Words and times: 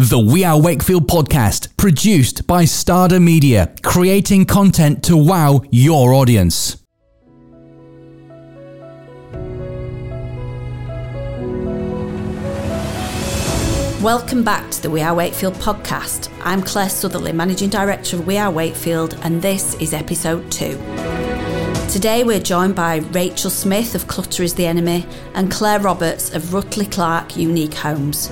The 0.00 0.16
We 0.16 0.44
Are 0.44 0.60
Wakefield 0.60 1.08
podcast, 1.08 1.76
produced 1.76 2.46
by 2.46 2.66
Stardom 2.66 3.24
Media, 3.24 3.74
creating 3.82 4.44
content 4.44 5.02
to 5.02 5.16
wow 5.16 5.62
your 5.72 6.14
audience. 6.14 6.76
Welcome 14.00 14.44
back 14.44 14.70
to 14.70 14.82
the 14.82 14.88
We 14.88 15.00
Are 15.00 15.16
Wakefield 15.16 15.54
podcast. 15.54 16.32
I'm 16.44 16.62
Claire 16.62 16.90
Sutherland, 16.90 17.36
Managing 17.36 17.68
Director 17.68 18.18
of 18.18 18.26
We 18.28 18.38
Are 18.38 18.52
Wakefield, 18.52 19.18
and 19.22 19.42
this 19.42 19.74
is 19.80 19.92
episode 19.92 20.48
two. 20.52 20.76
Today 21.90 22.22
we're 22.22 22.38
joined 22.38 22.76
by 22.76 22.98
Rachel 22.98 23.50
Smith 23.50 23.96
of 23.96 24.06
Clutter 24.06 24.44
is 24.44 24.54
the 24.54 24.66
Enemy 24.66 25.04
and 25.34 25.50
Claire 25.50 25.80
Roberts 25.80 26.32
of 26.32 26.54
Rutley 26.54 26.88
Clark 26.88 27.36
Unique 27.36 27.74
Homes. 27.74 28.30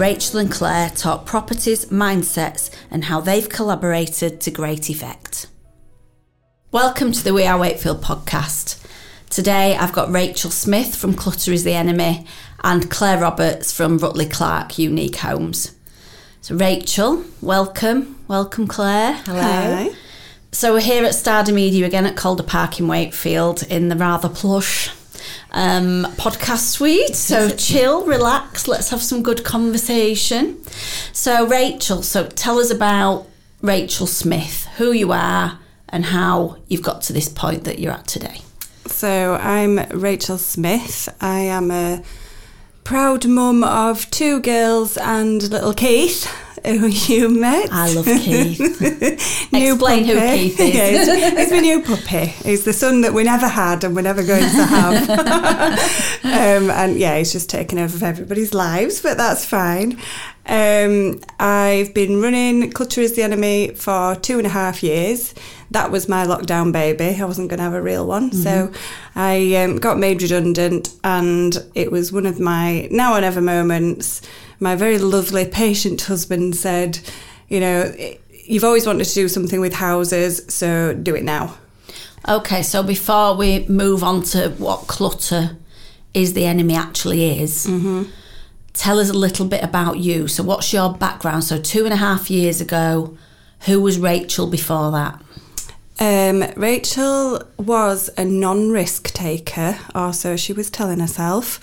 Rachel 0.00 0.38
and 0.38 0.50
Claire 0.50 0.88
talk 0.88 1.26
properties, 1.26 1.84
mindsets, 1.90 2.70
and 2.90 3.04
how 3.04 3.20
they've 3.20 3.50
collaborated 3.50 4.40
to 4.40 4.50
great 4.50 4.88
effect. 4.88 5.46
Welcome 6.72 7.12
to 7.12 7.22
the 7.22 7.34
We 7.34 7.44
Are 7.44 7.58
Wakefield 7.58 8.02
podcast. 8.02 8.82
Today 9.28 9.76
I've 9.76 9.92
got 9.92 10.10
Rachel 10.10 10.50
Smith 10.50 10.96
from 10.96 11.12
Clutter 11.12 11.52
is 11.52 11.64
the 11.64 11.74
Enemy 11.74 12.24
and 12.64 12.90
Claire 12.90 13.20
Roberts 13.20 13.74
from 13.74 13.98
Rutley 13.98 14.32
Clark 14.32 14.78
Unique 14.78 15.16
Homes. 15.16 15.76
So, 16.40 16.54
Rachel, 16.54 17.22
welcome. 17.42 18.24
Welcome, 18.26 18.68
Claire. 18.68 19.12
Hello. 19.26 19.42
Hi. 19.42 19.90
So, 20.50 20.72
we're 20.72 20.80
here 20.80 21.04
at 21.04 21.14
Stardom 21.14 21.56
Media 21.56 21.84
again 21.84 22.06
at 22.06 22.16
Calder 22.16 22.42
Park 22.42 22.80
in 22.80 22.88
Wakefield 22.88 23.64
in 23.64 23.90
the 23.90 23.96
rather 23.96 24.30
plush 24.30 24.88
um, 25.52 26.06
podcast 26.16 26.68
suite. 26.70 27.16
So, 27.16 27.50
chill, 27.50 28.04
relax, 28.06 28.68
let's 28.68 28.90
have 28.90 29.02
some 29.02 29.22
good 29.22 29.44
conversation. 29.44 30.64
So, 31.12 31.46
Rachel, 31.46 32.02
so 32.02 32.26
tell 32.26 32.58
us 32.58 32.70
about 32.70 33.26
Rachel 33.62 34.06
Smith, 34.06 34.66
who 34.76 34.92
you 34.92 35.12
are, 35.12 35.58
and 35.88 36.06
how 36.06 36.56
you've 36.68 36.82
got 36.82 37.02
to 37.02 37.12
this 37.12 37.28
point 37.28 37.64
that 37.64 37.78
you're 37.78 37.92
at 37.92 38.06
today. 38.06 38.40
So, 38.86 39.34
I'm 39.34 39.78
Rachel 39.90 40.38
Smith. 40.38 41.08
I 41.20 41.40
am 41.40 41.70
a 41.70 42.02
proud 42.84 43.26
mum 43.26 43.62
of 43.62 44.10
two 44.10 44.40
girls 44.40 44.96
and 44.96 45.42
little 45.50 45.72
Keith, 45.72 46.26
who 46.64 46.86
you 46.86 47.28
met. 47.28 47.68
I 47.72 47.92
love 47.92 48.06
Keith. 48.06 48.60
new 49.52 49.72
Explain 49.74 50.04
puppy. 50.04 50.04
who 50.04 50.36
Keith 50.36 50.60
is. 50.60 50.74
yeah, 50.74 50.88
he's, 50.90 51.38
he's 51.38 51.50
my 51.50 51.60
new 51.60 51.82
puppy. 51.82 52.26
He's 52.26 52.64
the 52.64 52.72
son 52.72 53.00
that 53.02 53.12
we 53.12 53.24
never 53.24 53.48
had 53.48 53.84
and 53.84 53.94
we're 53.94 54.02
never 54.02 54.24
going 54.24 54.42
to 54.42 54.64
have. 54.64 55.10
um, 56.24 56.70
and 56.70 56.98
yeah, 56.98 57.18
he's 57.18 57.32
just 57.32 57.50
taken 57.50 57.78
over 57.78 58.04
everybody's 58.04 58.54
lives, 58.54 59.00
but 59.00 59.16
that's 59.16 59.44
fine. 59.44 60.00
Um, 60.46 61.20
I've 61.38 61.94
been 61.94 62.20
running 62.20 62.72
Clutter 62.72 63.00
is 63.02 63.14
the 63.14 63.22
Enemy 63.22 63.74
for 63.74 64.16
two 64.16 64.38
and 64.38 64.46
a 64.46 64.50
half 64.50 64.82
years. 64.82 65.34
That 65.70 65.92
was 65.92 66.08
my 66.08 66.26
lockdown 66.26 66.72
baby. 66.72 67.20
I 67.20 67.24
wasn't 67.24 67.50
going 67.50 67.58
to 67.58 67.64
have 67.64 67.74
a 67.74 67.82
real 67.82 68.06
one. 68.06 68.30
Mm-hmm. 68.30 68.42
So 68.42 68.72
I 69.14 69.54
um, 69.56 69.76
got 69.78 69.98
made 69.98 70.22
redundant, 70.22 70.92
and 71.04 71.56
it 71.74 71.92
was 71.92 72.12
one 72.12 72.26
of 72.26 72.40
my 72.40 72.88
now 72.90 73.14
or 73.14 73.20
never 73.20 73.40
moments. 73.40 74.22
My 74.60 74.76
very 74.76 74.98
lovely, 74.98 75.46
patient 75.46 76.02
husband 76.02 76.54
said, 76.54 77.00
You 77.48 77.60
know, 77.60 77.94
you've 78.44 78.64
always 78.64 78.86
wanted 78.86 79.04
to 79.04 79.14
do 79.14 79.28
something 79.28 79.60
with 79.60 79.74
houses, 79.74 80.42
so 80.48 80.94
do 80.94 81.14
it 81.14 81.24
now. 81.24 81.56
Okay, 82.28 82.62
so 82.62 82.82
before 82.82 83.34
we 83.34 83.66
move 83.66 84.04
on 84.04 84.22
to 84.24 84.50
what 84.58 84.86
clutter 84.86 85.56
is 86.12 86.34
the 86.34 86.44
enemy 86.44 86.74
actually 86.74 87.40
is, 87.40 87.66
mm-hmm 87.66 88.04
tell 88.72 88.98
us 88.98 89.10
a 89.10 89.14
little 89.14 89.46
bit 89.46 89.62
about 89.62 89.98
you. 89.98 90.28
So, 90.28 90.42
what's 90.42 90.72
your 90.72 90.92
background? 90.92 91.44
So, 91.44 91.60
two 91.60 91.84
and 91.84 91.92
a 91.92 91.96
half 91.96 92.30
years 92.30 92.60
ago, 92.60 93.16
who 93.60 93.80
was 93.80 93.98
Rachel 93.98 94.46
before 94.46 94.90
that? 94.92 95.22
Um, 95.98 96.50
Rachel 96.56 97.42
was 97.58 98.08
a 98.16 98.24
non 98.24 98.70
risk 98.70 99.12
taker, 99.12 99.78
or 99.94 100.12
so 100.12 100.36
she 100.36 100.52
was 100.52 100.70
telling 100.70 101.00
herself. 101.00 101.60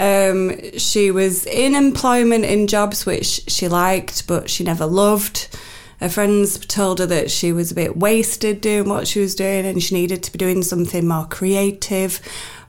Um, 0.00 0.78
she 0.78 1.10
was 1.10 1.44
in 1.44 1.74
employment 1.74 2.46
in 2.46 2.68
jobs 2.68 3.04
which 3.04 3.42
she 3.48 3.68
liked, 3.68 4.26
but 4.26 4.48
she 4.48 4.64
never 4.64 4.86
loved. 4.86 5.54
Her 6.00 6.08
friends 6.08 6.58
told 6.58 7.00
her 7.00 7.06
that 7.06 7.30
she 7.30 7.52
was 7.52 7.70
a 7.70 7.74
bit 7.74 7.98
wasted 7.98 8.62
doing 8.62 8.88
what 8.88 9.06
she 9.06 9.20
was 9.20 9.34
doing 9.34 9.66
and 9.66 9.82
she 9.82 9.94
needed 9.94 10.22
to 10.22 10.32
be 10.32 10.38
doing 10.38 10.62
something 10.62 11.06
more 11.06 11.26
creative. 11.26 12.18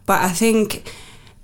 But 0.05 0.21
I 0.21 0.27
think 0.27 0.93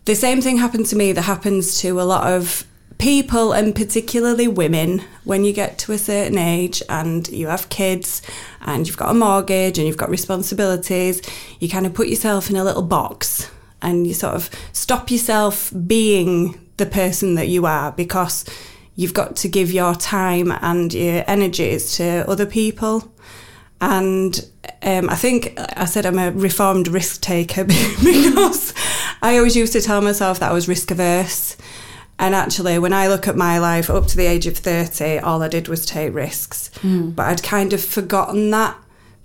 the 0.03 0.13
same 0.13 0.41
thing 0.41 0.57
happened 0.57 0.87
to 0.87 0.97
me 0.97 1.13
that 1.13 1.21
happens 1.21 1.79
to 1.79 2.01
a 2.01 2.03
lot 2.03 2.27
of 2.27 2.65
people 2.97 3.53
and 3.53 3.73
particularly 3.73 4.49
women 4.49 5.03
when 5.23 5.45
you 5.45 5.53
get 5.53 5.77
to 5.77 5.93
a 5.93 5.97
certain 5.97 6.37
age 6.37 6.83
and 6.89 7.29
you 7.29 7.47
have 7.47 7.69
kids 7.69 8.21
and 8.59 8.87
you've 8.87 8.97
got 8.97 9.11
a 9.11 9.13
mortgage 9.13 9.77
and 9.77 9.87
you've 9.87 9.97
got 9.97 10.09
responsibilities 10.09 11.21
you 11.59 11.69
kind 11.69 11.85
of 11.85 11.93
put 11.93 12.07
yourself 12.07 12.49
in 12.49 12.55
a 12.55 12.63
little 12.63 12.81
box 12.81 13.51
and 13.81 14.07
you 14.07 14.13
sort 14.13 14.35
of 14.35 14.49
stop 14.73 15.11
yourself 15.11 15.71
being 15.85 16.59
the 16.77 16.85
person 16.85 17.35
that 17.35 17.47
you 17.47 17.65
are 17.65 17.91
because 17.91 18.45
you've 18.95 19.13
got 19.13 19.35
to 19.35 19.47
give 19.47 19.71
your 19.71 19.95
time 19.95 20.51
and 20.61 20.93
your 20.93 21.23
energies 21.27 21.95
to 21.97 22.27
other 22.29 22.45
people 22.45 23.11
and 23.79 24.43
um, 24.81 25.09
I 25.09 25.15
think 25.15 25.53
I 25.57 25.85
said 25.85 26.05
I'm 26.05 26.17
a 26.17 26.31
reformed 26.31 26.87
risk 26.87 27.21
taker 27.21 27.63
because 27.63 28.73
I 29.21 29.37
always 29.37 29.55
used 29.55 29.73
to 29.73 29.81
tell 29.81 30.01
myself 30.01 30.39
that 30.39 30.51
I 30.51 30.53
was 30.53 30.67
risk 30.67 30.91
averse. 30.91 31.57
And 32.19 32.33
actually, 32.33 32.79
when 32.79 32.93
I 32.93 33.07
look 33.07 33.27
at 33.27 33.35
my 33.35 33.59
life 33.59 33.91
up 33.91 34.07
to 34.07 34.17
the 34.17 34.25
age 34.25 34.47
of 34.47 34.57
30, 34.57 35.19
all 35.19 35.43
I 35.43 35.47
did 35.47 35.67
was 35.67 35.85
take 35.85 36.15
risks. 36.15 36.71
Mm. 36.81 37.15
But 37.15 37.27
I'd 37.27 37.43
kind 37.43 37.73
of 37.73 37.83
forgotten 37.83 38.49
that 38.49 38.75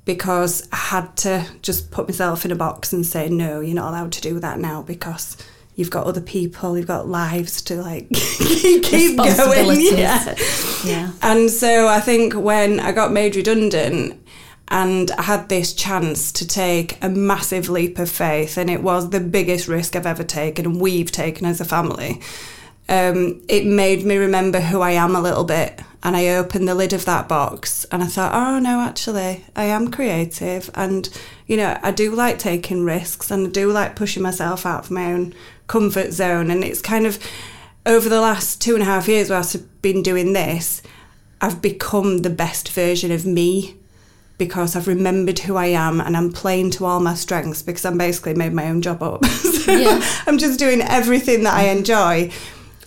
because 0.05 0.69
I 0.73 0.77
had 0.77 1.17
to 1.19 1.47
just 1.63 1.91
put 1.91 2.09
myself 2.09 2.45
in 2.45 2.51
a 2.51 2.57
box 2.57 2.93
and 2.93 3.07
say, 3.07 3.29
no, 3.29 3.61
you're 3.61 3.75
not 3.75 3.91
allowed 3.91 4.13
to 4.13 4.21
do 4.21 4.41
that 4.41 4.59
now 4.59 4.83
because 4.83 5.37
you've 5.77 5.91
got 5.91 6.07
other 6.07 6.21
people, 6.21 6.77
you've 6.77 6.87
got 6.87 7.09
lives 7.09 7.63
to 7.63 7.81
like 7.81 8.09
keep 8.13 9.17
going. 9.17 9.81
Yeah. 9.97 10.35
yeah. 10.85 11.13
And 11.23 11.51
so 11.51 11.87
I 11.87 12.01
think 12.01 12.35
when 12.35 12.81
I 12.81 12.93
got 12.93 13.13
made 13.13 13.37
redundant, 13.37 14.19
and 14.69 15.11
I 15.13 15.23
had 15.23 15.51
this 15.51 15.75
chance 15.75 16.33
to 16.33 16.47
take 16.47 16.97
a 17.05 17.09
massive 17.11 17.69
leap 17.69 17.99
of 17.99 18.09
faith, 18.09 18.57
and 18.57 18.71
it 18.71 18.83
was 18.83 19.11
the 19.11 19.21
biggest 19.21 19.69
risk 19.69 19.95
I've 19.95 20.07
ever 20.07 20.25
taken, 20.25 20.65
and 20.65 20.81
we've 20.81 21.13
taken 21.13 21.47
as 21.47 21.61
a 21.61 21.65
family. 21.65 22.21
Um, 22.89 23.43
it 23.49 23.67
made 23.67 24.05
me 24.05 24.17
remember 24.17 24.61
who 24.61 24.81
I 24.81 24.93
am 24.93 25.15
a 25.15 25.21
little 25.21 25.45
bit, 25.45 25.81
and 26.03 26.17
I 26.17 26.29
opened 26.29 26.67
the 26.67 26.75
lid 26.75 26.93
of 26.93 27.05
that 27.05 27.29
box, 27.29 27.85
and 27.93 28.03
I 28.03 28.07
thought, 28.07 28.35
oh 28.35 28.59
no, 28.59 28.81
actually, 28.81 29.45
I 29.55 29.65
am 29.65 29.91
creative, 29.91 30.71
and 30.75 31.09
you 31.47 31.57
know, 31.57 31.79
I 31.83 31.91
do 31.91 32.15
like 32.15 32.39
taking 32.39 32.85
risks, 32.85 33.31
and 33.31 33.47
I 33.47 33.51
do 33.51 33.71
like 33.71 33.97
pushing 33.97 34.23
myself 34.23 34.67
out 34.67 34.85
of 34.85 34.91
my 34.91 35.13
own 35.13 35.35
comfort 35.67 36.13
zone, 36.13 36.51
and 36.51 36.65
it's 36.65 36.83
kind 36.83 37.07
of 37.07 37.19
over 37.87 38.09
the 38.09 38.21
last 38.21 38.61
two 38.61 38.75
and 38.75 38.83
a 38.83 38.87
half 38.87 39.09
years 39.09 39.31
whilst 39.31 39.57
I've 39.57 39.83
been 39.83 40.03
doing 40.03 40.33
this, 40.33 40.83
I've 41.41 41.61
become 41.61 42.19
the 42.19 42.31
best 42.31 42.69
version 42.69 43.11
of 43.11 43.27
me 43.27 43.77
because 44.39 44.75
I've 44.75 44.89
remembered 44.89 45.41
who 45.41 45.57
I 45.57 45.67
am 45.67 46.01
and 46.01 46.17
I'm 46.17 46.33
playing 46.33 46.71
to 46.73 46.85
all 46.85 47.01
my 47.01 47.15
strengths 47.15 47.63
because 47.63 47.85
I'm 47.85 47.99
basically 47.99 48.35
made 48.35 48.53
my 48.53 48.69
own 48.69 48.83
job 48.83 49.03
up. 49.03 49.25
so 49.27 49.73
yeah. 49.73 50.01
I'm 50.27 50.39
just 50.39 50.59
doing 50.59 50.81
everything 50.81 51.43
that 51.45 51.55
I 51.55 51.65
enjoy. 51.65 52.31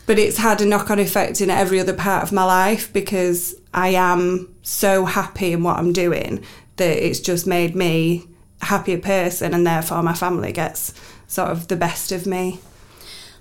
But 0.06 0.20
it's 0.20 0.38
had 0.38 0.62
a 0.62 0.66
knock 0.66 0.92
on 0.92 1.00
effect 1.00 1.42
in 1.42 1.50
every 1.50 1.80
other 1.80 1.94
part 1.94 2.24
of 2.24 2.32
my 2.32 2.44
life 2.44 2.94
because 2.94 3.56
I 3.74 3.90
am 3.90 4.54
so 4.62 5.06
happy 5.06 5.54
in 5.54 5.64
what 5.64 5.78
I'm 5.78 5.94
doing 5.94 6.44
that 6.78 7.06
it's 7.06 7.20
just 7.20 7.48
made 7.48 7.76
me 7.76 8.28
a 8.62 8.66
happier 8.66 9.00
person 9.00 9.54
and 9.54 9.66
therefore 9.66 10.04
my 10.04 10.14
family 10.14 10.52
gets 10.52 10.94
sort 11.28 11.50
of 11.50 11.68
the 11.68 11.76
best 11.76 12.12
of 12.12 12.28
me. 12.28 12.60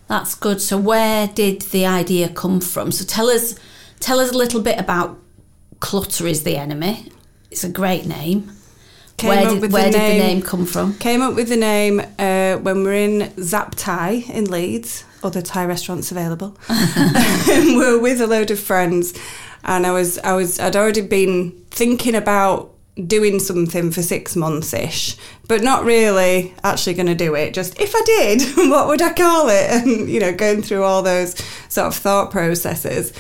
That's 0.06 0.34
good. 0.34 0.60
So 0.60 0.78
where 0.78 1.28
did 1.28 1.62
the 1.62 1.86
idea 1.86 2.28
come 2.28 2.60
from? 2.60 2.92
So 2.92 3.04
tell 3.04 3.28
us 3.28 3.54
tell 4.00 4.20
us 4.20 4.30
a 4.30 4.38
little 4.38 4.60
bit 4.60 4.78
about 4.78 5.18
clutter 5.80 6.26
is 6.26 6.44
the 6.44 6.56
enemy 6.56 7.10
it's 7.54 7.62
a 7.62 7.68
great 7.68 8.04
name. 8.04 8.50
Came 9.16 9.28
where 9.28 9.48
did, 9.48 9.72
where 9.72 9.84
the 9.84 9.90
did 9.92 9.98
name, 9.98 10.18
the 10.18 10.26
name 10.26 10.42
come 10.42 10.66
from? 10.66 10.94
Came 10.94 11.22
up 11.22 11.34
with 11.34 11.48
the 11.48 11.56
name 11.56 12.00
uh, 12.18 12.56
when 12.56 12.82
we 12.82 12.90
are 12.90 12.94
in 12.94 13.20
Zaap 13.36 13.74
Thai 13.76 14.24
in 14.28 14.50
Leeds, 14.50 15.04
other 15.22 15.40
Thai 15.40 15.66
restaurants 15.66 16.10
available. 16.10 16.56
we 17.48 17.76
were 17.76 17.98
with 17.98 18.20
a 18.20 18.26
load 18.26 18.50
of 18.50 18.58
friends, 18.58 19.14
and 19.62 19.86
I 19.86 19.92
was 19.92 20.18
I 20.18 20.34
was 20.34 20.58
I'd 20.58 20.76
already 20.76 21.00
been 21.00 21.52
thinking 21.70 22.14
about 22.14 22.74
doing 23.06 23.40
something 23.40 23.90
for 23.90 24.02
six 24.02 24.36
months 24.36 24.72
ish, 24.72 25.16
but 25.48 25.62
not 25.62 25.84
really 25.84 26.54
actually 26.62 26.94
going 26.94 27.06
to 27.06 27.14
do 27.14 27.34
it. 27.34 27.54
Just 27.54 27.78
if 27.80 27.94
I 27.94 28.02
did, 28.04 28.42
what 28.70 28.88
would 28.88 29.02
I 29.02 29.12
call 29.12 29.48
it? 29.48 29.70
And 29.70 30.08
you 30.08 30.20
know, 30.20 30.34
going 30.34 30.62
through 30.62 30.84
all 30.84 31.02
those 31.02 31.36
sort 31.68 31.88
of 31.88 31.94
thought 31.94 32.30
processes, 32.30 33.12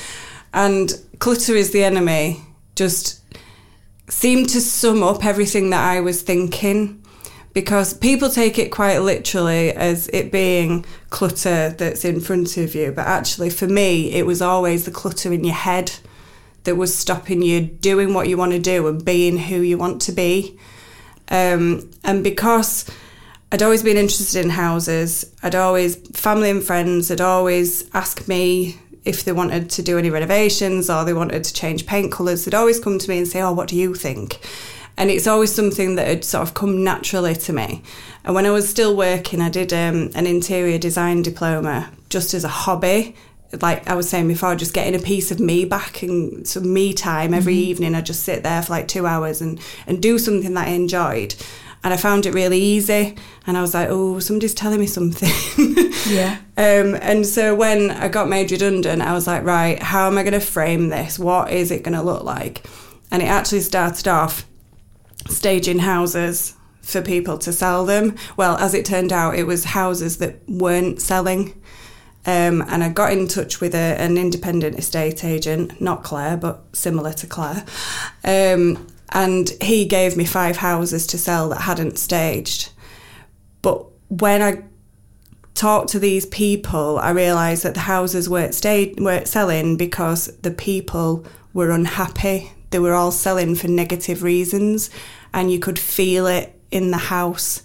and 0.52 0.92
clutter 1.18 1.54
is 1.54 1.70
the 1.72 1.84
enemy. 1.84 2.42
Just 2.76 3.20
seemed 4.08 4.48
to 4.50 4.60
sum 4.60 5.02
up 5.02 5.24
everything 5.24 5.70
that 5.70 5.82
I 5.82 6.00
was 6.00 6.22
thinking 6.22 7.02
because 7.54 7.94
people 7.94 8.28
take 8.28 8.58
it 8.58 8.70
quite 8.70 8.98
literally 8.98 9.70
as 9.70 10.08
it 10.08 10.32
being 10.32 10.84
clutter 11.10 11.70
that's 11.70 12.04
in 12.04 12.20
front 12.20 12.56
of 12.56 12.74
you. 12.74 12.92
But 12.92 13.06
actually, 13.06 13.50
for 13.50 13.68
me, 13.68 14.12
it 14.12 14.26
was 14.26 14.42
always 14.42 14.84
the 14.84 14.90
clutter 14.90 15.32
in 15.32 15.44
your 15.44 15.54
head 15.54 15.92
that 16.64 16.76
was 16.76 16.94
stopping 16.96 17.42
you 17.42 17.60
doing 17.60 18.12
what 18.12 18.28
you 18.28 18.36
want 18.36 18.52
to 18.52 18.58
do 18.58 18.86
and 18.88 19.04
being 19.04 19.38
who 19.38 19.60
you 19.60 19.78
want 19.78 20.02
to 20.02 20.12
be. 20.12 20.58
Um, 21.28 21.90
and 22.02 22.24
because 22.24 22.90
I'd 23.52 23.62
always 23.62 23.84
been 23.84 23.96
interested 23.96 24.44
in 24.44 24.50
houses, 24.50 25.32
I'd 25.42 25.54
always, 25.54 25.96
family 26.08 26.50
and 26.50 26.62
friends 26.62 27.08
had 27.08 27.20
always 27.20 27.88
asked 27.94 28.26
me 28.26 28.78
if 29.04 29.24
they 29.24 29.32
wanted 29.32 29.70
to 29.70 29.82
do 29.82 29.98
any 29.98 30.10
renovations 30.10 30.88
or 30.88 31.04
they 31.04 31.14
wanted 31.14 31.44
to 31.44 31.52
change 31.52 31.86
paint 31.86 32.12
colours, 32.12 32.44
they'd 32.44 32.54
always 32.54 32.80
come 32.80 32.98
to 32.98 33.08
me 33.08 33.18
and 33.18 33.28
say, 33.28 33.40
Oh, 33.42 33.52
what 33.52 33.68
do 33.68 33.76
you 33.76 33.94
think? 33.94 34.40
and 34.96 35.10
it's 35.10 35.26
always 35.26 35.54
something 35.54 35.96
that 35.96 36.06
had 36.06 36.24
sort 36.24 36.42
of 36.46 36.54
come 36.54 36.84
naturally 36.84 37.34
to 37.34 37.52
me. 37.52 37.82
And 38.24 38.34
when 38.34 38.46
I 38.46 38.50
was 38.50 38.68
still 38.68 38.96
working, 38.96 39.40
I 39.40 39.48
did 39.48 39.72
um, 39.72 40.10
an 40.14 40.26
interior 40.26 40.78
design 40.78 41.22
diploma 41.22 41.90
just 42.08 42.32
as 42.32 42.44
a 42.44 42.48
hobby. 42.48 43.16
Like 43.60 43.88
I 43.88 43.94
was 43.94 44.08
saying 44.08 44.28
before, 44.28 44.54
just 44.56 44.74
getting 44.74 44.94
a 44.94 45.04
piece 45.04 45.30
of 45.30 45.40
me 45.40 45.64
back 45.64 46.02
and 46.02 46.46
some 46.46 46.72
me 46.72 46.92
time 46.92 47.34
every 47.34 47.54
mm-hmm. 47.54 47.70
evening. 47.70 47.94
I'd 47.94 48.06
just 48.06 48.22
sit 48.22 48.42
there 48.42 48.62
for 48.62 48.72
like 48.72 48.88
two 48.88 49.06
hours 49.06 49.40
and, 49.40 49.60
and 49.86 50.00
do 50.00 50.18
something 50.18 50.54
that 50.54 50.68
I 50.68 50.72
enjoyed. 50.72 51.34
And 51.84 51.92
I 51.92 51.98
found 51.98 52.24
it 52.26 52.32
really 52.32 52.58
easy. 52.58 53.14
And 53.46 53.56
I 53.56 53.60
was 53.60 53.74
like, 53.74 53.88
oh, 53.90 54.18
somebody's 54.18 54.54
telling 54.54 54.80
me 54.80 54.86
something. 54.86 55.30
yeah. 56.08 56.38
Um, 56.56 56.96
and 57.00 57.26
so 57.26 57.54
when 57.54 57.90
I 57.90 58.08
got 58.08 58.28
made 58.28 58.50
redundant, 58.50 59.02
I 59.02 59.12
was 59.12 59.26
like, 59.26 59.44
right, 59.44 59.80
how 59.80 60.06
am 60.06 60.16
I 60.16 60.22
going 60.22 60.32
to 60.32 60.40
frame 60.40 60.88
this? 60.88 61.18
What 61.18 61.52
is 61.52 61.70
it 61.70 61.82
going 61.82 61.96
to 61.96 62.02
look 62.02 62.24
like? 62.24 62.66
And 63.10 63.22
it 63.22 63.26
actually 63.26 63.60
started 63.60 64.08
off 64.08 64.46
staging 65.28 65.80
houses 65.80 66.56
for 66.80 67.02
people 67.02 67.38
to 67.38 67.52
sell 67.52 67.84
them. 67.84 68.16
Well, 68.36 68.56
as 68.56 68.72
it 68.72 68.86
turned 68.86 69.12
out, 69.12 69.36
it 69.36 69.44
was 69.44 69.64
houses 69.64 70.18
that 70.18 70.36
weren't 70.48 71.02
selling. 71.02 71.52
Um, 72.26 72.62
and 72.62 72.82
I 72.82 72.88
got 72.88 73.12
in 73.12 73.28
touch 73.28 73.60
with 73.60 73.74
a, 73.74 74.00
an 74.00 74.16
independent 74.16 74.78
estate 74.78 75.24
agent, 75.24 75.80
not 75.80 76.02
Claire, 76.02 76.38
but 76.38 76.64
similar 76.72 77.12
to 77.12 77.26
Claire. 77.26 77.64
Um, 78.24 78.86
and 79.10 79.50
he 79.60 79.84
gave 79.84 80.16
me 80.16 80.24
five 80.24 80.56
houses 80.56 81.06
to 81.08 81.18
sell 81.18 81.48
that 81.50 81.62
hadn't 81.62 81.98
staged. 81.98 82.70
But 83.62 83.84
when 84.08 84.42
I 84.42 84.64
talked 85.54 85.90
to 85.90 85.98
these 85.98 86.26
people, 86.26 86.98
I 86.98 87.10
realised 87.10 87.62
that 87.62 87.74
the 87.74 87.80
houses 87.80 88.28
weren't, 88.28 88.54
stayed, 88.54 88.98
weren't 88.98 89.28
selling 89.28 89.76
because 89.76 90.26
the 90.38 90.50
people 90.50 91.24
were 91.52 91.70
unhappy 91.70 92.50
they 92.74 92.80
were 92.80 92.94
all 92.94 93.12
selling 93.12 93.54
for 93.54 93.68
negative 93.68 94.24
reasons, 94.24 94.90
and 95.32 95.48
you 95.48 95.60
could 95.60 95.78
feel 95.78 96.26
it 96.26 96.60
in 96.72 96.90
the 96.90 96.96
house. 96.96 97.62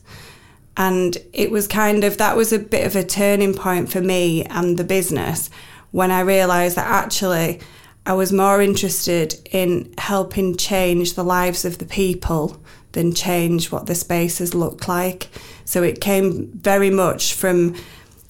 And 0.77 1.17
it 1.33 1.49
was 1.49 1.67
kind 1.67 2.03
of 2.03 2.19
that 2.19 2.37
was 2.37 2.53
a 2.53 2.59
bit 2.59 2.85
of 2.85 2.95
a 2.95 3.03
turning 3.03 3.55
point 3.55 3.91
for 3.91 4.01
me 4.01 4.43
and 4.45 4.77
the 4.77 4.83
business 4.83 5.49
when 5.89 6.11
I 6.11 6.19
realised 6.19 6.75
that 6.77 6.85
actually 6.85 7.59
I 8.05 8.13
was 8.13 8.33
more 8.33 8.61
interested 8.61 9.35
in 9.51 9.93
helping 9.97 10.55
change 10.57 11.13
the 11.13 11.23
lives 11.23 11.65
of 11.65 11.77
the 11.77 11.85
people 11.85 12.59
than 12.93 13.13
change 13.13 13.71
what 13.71 13.85
the 13.85 13.95
spaces 13.95 14.55
looked 14.55 14.87
like. 14.87 15.29
So 15.65 15.83
it 15.83 16.01
came 16.01 16.47
very 16.53 16.89
much 16.89 17.33
from 17.33 17.75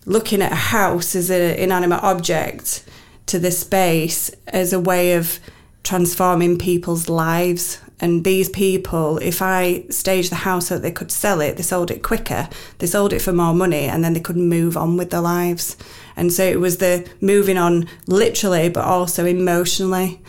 looking 0.06 0.42
at 0.42 0.52
a 0.52 0.56
house 0.56 1.16
as 1.16 1.30
an 1.30 1.56
inanimate 1.56 2.04
object 2.04 2.84
to 3.28 3.40
the 3.40 3.52
space 3.52 4.30
as 4.48 4.74
a 4.74 4.80
way 4.80 5.14
of 5.14 5.40
transforming 5.84 6.58
people's 6.58 7.08
lives. 7.08 7.80
And 8.02 8.24
these 8.24 8.50
people, 8.50 9.18
if 9.20 9.42
I 9.42 9.86
staged 9.90 10.32
the 10.32 10.36
house 10.36 10.68
so 10.68 10.76
that 10.76 10.82
they 10.82 10.92
could 10.92 11.12
sell 11.12 11.42
it, 11.42 11.58
they 11.58 11.64
sold 11.64 11.92
it 11.92 12.02
quicker, 12.02 12.50
they 12.80 12.88
sold 12.88 13.14
it 13.14 13.22
for 13.22 13.34
more 13.34 13.54
money, 13.54 13.86
and 13.86 14.04
then 14.04 14.14
they 14.14 14.20
could 14.20 14.38
move 14.38 14.76
on 14.78 14.98
with 14.98 15.12
their 15.12 15.22
lives. 15.22 15.78
And 16.20 16.34
so 16.34 16.44
it 16.44 16.60
was 16.60 16.78
the 16.78 17.10
moving 17.22 17.58
on 17.58 17.88
literally, 18.06 18.68
but 18.68 18.84
also 18.84 19.26
emotionally. 19.26 20.22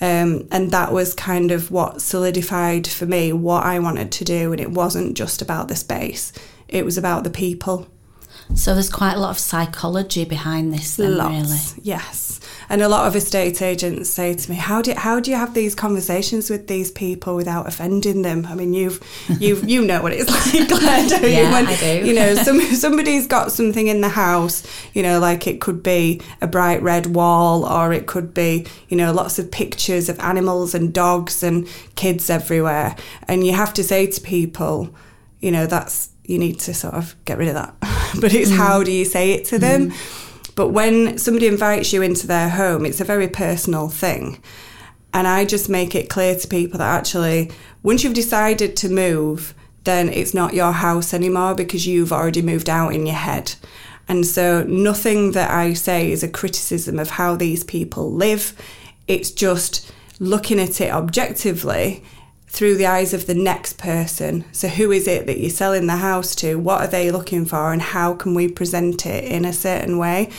Um, 0.00 0.48
and 0.50 0.70
that 0.70 0.90
was 0.90 1.12
kind 1.12 1.50
of 1.50 1.70
what 1.70 2.00
solidified 2.00 2.86
for 2.86 3.04
me 3.04 3.32
what 3.32 3.64
I 3.64 3.78
wanted 3.78 4.10
to 4.12 4.24
do. 4.24 4.52
And 4.52 4.60
it 4.60 4.70
wasn't 4.70 5.16
just 5.16 5.42
about 5.42 5.68
the 5.68 5.76
space, 5.76 6.32
it 6.66 6.84
was 6.84 6.96
about 6.96 7.24
the 7.24 7.30
people. 7.30 7.86
So 8.54 8.72
there's 8.72 8.90
quite 8.90 9.14
a 9.14 9.20
lot 9.20 9.30
of 9.30 9.38
psychology 9.38 10.24
behind 10.24 10.72
this, 10.72 10.96
then, 10.96 11.16
Lots, 11.16 11.32
really. 11.32 11.82
Yes, 11.82 12.40
and 12.68 12.82
a 12.82 12.88
lot 12.88 13.06
of 13.06 13.16
estate 13.16 13.62
agents 13.62 14.10
say 14.10 14.34
to 14.34 14.50
me, 14.50 14.56
"How 14.56 14.82
do 14.82 14.94
how 14.94 15.20
do 15.20 15.30
you 15.30 15.36
have 15.36 15.54
these 15.54 15.74
conversations 15.74 16.50
with 16.50 16.66
these 16.66 16.90
people 16.90 17.36
without 17.36 17.66
offending 17.66 18.22
them?" 18.22 18.46
I 18.46 18.54
mean, 18.54 18.74
you've 18.74 19.00
you 19.38 19.56
you 19.64 19.84
know 19.84 20.02
what 20.02 20.12
it's 20.12 20.30
like, 20.54 20.68
Claire, 20.68 21.08
don't 21.08 21.22
yeah, 21.22 21.28
you? 21.28 21.52
When, 21.52 21.66
I 21.66 21.76
do. 21.76 22.06
You 22.06 22.14
know, 22.14 22.34
some 22.42 22.60
somebody's 22.60 23.26
got 23.26 23.52
something 23.52 23.86
in 23.86 24.00
the 24.00 24.08
house. 24.08 24.62
You 24.92 25.02
know, 25.02 25.18
like 25.18 25.46
it 25.46 25.60
could 25.60 25.82
be 25.82 26.20
a 26.40 26.46
bright 26.46 26.82
red 26.82 27.14
wall, 27.14 27.64
or 27.64 27.92
it 27.92 28.06
could 28.06 28.34
be 28.34 28.66
you 28.88 28.96
know 28.96 29.12
lots 29.12 29.38
of 29.38 29.50
pictures 29.50 30.08
of 30.08 30.18
animals 30.20 30.74
and 30.74 30.92
dogs 30.92 31.42
and 31.42 31.68
kids 31.94 32.30
everywhere, 32.30 32.96
and 33.28 33.46
you 33.46 33.52
have 33.52 33.74
to 33.74 33.84
say 33.84 34.06
to 34.06 34.20
people, 34.20 34.94
you 35.40 35.50
know, 35.50 35.66
that's 35.66 36.10
you 36.24 36.38
need 36.38 36.58
to 36.58 36.74
sort 36.74 36.94
of 36.94 37.14
get 37.24 37.38
rid 37.38 37.48
of 37.48 37.54
that. 37.54 37.74
but 38.20 38.32
it's 38.32 38.50
mm. 38.50 38.56
how 38.56 38.82
do 38.82 38.90
you 38.90 39.04
say 39.04 39.32
it 39.32 39.44
to 39.46 39.58
them? 39.58 39.90
Mm. 39.90 40.30
But 40.56 40.68
when 40.68 41.18
somebody 41.18 41.46
invites 41.46 41.92
you 41.92 42.02
into 42.02 42.26
their 42.26 42.48
home, 42.48 42.86
it's 42.86 43.00
a 43.00 43.04
very 43.04 43.28
personal 43.28 43.88
thing. 43.88 44.42
And 45.12 45.26
I 45.26 45.44
just 45.44 45.68
make 45.68 45.94
it 45.94 46.08
clear 46.08 46.34
to 46.36 46.48
people 46.48 46.78
that 46.78 46.96
actually, 46.96 47.50
once 47.82 48.02
you've 48.02 48.14
decided 48.14 48.76
to 48.76 48.88
move, 48.88 49.54
then 49.84 50.08
it's 50.08 50.34
not 50.34 50.54
your 50.54 50.72
house 50.72 51.14
anymore 51.14 51.54
because 51.54 51.86
you've 51.86 52.12
already 52.12 52.42
moved 52.42 52.68
out 52.68 52.94
in 52.94 53.06
your 53.06 53.16
head. 53.16 53.54
And 54.08 54.26
so 54.26 54.64
nothing 54.64 55.32
that 55.32 55.50
I 55.50 55.74
say 55.74 56.10
is 56.10 56.22
a 56.22 56.28
criticism 56.28 56.98
of 56.98 57.10
how 57.10 57.36
these 57.36 57.64
people 57.64 58.12
live. 58.12 58.54
It's 59.06 59.30
just 59.30 59.90
looking 60.18 60.60
at 60.60 60.80
it 60.80 60.92
objectively 60.92 62.04
through 62.54 62.76
the 62.76 62.86
eyes 62.86 63.12
of 63.12 63.26
the 63.26 63.34
next 63.34 63.78
person. 63.78 64.44
So, 64.52 64.68
who 64.68 64.92
is 64.92 65.08
it 65.08 65.26
that 65.26 65.40
you're 65.40 65.50
selling 65.50 65.88
the 65.88 65.96
house 65.96 66.36
to? 66.36 66.54
What 66.54 66.80
are 66.82 66.86
they 66.86 67.10
looking 67.10 67.44
for? 67.44 67.72
And 67.72 67.82
how 67.82 68.14
can 68.14 68.32
we 68.32 68.46
present 68.46 69.04
it 69.04 69.24
in 69.24 69.44
a 69.44 69.52
certain 69.52 69.98
way? 69.98 70.30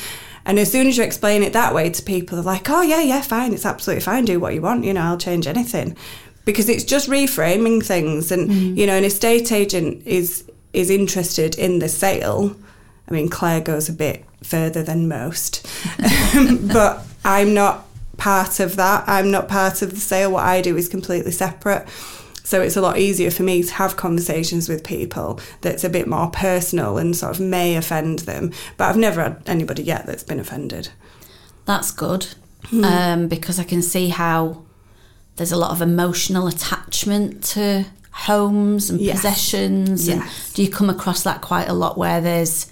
And 0.46 0.58
as 0.58 0.72
soon 0.72 0.88
as 0.88 0.98
you 0.98 1.04
explain 1.04 1.44
it 1.44 1.52
that 1.54 1.74
way 1.74 1.90
to 1.90 2.02
people, 2.02 2.38
they're 2.38 2.46
like, 2.46 2.70
oh, 2.70 2.82
yeah, 2.82 3.02
yeah, 3.02 3.22
fine. 3.22 3.54
It's 3.54 3.66
absolutely 3.66 4.02
fine. 4.02 4.24
Do 4.24 4.40
what 4.40 4.54
you 4.54 4.62
want. 4.62 4.86
You 4.86 4.94
know, 4.94 5.02
I'll 5.02 5.18
change 5.18 5.46
anything. 5.46 5.98
Because 6.46 6.70
it's 6.70 6.86
just 6.86 7.10
reframing 7.10 7.86
things. 7.86 8.32
And, 8.32 8.50
mm. 8.50 8.78
you 8.78 8.88
know, 8.88 8.96
an 8.96 9.04
estate 9.04 9.52
agent 9.52 10.02
is 10.06 10.50
is 10.72 10.90
interested 10.90 11.58
in 11.58 11.80
the 11.80 11.90
sale. 11.90 12.56
I 13.10 13.14
mean, 13.14 13.30
Claire 13.30 13.62
goes 13.62 13.90
a 13.90 13.94
bit 13.94 14.26
further 14.42 14.84
than 14.84 15.08
most, 15.08 15.66
but 16.74 17.06
I'm 17.24 17.54
not 17.54 17.88
part 18.18 18.60
of 18.60 18.76
that. 18.76 19.04
I'm 19.08 19.32
not 19.32 19.48
part 19.48 19.82
of 19.82 19.92
the 19.92 20.00
sale. 20.00 20.32
What 20.32 20.44
I 20.44 20.62
do 20.62 20.78
is 20.78 20.88
completely 20.88 21.32
separate. 21.32 21.88
So 22.44 22.62
it's 22.62 22.78
a 22.78 22.82
lot 22.82 23.00
easier 23.00 23.32
for 23.32 23.42
me 23.42 23.64
to 23.64 23.74
have 23.74 23.98
conversations 23.98 24.70
with 24.70 24.84
people 24.84 25.40
that's 25.62 25.84
a 25.84 25.90
bit 25.90 26.08
more 26.08 26.30
personal 26.30 27.00
and 27.00 27.16
sort 27.16 27.36
of 27.36 27.40
may 27.42 27.76
offend 27.76 28.20
them. 28.20 28.52
But 28.78 28.86
I've 28.86 28.98
never 28.98 29.24
had 29.24 29.42
anybody 29.48 29.82
yet 29.82 30.06
that's 30.06 30.24
been 30.24 30.40
offended. 30.40 30.90
That's 31.66 31.90
good 31.90 32.28
mm. 32.66 32.84
um, 32.84 33.28
because 33.28 33.60
I 33.60 33.64
can 33.64 33.82
see 33.82 34.10
how 34.10 34.64
there's 35.38 35.52
a 35.52 35.58
lot 35.58 35.72
of 35.72 35.82
emotional 35.82 36.48
attachment 36.48 37.44
to 37.46 37.86
homes 38.12 38.90
and 38.90 39.02
yes. 39.02 39.18
possessions. 39.18 40.08
Yes. 40.08 40.22
And 40.48 40.56
do 40.56 40.64
you 40.64 40.70
come 40.70 40.90
across 40.90 41.24
that 41.24 41.42
quite 41.42 41.68
a 41.68 41.74
lot 41.74 41.98
where 41.98 42.22
there's 42.22 42.72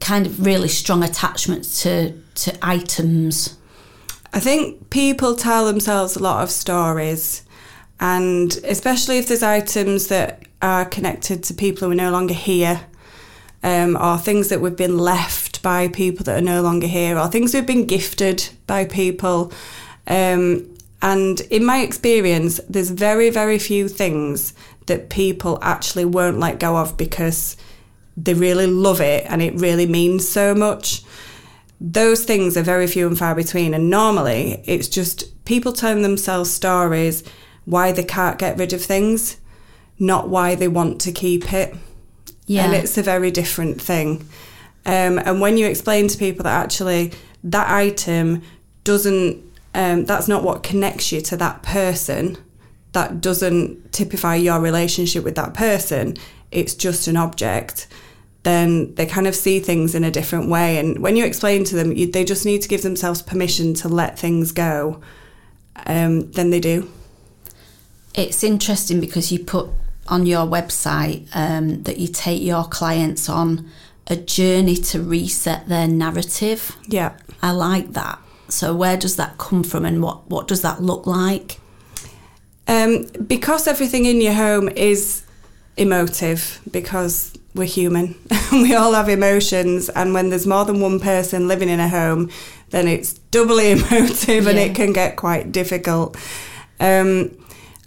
kind 0.00 0.26
of 0.26 0.44
really 0.44 0.68
strong 0.68 1.02
attachments 1.02 1.82
to 1.82 2.12
to 2.36 2.56
items? 2.62 3.56
I 4.32 4.40
think 4.40 4.90
people 4.90 5.34
tell 5.34 5.66
themselves 5.66 6.16
a 6.16 6.22
lot 6.22 6.42
of 6.42 6.50
stories, 6.50 7.42
and 7.98 8.56
especially 8.64 9.18
if 9.18 9.28
there's 9.28 9.42
items 9.42 10.08
that 10.08 10.42
are 10.60 10.84
connected 10.84 11.42
to 11.44 11.54
people 11.54 11.86
who 11.86 11.92
are 11.92 11.96
no 11.96 12.10
longer 12.10 12.34
here, 12.34 12.82
um, 13.62 13.96
or 13.96 14.18
things 14.18 14.48
that 14.48 14.60
we've 14.60 14.76
been 14.76 14.98
left 14.98 15.62
by 15.62 15.88
people 15.88 16.24
that 16.24 16.38
are 16.38 16.44
no 16.44 16.62
longer 16.62 16.86
here, 16.86 17.18
or 17.18 17.28
things 17.28 17.54
we've 17.54 17.66
been 17.66 17.86
gifted 17.86 18.48
by 18.66 18.84
people. 18.84 19.52
Um, 20.06 20.76
and 21.00 21.40
in 21.42 21.64
my 21.64 21.78
experience, 21.78 22.60
there's 22.68 22.90
very, 22.90 23.30
very 23.30 23.58
few 23.58 23.88
things 23.88 24.52
that 24.86 25.10
people 25.10 25.58
actually 25.62 26.04
won't 26.04 26.38
let 26.38 26.58
go 26.58 26.76
of 26.76 26.96
because 26.96 27.56
they 28.16 28.34
really 28.34 28.66
love 28.66 29.00
it 29.00 29.24
and 29.28 29.40
it 29.40 29.54
really 29.54 29.86
means 29.86 30.28
so 30.28 30.54
much 30.54 31.02
those 31.80 32.24
things 32.24 32.56
are 32.56 32.62
very 32.62 32.86
few 32.86 33.06
and 33.06 33.18
far 33.18 33.34
between. 33.34 33.74
And 33.74 33.90
normally 33.90 34.62
it's 34.66 34.88
just 34.88 35.44
people 35.44 35.72
telling 35.72 36.02
themselves 36.02 36.50
stories 36.50 37.22
why 37.64 37.92
they 37.92 38.04
can't 38.04 38.38
get 38.38 38.58
rid 38.58 38.72
of 38.72 38.82
things, 38.82 39.36
not 39.98 40.28
why 40.28 40.54
they 40.54 40.68
want 40.68 41.00
to 41.02 41.12
keep 41.12 41.52
it. 41.52 41.74
Yeah. 42.46 42.64
And 42.64 42.74
it's 42.74 42.98
a 42.98 43.02
very 43.02 43.30
different 43.30 43.80
thing. 43.80 44.26
Um, 44.86 45.18
and 45.18 45.40
when 45.40 45.58
you 45.58 45.66
explain 45.66 46.08
to 46.08 46.18
people 46.18 46.44
that 46.44 46.64
actually 46.64 47.12
that 47.44 47.68
item 47.70 48.42
doesn't, 48.84 49.44
um, 49.74 50.06
that's 50.06 50.28
not 50.28 50.42
what 50.42 50.62
connects 50.62 51.12
you 51.12 51.20
to 51.20 51.36
that 51.36 51.62
person, 51.62 52.38
that 52.92 53.20
doesn't 53.20 53.92
typify 53.92 54.34
your 54.36 54.60
relationship 54.60 55.24
with 55.24 55.34
that 55.34 55.52
person, 55.52 56.16
it's 56.50 56.74
just 56.74 57.06
an 57.06 57.18
object, 57.18 57.86
then 58.42 58.94
they 58.94 59.06
kind 59.06 59.26
of 59.26 59.34
see 59.34 59.60
things 59.60 59.94
in 59.94 60.04
a 60.04 60.10
different 60.10 60.48
way. 60.48 60.78
And 60.78 60.98
when 60.98 61.16
you 61.16 61.24
explain 61.24 61.64
to 61.64 61.76
them, 61.76 61.92
you, 61.92 62.10
they 62.10 62.24
just 62.24 62.46
need 62.46 62.62
to 62.62 62.68
give 62.68 62.82
themselves 62.82 63.20
permission 63.22 63.74
to 63.74 63.88
let 63.88 64.18
things 64.18 64.52
go, 64.52 65.00
um, 65.86 66.30
then 66.32 66.50
they 66.50 66.60
do. 66.60 66.90
It's 68.14 68.42
interesting 68.42 69.00
because 69.00 69.30
you 69.30 69.38
put 69.38 69.68
on 70.08 70.24
your 70.24 70.46
website 70.46 71.28
um, 71.34 71.82
that 71.82 71.98
you 71.98 72.08
take 72.08 72.42
your 72.42 72.64
clients 72.64 73.28
on 73.28 73.68
a 74.06 74.16
journey 74.16 74.74
to 74.74 75.02
reset 75.02 75.68
their 75.68 75.86
narrative. 75.86 76.76
Yeah. 76.86 77.16
I 77.42 77.50
like 77.50 77.92
that. 77.92 78.18
So 78.48 78.74
where 78.74 78.96
does 78.96 79.16
that 79.16 79.36
come 79.36 79.62
from 79.62 79.84
and 79.84 80.02
what, 80.02 80.28
what 80.30 80.48
does 80.48 80.62
that 80.62 80.82
look 80.82 81.06
like? 81.06 81.60
Um, 82.66 83.06
because 83.26 83.68
everything 83.68 84.06
in 84.06 84.20
your 84.20 84.32
home 84.32 84.68
is 84.70 85.22
emotive, 85.76 86.60
because 86.70 87.32
we're 87.58 87.64
human, 87.64 88.14
we 88.52 88.74
all 88.74 88.94
have 88.94 89.08
emotions, 89.08 89.88
and 89.90 90.14
when 90.14 90.30
there's 90.30 90.46
more 90.46 90.64
than 90.64 90.80
one 90.80 91.00
person 91.00 91.48
living 91.48 91.68
in 91.68 91.80
a 91.80 91.88
home, 91.88 92.30
then 92.70 92.88
it's 92.88 93.14
doubly 93.14 93.70
emotive 93.72 94.46
and 94.46 94.58
it 94.58 94.74
can 94.74 94.92
get 94.92 95.16
quite 95.16 95.52
difficult. 95.52 96.16
Um, 96.80 97.36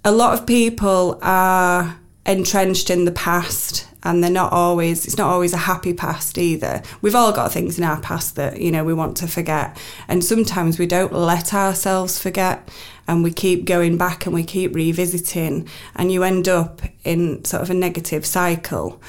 a 0.04 0.12
lot 0.12 0.38
of 0.38 0.46
people 0.46 1.20
are 1.22 1.98
entrenched 2.26 2.90
in 2.90 3.06
the 3.06 3.12
past 3.12 3.88
and 4.04 4.24
they're 4.24 4.32
not 4.32 4.52
always 4.52 5.06
it's 5.06 5.18
not 5.18 5.30
always 5.30 5.54
a 5.54 5.58
happy 5.58 5.94
past 5.94 6.38
either. 6.38 6.82
We've 7.02 7.16
all 7.16 7.32
got 7.32 7.52
things 7.52 7.78
in 7.78 7.84
our 7.84 8.00
past 8.00 8.36
that 8.36 8.62
you 8.62 8.72
know 8.72 8.84
we 8.84 8.94
want 8.94 9.18
to 9.18 9.28
forget 9.28 9.78
and 10.08 10.24
sometimes 10.24 10.80
we 10.80 10.88
don't 10.88 11.14
let 11.14 11.54
ourselves 11.54 12.20
forget 12.20 12.70
and 13.08 13.24
we 13.24 13.32
keep 13.32 13.66
going 13.66 13.98
back 13.98 14.26
and 14.26 14.34
we 14.34 14.44
keep 14.44 14.74
revisiting 14.76 15.68
and 15.96 16.12
you 16.12 16.24
end 16.24 16.48
up 16.48 16.82
in 17.04 17.44
sort 17.46 17.64
of 17.64 17.70
a 17.70 17.74
negative 17.74 18.26
cycle 18.26 19.02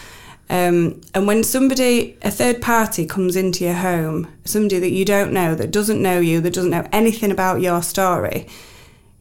um, 0.50 1.00
and 1.14 1.26
when 1.26 1.44
somebody, 1.44 2.18
a 2.22 2.30
third 2.30 2.60
party, 2.60 3.06
comes 3.06 3.36
into 3.36 3.64
your 3.64 3.74
home, 3.74 4.28
somebody 4.44 4.78
that 4.80 4.90
you 4.90 5.04
don't 5.04 5.32
know, 5.32 5.54
that 5.54 5.70
doesn't 5.70 6.02
know 6.02 6.20
you, 6.20 6.40
that 6.40 6.52
doesn't 6.52 6.70
know 6.70 6.86
anything 6.92 7.30
about 7.30 7.62
your 7.62 7.82
story, 7.82 8.46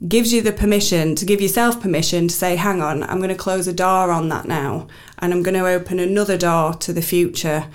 gives 0.08 0.34
you 0.34 0.42
the 0.42 0.52
permission 0.52 1.16
to 1.16 1.26
give 1.26 1.40
yourself 1.40 1.82
permission 1.82 2.28
to 2.28 2.34
say, 2.34 2.56
hang 2.56 2.82
on, 2.82 3.04
I'm 3.04 3.18
going 3.18 3.30
to 3.30 3.36
close 3.36 3.68
a 3.68 3.74
door 3.74 4.12
on 4.12 4.30
that 4.30 4.46
now, 4.46 4.88
and 5.20 5.32
I'm 5.32 5.44
going 5.44 5.56
to 5.56 5.68
open 5.68 6.00
another 6.00 6.38
door 6.38 6.74
to 6.74 6.92
the 6.92 7.02
future. 7.02 7.68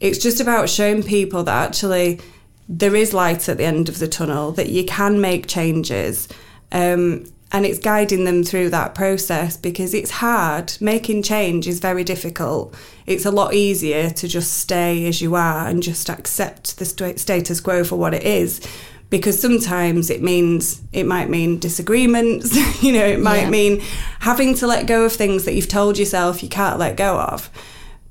It's 0.00 0.18
just 0.18 0.40
about 0.40 0.70
showing 0.70 1.02
people 1.02 1.42
that 1.44 1.68
actually 1.68 2.20
there 2.68 2.96
is 2.96 3.12
light 3.12 3.48
at 3.48 3.58
the 3.58 3.64
end 3.64 3.88
of 3.88 3.98
the 3.98 4.08
tunnel, 4.08 4.52
that 4.52 4.70
you 4.70 4.84
can 4.84 5.20
make 5.20 5.46
changes. 5.46 6.28
Um, 6.72 7.26
and 7.54 7.64
it's 7.64 7.78
guiding 7.78 8.24
them 8.24 8.42
through 8.42 8.68
that 8.70 8.96
process 8.96 9.56
because 9.56 9.94
it's 9.94 10.10
hard. 10.10 10.76
Making 10.80 11.22
change 11.22 11.68
is 11.68 11.78
very 11.78 12.02
difficult. 12.02 12.74
It's 13.06 13.24
a 13.24 13.30
lot 13.30 13.54
easier 13.54 14.10
to 14.10 14.26
just 14.26 14.54
stay 14.54 15.06
as 15.06 15.22
you 15.22 15.36
are 15.36 15.68
and 15.68 15.80
just 15.80 16.10
accept 16.10 16.78
the 16.78 16.84
sta- 16.84 17.16
status 17.16 17.60
quo 17.60 17.84
for 17.84 17.94
what 17.94 18.12
it 18.12 18.24
is 18.24 18.60
because 19.08 19.40
sometimes 19.40 20.10
it 20.10 20.20
means 20.20 20.82
it 20.92 21.06
might 21.06 21.30
mean 21.30 21.60
disagreements 21.60 22.56
you 22.82 22.92
know 22.92 23.04
it 23.04 23.20
might 23.20 23.42
Yeah. 23.42 23.50
mean 23.50 23.80
having 24.18 24.56
to 24.56 24.66
let 24.66 24.88
go 24.88 25.04
of 25.04 25.12
things 25.12 25.44
that 25.44 25.54
you've 25.54 25.68
told 25.68 25.96
yourself 25.96 26.42
you 26.42 26.48
can't 26.48 26.80
let 26.80 26.96
go 26.96 27.20
of 27.20 27.48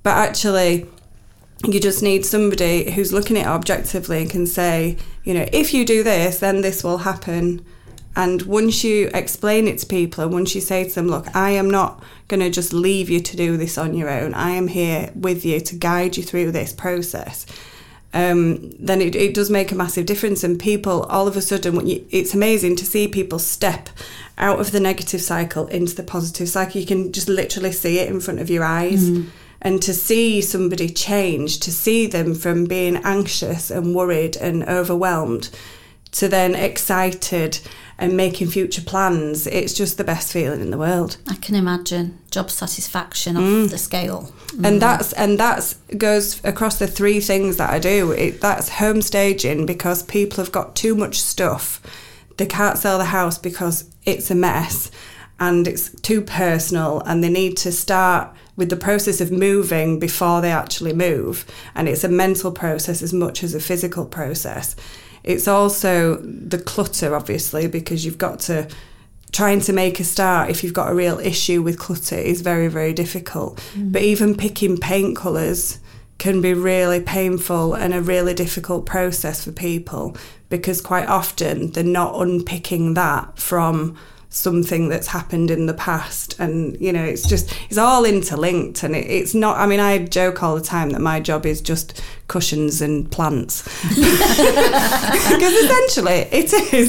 but 0.04 0.12
actually 0.12 0.86
you 1.66 1.82
just 1.82 2.02
need 2.02 2.26
somebody 2.26 2.92
who's 2.92 3.12
looking 3.12 3.36
at 3.38 3.46
it 3.46 3.50
objectively 3.50 4.22
and 4.22 4.30
can 4.32 4.48
say 4.48 4.96
you 5.26 5.34
know 5.34 5.46
if 5.52 5.74
you 5.74 5.84
do 5.84 6.04
this 6.04 6.40
then 6.40 6.62
this 6.62 6.82
will 6.84 7.00
happen 7.00 7.66
and 8.16 8.44
once 8.44 8.84
you 8.84 9.10
explain 9.14 9.68
it 9.68 9.80
to 9.80 9.86
people 9.86 10.24
and 10.24 10.34
once 10.34 10.54
you 10.54 10.62
say 10.62 10.88
to 10.88 10.96
them 10.96 11.08
look 11.08 11.34
i 11.36 11.50
am 11.50 11.70
not 11.70 12.04
going 12.28 12.40
to 12.40 12.50
just 12.50 12.74
leave 12.74 13.10
you 13.10 13.20
to 13.20 13.36
do 13.36 13.58
this 13.58 13.78
on 13.78 13.94
your 13.94 14.10
own 14.10 14.34
i 14.34 14.52
am 14.52 14.68
here 14.68 15.12
with 15.16 15.46
you 15.46 15.60
to 15.60 15.76
guide 15.76 16.16
you 16.18 16.24
through 16.24 16.52
this 16.52 16.74
process 16.74 17.46
um, 18.14 18.70
then 18.80 19.02
it, 19.02 19.16
it 19.16 19.34
does 19.34 19.50
make 19.50 19.72
a 19.72 19.76
massive 19.76 20.06
difference. 20.06 20.44
And 20.44 20.60
people, 20.60 21.04
all 21.04 21.28
of 21.28 21.36
a 21.36 21.42
sudden, 21.42 21.76
when 21.76 21.88
you, 21.88 22.06
it's 22.12 22.36
amazing 22.36 22.76
to 22.78 22.86
see 22.86 23.08
people 23.08 23.40
step 23.40 23.90
out 24.38 24.60
of 24.60 24.72
the 24.72 24.80
negative 24.80 25.22
cycle 25.22 25.66
into 25.68 25.96
the 25.96 26.04
positive 26.04 26.48
cycle. 26.48 26.80
You 26.80 26.88
can 26.88 27.12
just 27.12 27.28
literally 27.28 27.72
see 27.72 28.00
it 28.00 28.10
in 28.10 28.20
front 28.20 28.40
of 28.40 28.50
your 28.50 28.64
eyes. 28.64 29.10
And 29.62 29.82
to 29.82 29.94
see 29.94 30.42
somebody 30.42 30.90
change, 30.90 31.60
to 31.62 31.72
see 31.72 32.06
them 32.06 32.36
from 32.36 32.66
being 32.66 32.98
anxious 32.98 33.72
and 33.72 33.96
worried 33.96 34.36
and 34.38 34.64
overwhelmed 34.66 35.50
to 36.12 36.28
then 36.28 36.54
excited 36.54 37.60
and 38.04 38.18
making 38.18 38.50
future 38.50 38.82
plans, 38.82 39.48
it's 39.48 39.74
just 39.74 39.98
the 39.98 40.04
best 40.04 40.34
feeling 40.34 40.60
in 40.60 40.72
the 40.72 40.78
world. 40.78 41.18
I 41.30 41.36
can 41.36 41.56
imagine 41.56 42.20
job 42.32 42.50
satisfaction 42.52 43.38
off 43.38 43.44
mm. 43.44 43.70
the 43.70 43.78
scale. 43.78 44.34
and 44.52 44.78
mm. 44.78 44.80
that's 44.80 45.14
and 45.14 45.40
that's 45.40 45.76
goes 45.98 46.44
across 46.44 46.80
the 46.80 46.88
three 46.88 47.22
things 47.22 47.56
that 47.58 47.70
I 47.70 47.80
do. 47.80 48.12
It, 48.12 48.42
that's 48.42 48.68
home 48.68 49.02
staging 49.02 49.66
because 49.66 50.04
people 50.04 50.44
have 50.44 50.52
got 50.52 50.76
too 50.76 50.96
much 50.96 51.22
stuff. 51.22 51.82
They 52.38 52.46
can't 52.46 52.78
sell 52.78 52.98
the 52.98 53.06
house 53.06 53.38
because 53.38 53.90
it's 54.04 54.30
a 54.30 54.36
mess 54.36 54.92
and 55.40 55.66
it's 55.68 55.90
too 56.02 56.22
personal, 56.22 57.02
and 57.06 57.24
they 57.24 57.30
need 57.30 57.58
to 57.58 57.72
start 57.72 58.36
with 58.56 58.70
the 58.70 58.76
process 58.76 59.22
of 59.22 59.32
moving 59.32 59.98
before 59.98 60.42
they 60.42 60.52
actually 60.52 60.94
move. 60.94 61.46
And 61.74 61.88
it's 61.88 62.04
a 62.04 62.10
mental 62.10 62.52
process 62.52 63.02
as 63.02 63.14
much 63.14 63.44
as 63.44 63.56
a 63.56 63.60
physical 63.60 64.06
process. 64.06 64.76
It's 65.24 65.48
also 65.48 66.18
the 66.18 66.58
clutter, 66.58 67.16
obviously, 67.16 67.68
because 67.68 68.06
you've 68.06 68.18
got 68.18 68.40
to 68.42 68.68
trying 69.32 69.60
to 69.60 69.74
make 69.74 70.00
a 70.00 70.04
start 70.04 70.52
if 70.52 70.64
you've 70.64 70.76
got 70.76 70.92
a 70.92 70.94
real 70.94 71.20
issue 71.20 71.62
with 71.62 71.80
clutter 71.80 72.16
is 72.16 72.42
very 72.42 72.68
very 72.68 72.94
difficult. 72.94 73.58
Mm. 73.74 73.92
But 73.92 74.04
even 74.04 74.36
picking 74.36 74.78
paint 74.78 75.18
colours 75.18 75.80
can 76.20 76.40
be 76.40 76.54
really 76.54 77.02
painful 77.02 77.74
and 77.74 77.94
a 77.94 78.02
really 78.02 78.34
difficult 78.34 78.86
process 78.86 79.44
for 79.44 79.52
people 79.52 80.16
because 80.50 80.80
quite 80.80 81.08
often 81.08 81.72
they're 81.72 81.84
not 81.84 82.22
unpicking 82.22 82.94
that 82.94 83.38
from 83.38 83.98
something 84.30 84.90
that's 84.90 85.08
happened 85.08 85.52
in 85.52 85.66
the 85.66 85.74
past. 85.74 86.40
And 86.40 86.80
you 86.80 86.94
know 86.94 87.04
it's 87.04 87.28
just 87.28 87.54
it's 87.70 87.78
all 87.78 88.06
interlinked 88.06 88.84
and 88.84 88.96
it, 88.96 89.06
it's 89.10 89.34
not 89.34 89.58
i 89.58 89.66
mean 89.66 89.80
i 89.80 89.98
joke 90.00 90.44
all 90.44 90.56
the 90.56 90.62
time 90.62 90.92
that 90.92 91.02
my 91.02 91.20
job 91.20 91.46
is 91.46 91.62
just 91.62 92.02
cushions 92.34 92.82
and 92.82 93.12
plants 93.12 93.62
because 93.90 95.54
essentially 95.54 96.28
it 96.32 96.52
is. 96.74 96.88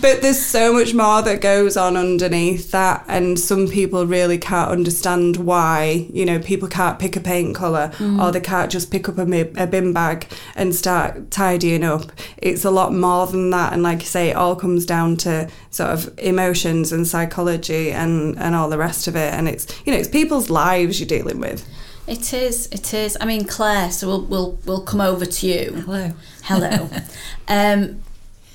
But 0.00 0.22
there's 0.22 0.44
so 0.44 0.72
much 0.72 0.92
more 0.92 1.22
that 1.22 1.40
goes 1.40 1.76
on 1.76 1.96
underneath 1.96 2.72
that, 2.72 3.04
and 3.06 3.38
some 3.38 3.68
people 3.68 4.06
really 4.06 4.38
can't 4.38 4.72
understand 4.72 5.36
why. 5.36 6.08
You 6.12 6.24
know, 6.26 6.40
people 6.40 6.66
can't 6.66 6.98
pick 6.98 7.14
a 7.14 7.20
paint 7.20 7.54
colour, 7.54 7.92
mm. 7.98 8.20
or 8.20 8.32
they 8.32 8.40
can't 8.40 8.72
just 8.72 8.90
pick 8.90 9.08
up 9.08 9.18
a, 9.18 9.40
a 9.56 9.68
bin 9.68 9.92
bag 9.92 10.26
and 10.56 10.74
start 10.74 11.30
tidying 11.30 11.84
up. 11.84 12.10
It's 12.38 12.64
a 12.64 12.72
lot 12.72 12.92
more 12.92 13.28
than 13.28 13.50
that, 13.50 13.72
and 13.72 13.84
like 13.84 14.00
you 14.00 14.06
say, 14.06 14.30
it 14.30 14.36
all 14.36 14.56
comes 14.56 14.84
down 14.84 15.16
to 15.18 15.48
sort 15.70 15.90
of 15.90 16.12
emotions 16.18 16.90
and 16.90 17.06
psychology 17.06 17.92
and 17.92 18.36
and 18.36 18.56
all 18.56 18.68
the 18.68 18.78
rest 18.78 19.06
of 19.06 19.14
it. 19.14 19.32
And 19.32 19.48
it's 19.48 19.64
you 19.86 19.92
know, 19.92 19.98
it's 19.98 20.08
people's 20.08 20.50
lives 20.50 20.98
you're 20.98 21.06
dealing 21.06 21.38
with. 21.38 21.64
It 22.06 22.32
is. 22.32 22.66
It 22.68 22.94
is. 22.94 23.16
I 23.20 23.24
mean, 23.24 23.44
Claire. 23.44 23.90
So 23.90 24.06
we'll 24.06 24.22
we'll 24.22 24.58
we'll 24.64 24.82
come 24.82 25.00
over 25.00 25.26
to 25.26 25.46
you. 25.46 25.82
Hello. 25.84 26.12
Hello. 26.44 26.88
um, 27.48 28.02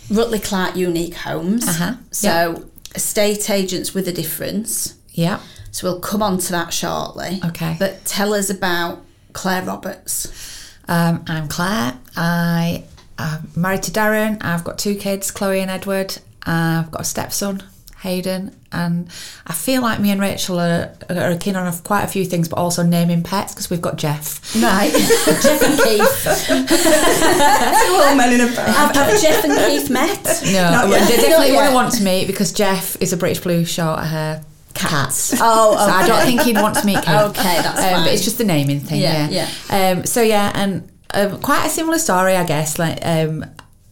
Rutley 0.09 0.43
Clark 0.43 0.75
Unique 0.75 1.15
Homes. 1.15 1.67
Uh-huh. 1.67 1.95
So 2.11 2.65
estate 2.95 3.49
agents 3.49 3.93
with 3.93 4.07
a 4.07 4.11
difference. 4.11 4.95
Yeah. 5.11 5.39
So 5.71 5.89
we'll 5.89 6.01
come 6.01 6.21
on 6.21 6.37
to 6.37 6.51
that 6.51 6.73
shortly. 6.73 7.39
Okay. 7.45 7.75
But 7.79 8.03
tell 8.05 8.33
us 8.33 8.49
about 8.49 9.03
Claire 9.33 9.63
Roberts. 9.63 10.77
Um, 10.87 11.23
I'm 11.27 11.47
Claire. 11.47 11.97
I 12.17 12.83
am 13.17 13.49
married 13.55 13.83
to 13.83 13.91
Darren. 13.91 14.43
I've 14.43 14.63
got 14.63 14.77
two 14.77 14.95
kids, 14.95 15.31
Chloe 15.31 15.61
and 15.61 15.71
Edward. 15.71 16.17
I've 16.45 16.91
got 16.91 17.01
a 17.01 17.05
stepson, 17.05 17.63
Hayden. 18.01 18.55
And 18.71 19.09
I 19.45 19.53
feel 19.53 19.83
like 19.83 19.99
me 19.99 20.09
and 20.09 20.19
Rachel 20.19 20.59
are, 20.59 20.91
are 21.09 21.35
keen 21.35 21.55
on 21.55 21.71
quite 21.83 22.03
a 22.03 22.07
few 22.07 22.25
things, 22.25 22.49
but 22.49 22.57
also 22.57 22.81
naming 22.81 23.21
pets 23.21 23.53
because 23.53 23.69
we've 23.69 23.81
got 23.81 23.97
Jeff. 23.97 24.55
Right. 24.55 24.91
Jeff 25.41 25.61
and 25.61 25.79
Keith. 25.79 26.49
All 26.49 28.15
men 28.15 28.33
in 28.33 28.41
a 28.41 28.55
bag. 28.55 28.75
Have, 28.75 28.95
have 28.95 29.21
Jeff 29.21 29.43
and 29.45 29.53
Keith 29.53 29.89
met? 29.91 30.23
No, 30.71 30.89
they 30.89 31.15
definitely 31.15 31.47
yet. 31.47 31.57
wouldn't 31.57 31.73
want 31.75 31.93
to 31.93 32.03
meet 32.03 32.25
because 32.25 32.51
Jeff 32.51 32.99
is 33.01 33.13
a 33.13 33.17
British 33.17 33.43
Blue 33.43 33.65
short 33.65 33.99
hair 33.99 34.43
cat. 34.73 35.09
Oh, 35.39 35.75
So 35.75 35.91
I 35.91 36.07
don't 36.07 36.25
think 36.25 36.41
he'd 36.41 36.55
want 36.55 36.75
to 36.77 36.85
meet 36.85 36.97
Keith. 36.97 37.09
Okay, 37.09 37.61
that's 37.61 37.79
um, 37.79 37.91
fine. 37.91 38.05
But 38.05 38.13
it's 38.13 38.23
just 38.23 38.39
the 38.39 38.45
naming 38.45 38.79
thing. 38.79 38.99
Yeah, 39.01 39.29
Yeah, 39.29 39.91
Um, 39.91 40.05
so 40.05 40.21
yeah, 40.23 40.51
and 40.55 40.89
um, 41.13 41.39
quite 41.39 41.67
a 41.67 41.69
similar 41.69 41.99
story, 41.99 42.35
I 42.35 42.45
guess. 42.45 42.79
Like 42.79 42.99
um, 43.03 43.45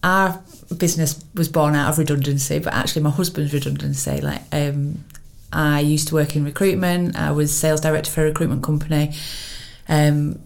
our 0.03 0.41
business 0.77 1.23
was 1.33 1.49
born 1.49 1.75
out 1.75 1.89
of 1.89 1.97
redundancy, 1.97 2.59
but 2.59 2.73
actually 2.73 3.01
my 3.01 3.09
husband's 3.09 3.53
redundancy. 3.53 4.21
Like 4.21 4.41
um, 4.51 5.03
I 5.51 5.79
used 5.79 6.07
to 6.09 6.15
work 6.15 6.35
in 6.35 6.45
recruitment. 6.45 7.15
I 7.15 7.31
was 7.31 7.55
sales 7.55 7.81
director 7.81 8.11
for 8.11 8.21
a 8.21 8.25
recruitment 8.25 8.63
company. 8.63 9.13
Um, 9.87 10.39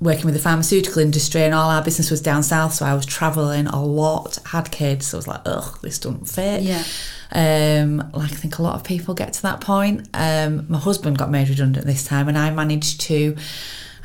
working 0.00 0.26
with 0.26 0.34
the 0.34 0.40
pharmaceutical 0.40 1.02
industry, 1.02 1.42
and 1.42 1.54
all 1.54 1.70
our 1.70 1.82
business 1.82 2.10
was 2.10 2.20
down 2.20 2.42
south. 2.42 2.74
So 2.74 2.86
I 2.86 2.94
was 2.94 3.06
traveling 3.06 3.66
a 3.66 3.84
lot, 3.84 4.38
had 4.46 4.70
kids. 4.70 5.08
So 5.08 5.16
I 5.16 5.18
was 5.18 5.28
like, 5.28 5.40
ugh, 5.44 5.78
this 5.82 5.98
doesn't 5.98 6.28
fit. 6.28 6.62
Yeah. 6.62 6.84
Um, 7.30 7.98
like 8.12 8.32
I 8.32 8.36
think 8.36 8.58
a 8.58 8.62
lot 8.62 8.74
of 8.74 8.84
people 8.84 9.14
get 9.14 9.32
to 9.34 9.42
that 9.42 9.60
point. 9.60 10.08
Um, 10.14 10.66
my 10.68 10.78
husband 10.78 11.18
got 11.18 11.30
made 11.30 11.48
redundant 11.48 11.86
this 11.86 12.04
time, 12.04 12.28
and 12.28 12.38
I 12.38 12.50
managed 12.50 13.00
to 13.02 13.36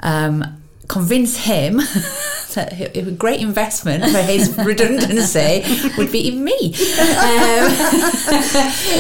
um, 0.01 0.62
convince 0.87 1.37
him 1.37 1.77
that 2.55 2.73
it 2.79 2.95
it 2.95 3.05
was 3.05 3.13
a 3.13 3.17
great 3.17 3.39
investment 3.39 4.03
for 4.11 4.21
his 4.21 4.55
redundancy 4.65 5.63
would 5.97 6.11
be 6.11 6.29
in 6.29 6.43
me. 6.43 6.73
Um, 6.73 7.69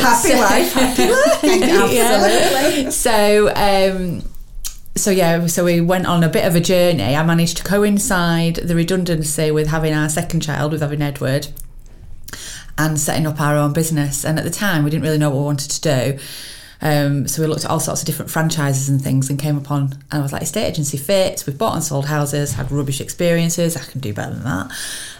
Happy 0.01 0.33
life, 0.33 0.73
happy 0.73 1.11
life. 1.11 1.43
Absolutely. 1.43 2.91
So, 2.91 3.53
um, 3.55 4.23
so 4.95 5.11
yeah, 5.11 5.47
so 5.47 5.65
we 5.65 5.81
went 5.81 6.05
on 6.05 6.23
a 6.23 6.29
bit 6.29 6.45
of 6.45 6.55
a 6.55 6.59
journey. 6.59 7.15
I 7.15 7.23
managed 7.23 7.57
to 7.57 7.63
coincide 7.63 8.55
the 8.55 8.75
redundancy 8.75 9.51
with 9.51 9.67
having 9.67 9.93
our 9.93 10.09
second 10.09 10.41
child, 10.41 10.71
with 10.71 10.81
having 10.81 11.01
Edward, 11.01 11.47
and 12.77 12.99
setting 12.99 13.27
up 13.27 13.39
our 13.39 13.55
own 13.55 13.73
business. 13.73 14.23
And 14.23 14.37
at 14.37 14.43
the 14.43 14.51
time, 14.51 14.83
we 14.83 14.89
didn't 14.89 15.03
really 15.03 15.17
know 15.17 15.29
what 15.29 15.39
we 15.39 15.45
wanted 15.45 15.71
to 15.71 15.81
do. 15.81 16.19
Um, 16.83 17.27
so 17.29 17.41
we 17.41 17.47
looked 17.47 17.63
at 17.63 17.71
all 17.71 17.79
sorts 17.79 18.01
of 18.01 18.05
different 18.05 18.29
franchises 18.29 18.89
and 18.89 19.01
things 19.01 19.29
and 19.29 19.39
came 19.39 19.57
upon, 19.57 19.93
and 20.11 20.19
I 20.19 20.19
was 20.19 20.33
like, 20.33 20.41
estate 20.41 20.67
agency 20.67 20.97
fits. 20.97 21.45
We've 21.47 21.57
bought 21.57 21.75
and 21.75 21.83
sold 21.83 22.05
houses, 22.05 22.53
had 22.53 22.71
rubbish 22.71 22.99
experiences. 22.99 23.77
I 23.77 23.83
can 23.85 24.01
do 24.01 24.13
better 24.13 24.33
than 24.33 24.43
that. 24.43 24.71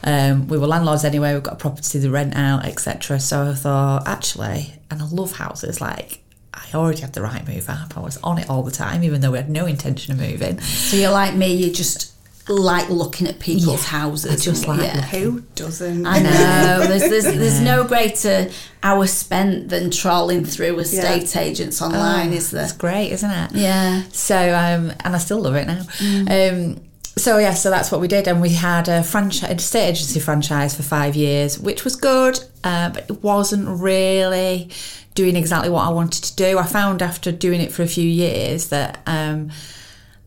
Um, 0.03 0.47
we 0.49 0.57
were 0.57 0.67
landlords 0.67 1.05
anyway. 1.05 1.33
We've 1.33 1.41
got 1.41 1.53
a 1.53 1.57
property 1.57 2.01
to 2.01 2.09
rent 2.09 2.35
out, 2.35 2.65
etc. 2.65 3.19
So 3.21 3.49
I 3.49 3.53
thought, 3.55 4.07
actually, 4.07 4.73
and 4.91 5.01
I 5.01 5.05
love 5.05 5.37
houses. 5.37 5.79
Like 5.79 6.21
I 6.53 6.65
already 6.75 7.01
had 7.01 7.13
the 7.13 7.21
Rightmove 7.21 7.69
app. 7.69 7.97
I 7.97 8.01
was 8.01 8.17
on 8.17 8.37
it 8.37 8.49
all 8.49 8.63
the 8.63 8.71
time, 8.71 9.03
even 9.03 9.21
though 9.21 9.31
we 9.31 9.37
had 9.37 9.49
no 9.49 9.65
intention 9.65 10.13
of 10.13 10.19
moving. 10.19 10.59
So 10.59 10.97
you're 10.97 11.11
like 11.11 11.33
me, 11.33 11.53
you 11.53 11.71
just 11.71 12.12
like 12.49 12.89
looking 12.89 13.27
at 13.27 13.39
people's 13.39 13.83
Yeah, 13.83 13.89
houses. 13.89 14.31
I 14.31 14.35
just 14.43 14.67
like 14.67 14.81
yeah. 14.81 15.01
Who 15.01 15.41
doesn't? 15.55 16.05
I 16.05 16.19
know. 16.19 16.85
There's 16.87 17.09
there's, 17.09 17.23
there's 17.23 17.61
no 17.61 17.83
greater 17.85 18.49
hour 18.81 19.07
spent 19.07 19.69
than 19.69 19.89
trawling 19.91 20.43
through 20.45 20.77
estate 20.79 21.35
agents 21.37 21.81
online, 21.81 22.33
is 22.33 22.51
there? 22.51 22.63
It's 22.63 22.73
great, 22.73 23.11
isn't 23.11 23.31
it? 23.31 23.51
Yeah. 23.53 24.03
So, 24.11 24.35
um, 24.37 24.91
and 25.03 25.15
I 25.15 25.17
still 25.19 25.39
love 25.41 25.55
it 25.55 25.67
now. 25.67 25.81
Um, 26.01 26.81
so 27.15 27.37
yeah, 27.37 27.53
so 27.53 27.69
that's 27.69 27.91
what 27.91 28.01
we 28.01 28.07
did, 28.07 28.27
and 28.27 28.41
we 28.41 28.49
had 28.49 28.89
a 28.89 29.03
franchise, 29.03 29.51
a 29.51 29.57
state 29.59 29.89
agency 29.89 30.19
franchise 30.19 30.75
for 30.75 30.81
five 30.83 31.15
years, 31.15 31.59
which 31.59 31.83
was 31.83 31.95
good, 31.95 32.39
uh, 32.63 32.89
but 32.89 33.09
it 33.09 33.23
wasn't 33.23 33.67
really 33.69 34.69
doing 35.13 35.35
exactly 35.35 35.69
what 35.69 35.85
I 35.85 35.89
wanted 35.91 36.23
to 36.23 36.35
do. 36.35 36.57
I 36.57 36.63
found 36.63 37.03
after 37.03 37.31
doing 37.31 37.61
it 37.61 37.71
for 37.71 37.83
a 37.83 37.87
few 37.87 38.07
years 38.09 38.69
that 38.69 38.99
um, 39.05 39.51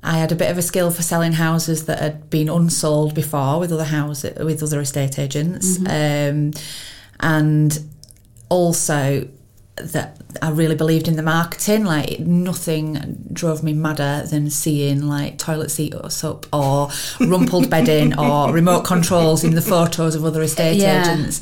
I 0.07 0.19
had 0.19 0.31
a 0.33 0.37
bit 0.37 0.51
of 0.51 0.57
a 0.59 0.63
skill 0.63 0.91
for 0.91 1.03
selling 1.03 1.33
houses 1.33 1.87
that 1.87 1.99
had 2.01 2.31
been 2.31 2.49
unsold 2.49 3.15
before 3.15 3.59
with 3.59 3.73
other 3.73 3.85
houses 3.85 4.39
with 4.39 4.63
other 4.63 4.81
estate 4.81 5.19
agents, 5.19 5.79
um, 5.87 6.53
and 7.21 7.79
also 8.49 9.29
that 9.77 10.17
I 10.41 10.51
really 10.51 10.75
believed 10.75 11.07
in 11.09 11.17
the 11.17 11.23
marketing. 11.23 11.85
Like 11.85 12.21
nothing 12.21 13.27
drove 13.33 13.63
me 13.63 13.73
madder 13.75 14.25
than 14.31 14.49
seeing 14.49 15.07
like 15.07 15.39
toilet 15.39 15.71
seats 15.71 16.25
up 16.25 16.47
or 16.53 16.89
rumpled 17.21 17.69
bedding 17.69 18.19
or 18.19 18.53
remote 18.53 18.85
controls 18.85 19.45
in 19.45 19.55
the 19.55 19.63
photos 19.63 20.15
of 20.15 20.25
other 20.25 20.43
estate 20.43 20.77
Yeah. 20.79 21.03
agents. 21.03 21.41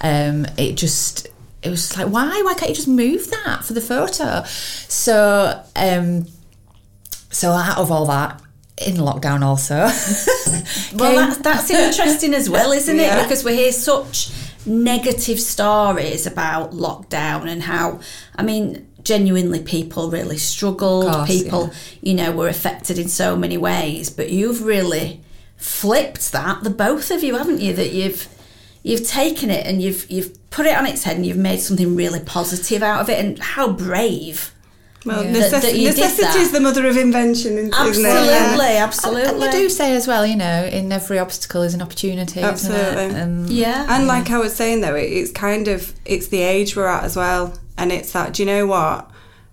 Um, 0.00 0.46
it 0.56 0.76
just 0.76 1.26
it 1.62 1.70
was 1.70 1.88
just 1.88 1.98
like 1.98 2.08
why 2.08 2.40
why 2.44 2.54
can't 2.54 2.68
you 2.70 2.74
just 2.76 2.88
move 2.88 3.28
that 3.30 3.64
for 3.64 3.72
the 3.74 3.80
photo? 3.80 4.44
So 4.44 5.62
um, 5.74 6.26
so 7.30 7.50
out 7.50 7.78
of 7.78 7.90
all 7.90 8.06
that. 8.06 8.42
In 8.78 8.96
lockdown, 8.96 9.42
also. 9.42 9.88
Well, 10.96 11.14
that's, 11.16 11.38
that's 11.38 11.70
interesting 11.70 12.34
as 12.34 12.48
well, 12.50 12.72
isn't 12.80 12.96
Yeah. 12.96 13.20
it? 13.20 13.22
Because 13.24 13.44
we 13.44 13.54
hear 13.56 13.72
such 13.72 14.30
negative 14.66 15.40
stories 15.40 16.26
about 16.26 16.72
lockdown 16.72 17.48
and 17.48 17.62
how, 17.62 18.00
I 18.34 18.42
mean, 18.42 18.86
genuinely 19.02 19.60
people 19.62 20.10
really 20.10 20.36
struggled. 20.38 21.04
Course, 21.12 21.26
people, 21.28 21.70
you 22.02 22.14
know, 22.14 22.32
were 22.32 22.48
affected 22.48 22.98
in 22.98 23.08
so 23.08 23.36
many 23.36 23.56
ways. 23.56 24.10
But 24.10 24.30
you've 24.30 24.62
really 24.62 25.20
flipped 25.56 26.32
that, 26.32 26.62
the 26.64 26.70
both 26.70 27.10
of 27.10 27.22
you, 27.22 27.36
haven't 27.36 27.60
you? 27.60 27.72
That 27.72 27.92
you've 27.92 28.28
you've 28.82 29.06
taken 29.06 29.50
it 29.50 29.66
and 29.66 29.80
you've 29.82 30.08
you've 30.10 30.32
put 30.50 30.66
it 30.66 30.76
on 30.76 30.86
its 30.86 31.02
head 31.04 31.16
and 31.16 31.24
you've 31.26 31.36
made 31.36 31.60
something 31.60 31.96
really 31.96 32.20
positive 32.20 32.82
out 32.82 33.00
of 33.00 33.08
it. 33.08 33.18
And 33.24 33.38
how 33.38 33.72
brave! 33.72 34.52
Well, 35.06 35.24
Yeah. 35.24 35.30
necess- 35.32 35.50
That- 35.50 35.62
that 35.62 35.76
necessity 35.76 36.38
is 36.40 36.50
the 36.50 36.60
mother 36.60 36.86
of 36.86 36.96
invention, 36.96 37.56
isn't 37.58 37.74
Absolutely, 37.74 38.08
it? 38.66 38.80
absolutely. 38.80 39.22
And 39.30 39.42
they 39.42 39.50
do 39.52 39.68
say 39.70 39.94
as 39.94 40.06
well, 40.08 40.26
you 40.26 40.36
know, 40.36 40.64
in 40.64 40.90
every 40.92 41.18
obstacle 41.18 41.62
is 41.62 41.74
an 41.74 41.80
opportunity. 41.82 42.40
isn't 42.40 42.44
it? 42.44 42.52
Absolutely. 42.52 43.20
And 43.20 43.48
Yeah. 43.50 43.86
And 43.88 44.06
like 44.06 44.30
I 44.30 44.38
was 44.38 44.54
saying 44.54 44.80
though, 44.80 44.94
it, 44.96 45.04
it's 45.04 45.30
kind 45.30 45.68
of 45.68 45.92
it's 46.04 46.26
the 46.26 46.42
age 46.42 46.74
we're 46.76 46.86
at 46.88 47.04
as 47.04 47.14
well, 47.16 47.54
and 47.78 47.92
it's 47.92 48.10
that. 48.12 48.32
Do 48.34 48.42
you 48.42 48.46
know 48.46 48.66
what? 48.66 49.08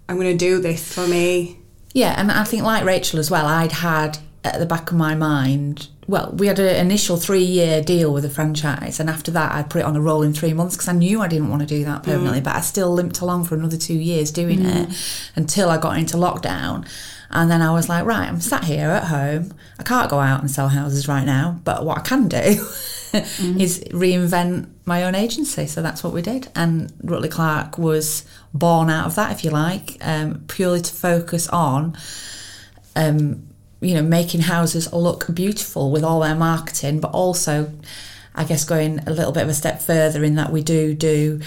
I'm 0.10 0.18
going 0.18 0.36
to 0.38 0.46
do 0.46 0.60
this 0.60 0.92
for 0.92 1.08
me. 1.08 1.60
Yeah, 1.94 2.16
and 2.18 2.32
I 2.32 2.44
think 2.44 2.64
like 2.64 2.84
Rachel 2.84 3.20
as 3.20 3.30
well, 3.32 3.46
I'd 3.46 3.72
had 3.72 4.18
at 4.44 4.60
the 4.60 4.66
back 4.66 4.92
of 4.92 4.98
my 4.98 5.14
mind. 5.16 5.88
Well, 6.06 6.34
we 6.38 6.48
had 6.48 6.60
an 6.60 6.76
initial 6.76 7.16
three-year 7.18 7.82
deal 7.82 8.12
with 8.14 8.26
a 8.26 8.30
franchise, 8.30 9.00
and 9.00 9.10
after 9.10 9.32
that, 9.32 9.54
I 9.54 9.64
put 9.64 9.80
it 9.80 9.86
on 9.86 9.96
a 9.96 10.02
roll 10.02 10.22
in 10.22 10.34
three 10.34 10.54
months 10.54 10.76
because 10.76 10.90
I 10.90 10.94
knew 10.94 11.22
I 11.22 11.28
didn't 11.28 11.50
want 11.50 11.62
to 11.62 11.66
do 11.66 11.86
that 11.86 12.04
permanently. 12.04 12.42
But 12.42 12.56
I 12.56 12.62
still 12.62 12.92
limped 12.94 13.22
along 13.22 13.46
for 13.46 13.56
another 13.56 13.78
two 13.78 13.94
years 13.94 14.30
doing 14.32 14.66
it 14.66 14.90
until 15.36 15.70
I 15.70 15.78
got 15.78 15.98
into 15.98 16.18
lockdown, 16.18 16.86
and 17.30 17.50
then 17.50 17.62
I 17.62 17.72
was 17.72 17.88
like, 17.88 18.06
right, 18.06 18.28
I'm 18.28 18.42
sat 18.42 18.66
here 18.66 18.90
at 18.90 19.06
home. 19.06 19.54
I 19.80 19.84
can't 19.84 20.10
go 20.10 20.20
out 20.20 20.42
and 20.42 20.52
sell 20.52 20.68
houses 20.68 21.08
right 21.08 21.26
now, 21.26 21.60
but 21.64 21.86
what 21.86 22.00
I 22.00 22.02
can 22.02 22.28
do 22.28 22.38
is 22.38 23.84
reinvent 23.92 24.68
my 24.86 25.04
own 25.06 25.16
agency. 25.16 25.68
So 25.68 25.82
that's 25.82 26.04
what 26.04 26.14
we 26.14 26.22
did, 26.22 26.50
and 26.54 26.92
Rutley 27.02 27.32
Clark 27.32 27.78
was 27.78 28.26
born 28.54 28.90
out 28.90 29.06
of 29.08 29.16
that, 29.16 29.32
if 29.32 29.44
you 29.46 29.52
like, 29.52 29.98
um, 30.02 30.44
purely 30.48 30.82
to 30.82 30.94
focus 30.94 31.48
on 31.48 31.98
um, 32.96 33.48
you 33.84 33.96
know, 33.96 34.02
making 34.02 34.42
houses 34.42 34.92
look 34.94 35.28
beautiful 35.34 35.92
with 35.92 36.04
all 36.04 36.22
their 36.22 36.36
marketing, 36.36 37.00
but 37.00 37.12
also, 37.12 37.72
I 38.34 38.44
guess, 38.44 38.64
going 38.64 39.00
a 39.06 39.12
little 39.12 39.32
bit 39.32 39.44
of 39.44 39.50
a 39.50 39.54
step 39.54 39.82
further 39.82 40.24
in 40.24 40.36
that 40.36 40.52
we 40.52 40.64
do 40.64 40.94
do 40.94 41.42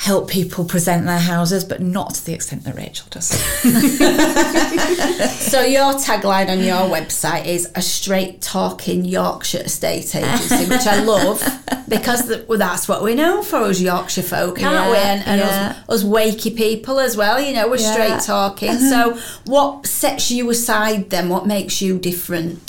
help 0.00 0.30
people 0.30 0.64
present 0.64 1.04
their 1.06 1.18
houses, 1.18 1.64
but 1.64 1.82
not 1.82 2.14
to 2.14 2.24
the 2.24 2.32
extent 2.32 2.62
that 2.62 2.76
Rachel 2.76 3.06
does. 3.10 3.30
So 5.48 5.62
your 5.62 5.94
tagline 5.94 6.50
on 6.50 6.60
your 6.60 6.94
website 6.94 7.46
is 7.46 7.70
a 7.74 7.80
straight 7.80 8.42
talking 8.42 9.04
Yorkshire 9.04 9.62
estate 9.64 10.14
agency, 10.14 10.66
which 10.66 10.86
I 10.86 11.02
love 11.02 11.42
because 11.88 12.28
that's 12.46 12.86
what 12.86 13.02
we're 13.02 13.16
known 13.16 13.42
for 13.42 13.64
as 13.64 13.80
Yorkshire 13.82 14.22
folk, 14.22 14.62
aren't 14.62 14.90
we? 14.90 14.96
And, 14.98 15.22
and 15.26 15.40
yeah. 15.40 15.74
us, 15.88 16.02
us 16.02 16.04
wakey 16.04 16.54
people 16.54 17.00
as 17.00 17.16
well. 17.16 17.40
You 17.40 17.54
know, 17.54 17.66
we're 17.68 17.78
Yeah. 17.78 17.92
straight 17.92 18.20
talking. 18.20 18.78
So 18.78 19.18
what 19.46 19.86
sets 19.86 20.30
you 20.30 20.48
aside 20.50 21.08
then? 21.10 21.28
What 21.30 21.46
makes 21.46 21.80
you 21.80 21.98
different? 21.98 22.60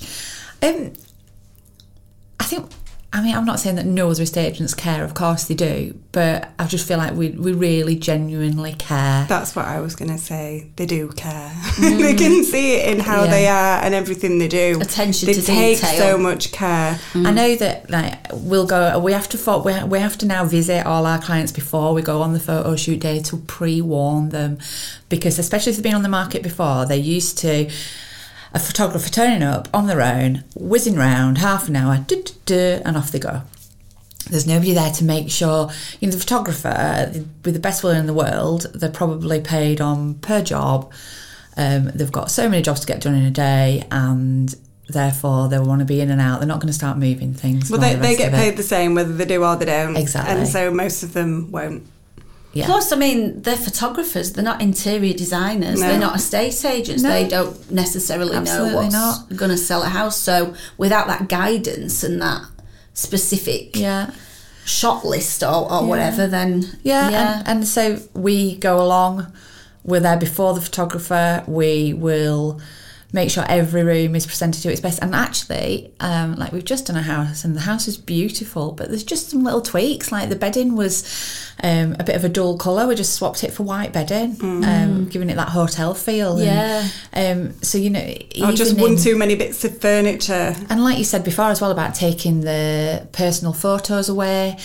Um, 0.63 0.93
I 2.39 2.45
think. 2.45 2.71
I 3.11 3.23
mean, 3.23 3.35
I'm 3.35 3.45
not 3.45 3.59
saying 3.59 3.77
that 3.77 3.87
no 3.87 4.11
other 4.11 4.21
estate 4.21 4.53
agents 4.53 4.75
care. 4.75 5.03
Of 5.03 5.15
course 5.15 5.45
they 5.45 5.55
do, 5.55 5.97
but 6.11 6.51
I 6.59 6.67
just 6.67 6.87
feel 6.87 6.99
like 6.99 7.13
we 7.15 7.29
we 7.29 7.53
really 7.53 7.95
genuinely 7.95 8.73
care. 8.73 9.25
That's 9.27 9.55
what 9.55 9.65
I 9.65 9.79
was 9.79 9.95
going 9.95 10.11
to 10.11 10.19
say. 10.19 10.69
They 10.75 10.85
do 10.85 11.07
care. 11.09 11.51
Mm. 11.55 11.97
they 12.01 12.13
can 12.13 12.43
see 12.43 12.75
it 12.75 12.93
in 12.93 12.99
how 12.99 13.23
Yeah. 13.23 13.31
they 13.31 13.47
are 13.47 13.83
and 13.83 13.95
everything 13.95 14.37
they 14.37 14.47
do. 14.47 14.77
Attention 14.79 15.25
they 15.25 15.33
to 15.33 15.41
take 15.41 15.79
so 15.79 16.19
much 16.19 16.51
care. 16.51 16.99
I 17.15 17.17
mm. 17.17 17.33
know 17.33 17.55
that 17.55 17.89
like 17.89 18.13
we'll 18.31 18.67
go. 18.67 18.99
We 18.99 19.13
have 19.13 19.27
to 19.29 19.39
fo- 19.39 19.63
we, 19.63 19.83
we 19.85 19.99
have 19.99 20.17
to 20.19 20.27
now 20.27 20.45
visit 20.45 20.85
all 20.85 21.07
our 21.07 21.19
clients 21.19 21.51
before 21.51 21.95
we 21.95 22.03
go 22.03 22.21
on 22.21 22.33
the 22.33 22.39
photo 22.39 22.75
shoot 22.75 22.99
day 22.99 23.21
to 23.23 23.37
pre-warn 23.37 24.29
them, 24.29 24.59
because 25.09 25.39
especially 25.39 25.71
if 25.71 25.77
they've 25.77 25.83
been 25.83 25.95
on 25.95 26.03
the 26.03 26.09
market 26.09 26.43
before, 26.43 26.85
they're 26.85 26.95
used 26.95 27.39
to 27.39 27.71
a 28.53 28.59
photographer 28.59 29.09
turning 29.09 29.43
up 29.43 29.67
on 29.73 29.87
their 29.87 30.01
own, 30.01 30.43
whizzing 30.55 30.95
round 30.95 31.37
half 31.37 31.67
an 31.67 31.75
hour, 31.75 32.05
and 32.49 32.97
off 32.97 33.11
they 33.11 33.19
go. 33.19 33.43
There's 34.29 34.47
nobody 34.47 34.73
there 34.73 34.91
to 34.91 35.03
make 35.03 35.29
sure. 35.29 35.71
You 35.99 36.07
know, 36.07 36.13
the 36.13 36.19
photographer, 36.19 37.11
with 37.43 37.53
the 37.53 37.59
best 37.59 37.83
will 37.83 37.91
in 37.91 38.05
the 38.05 38.13
world, 38.13 38.67
they're 38.73 38.89
probably 38.89 39.41
paid 39.41 39.81
on 39.81 40.15
per 40.15 40.41
job. 40.43 40.91
Um, 41.57 41.85
they've 41.95 42.11
got 42.11 42.31
so 42.31 42.47
many 42.47 42.61
jobs 42.61 42.81
to 42.81 42.87
get 42.87 43.01
done 43.01 43.15
in 43.15 43.25
a 43.25 43.31
day, 43.31 43.87
and 43.91 44.53
therefore 44.87 45.47
they 45.49 45.59
want 45.59 45.79
to 45.79 45.85
be 45.85 46.01
in 46.01 46.09
and 46.09 46.21
out. 46.21 46.39
They're 46.39 46.47
not 46.47 46.59
going 46.59 46.67
to 46.67 46.73
start 46.73 46.97
moving 46.97 47.33
things. 47.33 47.69
Well, 47.69 47.79
they, 47.79 47.95
the 47.95 48.01
they 48.01 48.15
get 48.15 48.31
paid 48.31 48.57
the 48.57 48.63
same 48.63 48.95
whether 48.95 49.13
they 49.13 49.25
do 49.25 49.43
or 49.43 49.55
they 49.55 49.65
don't. 49.65 49.95
Exactly. 49.95 50.35
And 50.35 50.47
so 50.47 50.71
most 50.71 51.03
of 51.03 51.13
them 51.13 51.51
won't. 51.51 51.83
Yeah. 52.53 52.65
Plus, 52.65 52.91
I 52.91 52.95
mean, 52.95 53.41
they're 53.43 53.55
photographers. 53.55 54.33
They're 54.33 54.43
not 54.43 54.61
interior 54.61 55.13
designers. 55.13 55.79
No. 55.79 55.87
They're 55.87 55.99
not 55.99 56.15
estate 56.15 56.65
agents. 56.65 57.03
No. 57.03 57.09
They 57.09 57.27
don't 57.27 57.71
necessarily 57.71 58.31
know 58.31 58.39
Absolutely 58.39 58.75
what's 58.75 58.93
not. 58.93 59.35
going 59.35 59.51
to 59.51 59.57
sell 59.57 59.83
a 59.83 59.89
house. 59.89 60.17
So, 60.17 60.55
without 60.77 61.07
that 61.07 61.29
guidance 61.29 62.03
and 62.03 62.21
that 62.21 62.43
specific 62.93 63.75
yeah. 63.75 64.11
shot 64.65 65.05
list 65.05 65.43
or, 65.43 65.71
or 65.71 65.85
whatever, 65.85 66.25
then 66.25 66.79
Yeah, 66.81 67.09
yeah. 67.09 67.39
And, 67.39 67.47
and 67.47 67.67
so 67.67 68.01
we 68.13 68.55
go 68.55 68.81
along. 68.81 69.31
We're 69.83 70.01
there 70.01 70.17
before 70.17 70.53
the 70.55 70.61
photographer. 70.61 71.43
We 71.47 71.93
will 71.93 72.59
make 73.11 73.31
sure 73.31 73.43
every 73.49 73.83
room 73.83 74.15
is 74.15 74.27
presented 74.27 74.61
to 74.61 74.71
its 74.71 74.81
best. 74.81 74.99
And 75.01 75.15
actually, 75.15 75.91
um, 75.99 76.35
like 76.35 76.51
we've 76.51 76.63
just 76.63 76.85
done 76.85 76.95
a 76.95 77.01
house, 77.01 77.43
and 77.43 77.55
the 77.55 77.61
house 77.61 77.87
is 77.87 77.97
beautiful, 77.97 78.71
but 78.71 78.89
there's 78.89 79.03
just 79.03 79.29
some 79.29 79.43
little 79.43 79.61
tweaks. 79.61 80.11
Like 80.11 80.29
the 80.29 80.35
bedding 80.35 80.75
was 80.75 81.03
um, 81.63 81.95
a 81.99 82.03
bit 82.03 82.15
of 82.15 82.23
a 82.23 82.29
dull 82.29 82.57
colour. 82.57 82.87
We 82.87 82.93
just 82.95 83.15
swapped 83.15 83.43
it 83.43 83.51
for 83.51 83.63
white 83.63 83.91
bedding, 83.93 84.37
um, 84.41 85.07
giving 85.09 85.29
it 85.31 85.35
that 85.37 85.49
hotel 85.49 85.95
feel. 85.95 86.37
And, 86.37 86.45
Yeah. 86.45 86.87
um, 87.13 87.53
so 87.63 87.77
you 87.79 87.89
know, 87.89 88.13
Or 88.43 88.51
just 88.51 88.77
one 88.77 88.91
in- 88.91 88.97
too 88.99 89.17
many 89.17 89.33
bits 89.35 89.63
of 89.65 89.79
furniture. 89.79 90.55
and 90.69 90.83
like 90.83 90.97
you 90.99 91.03
said 91.03 91.23
before 91.23 91.45
as 91.49 91.59
well 91.61 91.71
about 91.71 91.95
taking 91.95 92.41
the 92.41 93.07
personal 93.11 93.53
photos 93.53 94.07
away, 94.07 94.57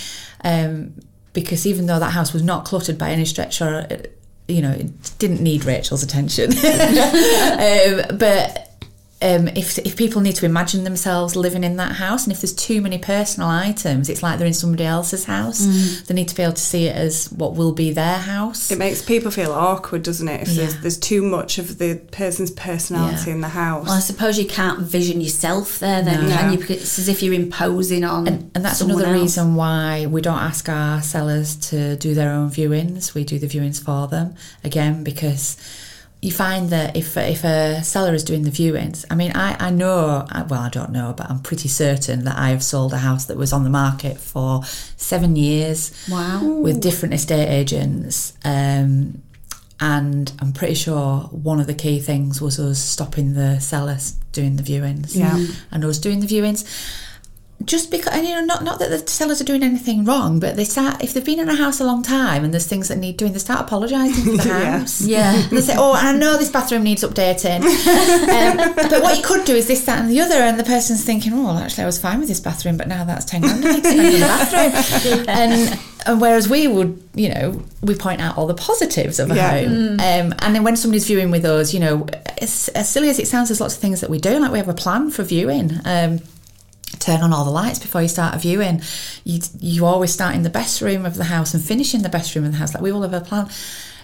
um, 0.45 0.93
because 1.33 1.67
even 1.67 1.87
though 1.87 1.99
that 1.99 2.11
house 2.13 2.33
was 2.35 2.43
not 2.43 2.65
cluttered 2.67 2.99
by 2.99 3.11
any 3.11 3.25
stretch 3.25 3.63
or, 3.63 3.87
you 4.49 4.61
know, 4.61 4.77
didn't 5.19 5.41
need 5.41 5.65
Rachel's 5.65 6.03
attention. 6.03 6.51
um, 6.53 8.19
but 8.19 8.64
um, 9.25 9.49
if, 9.49 9.79
if 9.79 9.97
people 9.97 10.21
need 10.21 10.37
to 10.37 10.45
imagine 10.45 10.85
themselves 10.85 11.35
living 11.35 11.65
in 11.65 11.77
that 11.79 11.93
house, 11.93 12.25
and 12.25 12.33
if 12.33 12.43
there's 12.43 12.53
too 12.53 12.83
many 12.83 12.99
personal 12.99 13.49
items, 13.49 14.11
it's 14.11 14.23
like 14.23 14.39
they're 14.39 14.47
in 14.47 14.53
somebody 14.53 14.85
else's 14.85 15.25
house. 15.25 15.61
They 16.07 16.15
need 16.15 16.29
to 16.29 16.35
be 16.35 16.43
able 16.43 16.53
to 16.53 16.61
see 16.63 16.87
it 16.87 16.95
as 16.95 17.33
what 17.33 17.55
will 17.55 17.73
be 17.73 17.91
their 17.91 18.19
house. 18.19 18.71
It 18.71 18.79
makes 18.79 19.01
people 19.03 19.31
feel 19.31 19.53
awkward, 19.53 20.03
doesn't 20.03 20.29
it? 20.29 20.43
If 20.43 20.49
there's, 20.55 20.75
Yeah. 20.75 20.81
there's 20.83 20.99
too 20.99 21.23
much 21.23 21.57
of 21.59 21.79
the 21.79 22.01
person's 22.13 22.51
personality 22.51 23.31
Yeah. 23.31 23.35
in 23.37 23.41
the 23.41 23.49
house. 23.49 23.87
Well, 23.87 23.97
I 23.97 24.01
suppose 24.01 24.39
you 24.39 24.47
can't 24.47 24.81
vision 24.81 25.21
yourself 25.23 25.79
there, 25.79 26.03
then, 26.03 26.29
No. 26.29 26.37
can 26.37 26.53
you? 26.53 26.59
Because 26.59 26.77
it's 26.83 26.99
as 26.99 27.09
if 27.09 27.23
you're 27.23 27.33
imposing 27.35 28.05
on. 28.05 28.29
And, 28.29 28.51
and 28.55 28.65
that's 28.65 28.83
another 28.83 29.07
else. 29.07 29.21
reason 29.23 29.55
why 29.55 30.07
we 30.07 30.21
don't 30.21 30.39
ask 30.39 30.69
our 30.69 31.01
sellers 31.01 31.57
to 31.71 31.97
do 31.97 32.15
their 32.15 32.31
own 32.31 32.51
viewings. 32.51 33.15
We 33.15 33.25
do 33.25 33.39
the 33.39 33.47
viewings 33.47 33.83
for 33.83 34.07
them 34.07 34.35
again 34.63 35.03
because 35.03 35.57
you 36.25 36.33
find 36.33 36.71
that 36.71 36.97
if 36.97 37.17
if 37.17 37.45
a 37.45 37.83
seller 37.85 38.15
is 38.15 38.25
doing 38.25 38.43
the 38.45 38.51
viewings, 38.51 39.05
I 39.11 39.15
mean, 39.15 39.33
I, 39.35 39.57
I 39.67 39.71
know, 39.71 40.27
well, 40.49 40.61
I 40.61 40.71
don't 40.71 40.91
know, 40.91 41.15
but 41.17 41.29
I'm 41.31 41.41
pretty 41.41 41.69
certain 41.69 42.25
that 42.25 42.39
I 42.39 42.49
have 42.51 42.63
sold 42.63 42.93
a 42.93 42.99
house 42.99 43.25
that 43.27 43.37
was 43.37 43.53
on 43.53 43.63
the 43.65 43.71
market 43.71 44.17
for 44.19 44.63
seven 44.97 45.37
years 45.37 45.93
Wow. 46.11 46.43
with 46.65 46.81
different 46.81 47.15
estate 47.15 47.49
agents. 47.49 48.33
Um, 48.45 49.23
and 49.81 50.33
I'm 50.41 50.53
pretty 50.53 50.75
sure 50.75 51.21
one 51.31 51.61
of 51.61 51.67
the 51.67 51.75
key 51.75 51.99
things 52.01 52.41
was 52.41 52.59
us 52.59 52.79
stopping 52.79 53.35
the 53.35 53.59
sellers 53.61 54.13
doing 54.33 54.57
the 54.57 54.63
viewings 54.63 55.15
Yeah. 55.15 55.45
and 55.73 55.85
us 55.85 55.99
doing 55.99 56.21
the 56.21 56.27
viewings 56.27 56.65
just 57.65 57.91
because 57.91 58.13
and 58.15 58.27
you 58.27 58.35
know 58.35 58.45
not 58.45 58.63
not 58.65 58.79
that 58.79 58.91
the 58.91 58.99
sellers 59.11 59.41
are 59.41 59.45
doing 59.45 59.63
anything 59.63 60.05
wrong 60.05 60.39
but 60.41 60.57
they 60.57 60.65
start 60.65 61.03
if 61.03 61.15
they've 61.15 61.25
been 61.25 61.39
in 61.39 61.49
a 61.49 61.55
house 61.55 61.81
a 61.81 61.85
long 61.85 62.03
time 62.03 62.45
and 62.45 62.53
there's 62.53 62.67
things 62.67 62.89
that 62.89 62.99
need 62.99 63.17
doing 63.17 63.33
they 63.33 63.39
start 63.39 63.61
apologising 63.61 64.37
for 64.39 64.43
the 64.49 64.65
house 64.67 65.01
Yeah. 65.01 65.35
and 65.35 65.51
they 65.51 65.61
say 65.61 65.75
oh 65.77 65.93
I 65.95 66.13
know 66.17 66.37
this 66.37 66.51
bathroom 66.51 66.83
needs 66.83 67.03
updating. 67.05 67.63
Um, 68.35 68.75
but 68.75 69.03
what 69.03 69.17
you 69.17 69.23
could 69.23 69.45
do 69.45 69.55
is 69.55 69.67
this 69.69 69.85
that 69.85 70.01
and 70.01 70.11
the 70.11 70.21
other 70.21 70.35
and 70.37 70.59
the 70.59 70.65
person's 70.65 71.05
thinking 71.05 71.33
oh 71.33 71.45
well, 71.45 71.59
actually 71.59 71.85
I 71.85 71.87
was 71.87 71.99
fine 71.99 72.19
with 72.19 72.29
this 72.29 72.41
bathroom 72.41 72.77
but 72.77 72.89
now 72.89 73.05
that's 73.05 73.25
10 73.25 73.41
grand 73.43 73.65
I 73.65 73.79
spend 73.81 74.01
on 74.01 74.13
the 74.13 74.19
bathroom. 74.21 75.25
And, 75.29 75.79
and 76.07 76.21
whereas 76.21 76.49
we 76.49 76.67
would 76.69 77.03
you 77.15 77.29
know 77.33 77.63
we 77.83 77.95
point 77.95 78.21
out 78.21 78.37
all 78.37 78.47
the 78.47 78.55
positives 78.55 79.19
of 79.19 79.31
a 79.31 79.35
Yeah. 79.35 79.51
home. 79.63 79.93
Um, 80.01 80.35
and 80.41 80.55
then 80.55 80.65
when 80.65 80.77
somebody's 80.77 81.07
viewing 81.07 81.31
with 81.31 81.45
us 81.45 81.73
you 81.73 81.81
know 81.81 82.07
as, 82.39 82.69
as 82.75 82.89
silly 82.89 83.09
as 83.09 83.19
it 83.19 83.27
sounds 83.29 83.49
there's 83.49 83.61
lots 83.61 83.75
of 83.75 83.81
things 83.81 84.01
that 84.01 84.11
we 84.11 84.19
do 84.19 84.39
like 84.39 84.51
we 84.53 84.59
have 84.59 84.69
a 84.69 84.75
plan 84.75 85.11
for 85.11 85.23
viewing. 85.23 85.71
Um, 85.85 86.21
turn 86.99 87.21
on 87.21 87.33
all 87.33 87.45
the 87.45 87.51
lights 87.51 87.79
before 87.79 88.03
you 88.03 88.09
start 88.09 88.35
a 88.35 88.39
viewing. 88.39 88.83
You 89.25 89.41
you 89.59 89.87
always 89.87 90.13
start 90.13 90.35
in 90.35 90.43
the 90.43 90.51
best 90.51 90.81
room 90.81 91.05
of 91.05 91.17
the 91.17 91.25
house 91.25 91.55
and 91.55 91.63
finish 91.63 91.95
in 91.95 92.03
the 92.03 92.09
best 92.09 92.35
room 92.35 92.45
of 92.45 92.53
the 92.53 92.59
house. 92.59 92.75
Like 92.75 92.83
we 92.83 92.93
all 92.93 93.03
have 93.03 93.13
a 93.13 93.21
plan. 93.21 93.49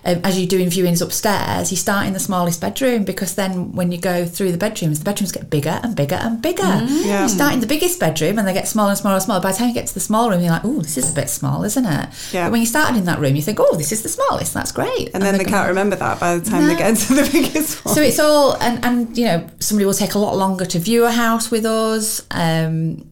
Um, 0.05 0.21
as 0.25 0.39
you're 0.39 0.49
doing 0.49 0.69
viewings 0.69 1.03
upstairs, 1.03 1.71
you 1.71 1.77
start 1.77 2.07
in 2.07 2.13
the 2.13 2.21
smallest 2.21 2.61
bedroom 2.61 3.05
because 3.05 3.35
then 3.35 3.73
when 3.73 3.93
you 3.93 4.01
go 4.01 4.25
through 4.25 4.53
the 4.53 4.59
bedrooms, 4.59 4.99
the 4.99 5.05
bedrooms 5.05 5.33
get 5.33 5.51
bigger 5.51 5.79
and 5.83 5.95
bigger 5.95 6.15
and 6.17 6.41
bigger. 6.41 6.63
Yeah. 6.63 7.23
You 7.23 7.29
start 7.29 7.53
in 7.55 7.61
the 7.61 7.67
biggest 7.67 8.01
bedroom 8.01 8.39
and 8.39 8.49
they 8.49 8.53
get 8.55 8.67
smaller 8.67 8.91
and 8.91 8.99
smaller 8.99 9.17
and 9.17 9.23
smaller. 9.23 9.41
By 9.41 9.53
the 9.53 9.59
time 9.59 9.69
you 9.69 9.75
get 9.75 9.87
to 9.89 9.95
the 9.95 10.01
small 10.01 10.31
room, 10.31 10.41
you're 10.41 10.51
like, 10.51 10.65
oh, 10.65 10.81
this 10.81 10.97
is 10.97 11.11
a 11.11 11.15
bit 11.15 11.29
small, 11.29 11.65
isn't 11.65 11.85
it? 11.85 12.09
Yeah. 12.33 12.47
But 12.47 12.53
when 12.53 12.61
you 12.61 12.67
started 12.67 12.97
in 12.97 13.05
that 13.05 13.19
room, 13.19 13.37
you 13.37 13.43
think, 13.43 13.59
oh, 13.61 13.77
this 13.77 13.93
is 13.93 14.03
the 14.03 14.09
smallest. 14.09 14.55
That's 14.55 14.73
great. 14.73 15.11
and 15.15 15.23
then 15.23 15.37
they 15.37 15.45
can't 15.45 15.69
remember 15.69 15.97
that 15.97 16.19
by 16.19 16.39
the 16.39 16.49
time 16.49 16.67
they 16.67 16.77
get 16.77 16.91
into 16.91 17.15
the 17.15 17.29
biggest 17.33 17.85
one. 17.85 17.95
so 17.95 18.01
it's 18.01 18.19
all, 18.19 18.57
and, 18.63 18.85
and 18.85 19.19
you 19.19 19.27
know, 19.27 19.47
somebody 19.59 19.85
will 19.85 19.95
take 19.95 20.15
a 20.15 20.19
lot 20.19 20.37
longer 20.37 20.65
to 20.67 20.79
view 20.79 21.05
a 21.05 21.11
house 21.11 21.51
with 21.51 21.65
us 21.67 22.27
um, 22.31 23.07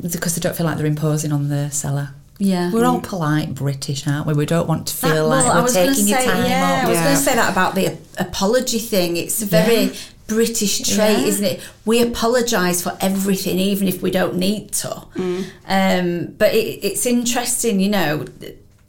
because 0.00 0.36
they 0.36 0.40
don't 0.40 0.56
feel 0.56 0.66
like 0.66 0.76
they're 0.76 0.86
imposing 0.86 1.32
on 1.32 1.48
the 1.48 1.70
seller. 1.70 2.10
Yeah. 2.40 2.72
We're 2.72 2.86
all 2.86 3.00
polite 3.00 3.54
British, 3.54 4.06
aren't 4.08 4.26
we? 4.26 4.32
We 4.32 4.46
don't 4.46 4.66
want 4.66 4.86
to 4.88 4.94
feel 4.94 5.10
well, 5.10 5.28
like 5.28 5.44
I 5.44 5.56
we're 5.56 5.62
was 5.62 5.74
gonna 5.74 5.88
taking 5.90 6.08
your 6.08 6.18
say, 6.20 6.26
time 6.26 6.50
yeah, 6.50 6.72
up. 6.78 6.84
I 6.84 6.88
was 6.88 6.96
Yeah. 6.98 7.04
going 7.04 7.16
to 7.16 7.22
say 7.22 7.34
that 7.34 7.52
about 7.52 7.74
the 7.74 7.98
apology 8.18 8.78
thing. 8.78 9.16
It's 9.18 9.42
a 9.42 9.46
very 9.46 9.82
Yeah. 9.84 9.92
British 10.26 10.78
trait, 10.78 11.18
Yeah. 11.18 11.26
isn't 11.26 11.44
it? 11.44 11.60
We 11.84 12.00
apologise 12.02 12.80
for 12.80 12.96
everything, 13.00 13.58
even 13.58 13.88
if 13.88 14.00
we 14.00 14.10
don't 14.10 14.36
need 14.36 14.72
to. 14.72 15.02
Um, 15.68 16.34
but 16.38 16.54
it, 16.54 16.78
it's 16.82 17.04
interesting, 17.04 17.78
you 17.78 17.90
know. 17.90 18.24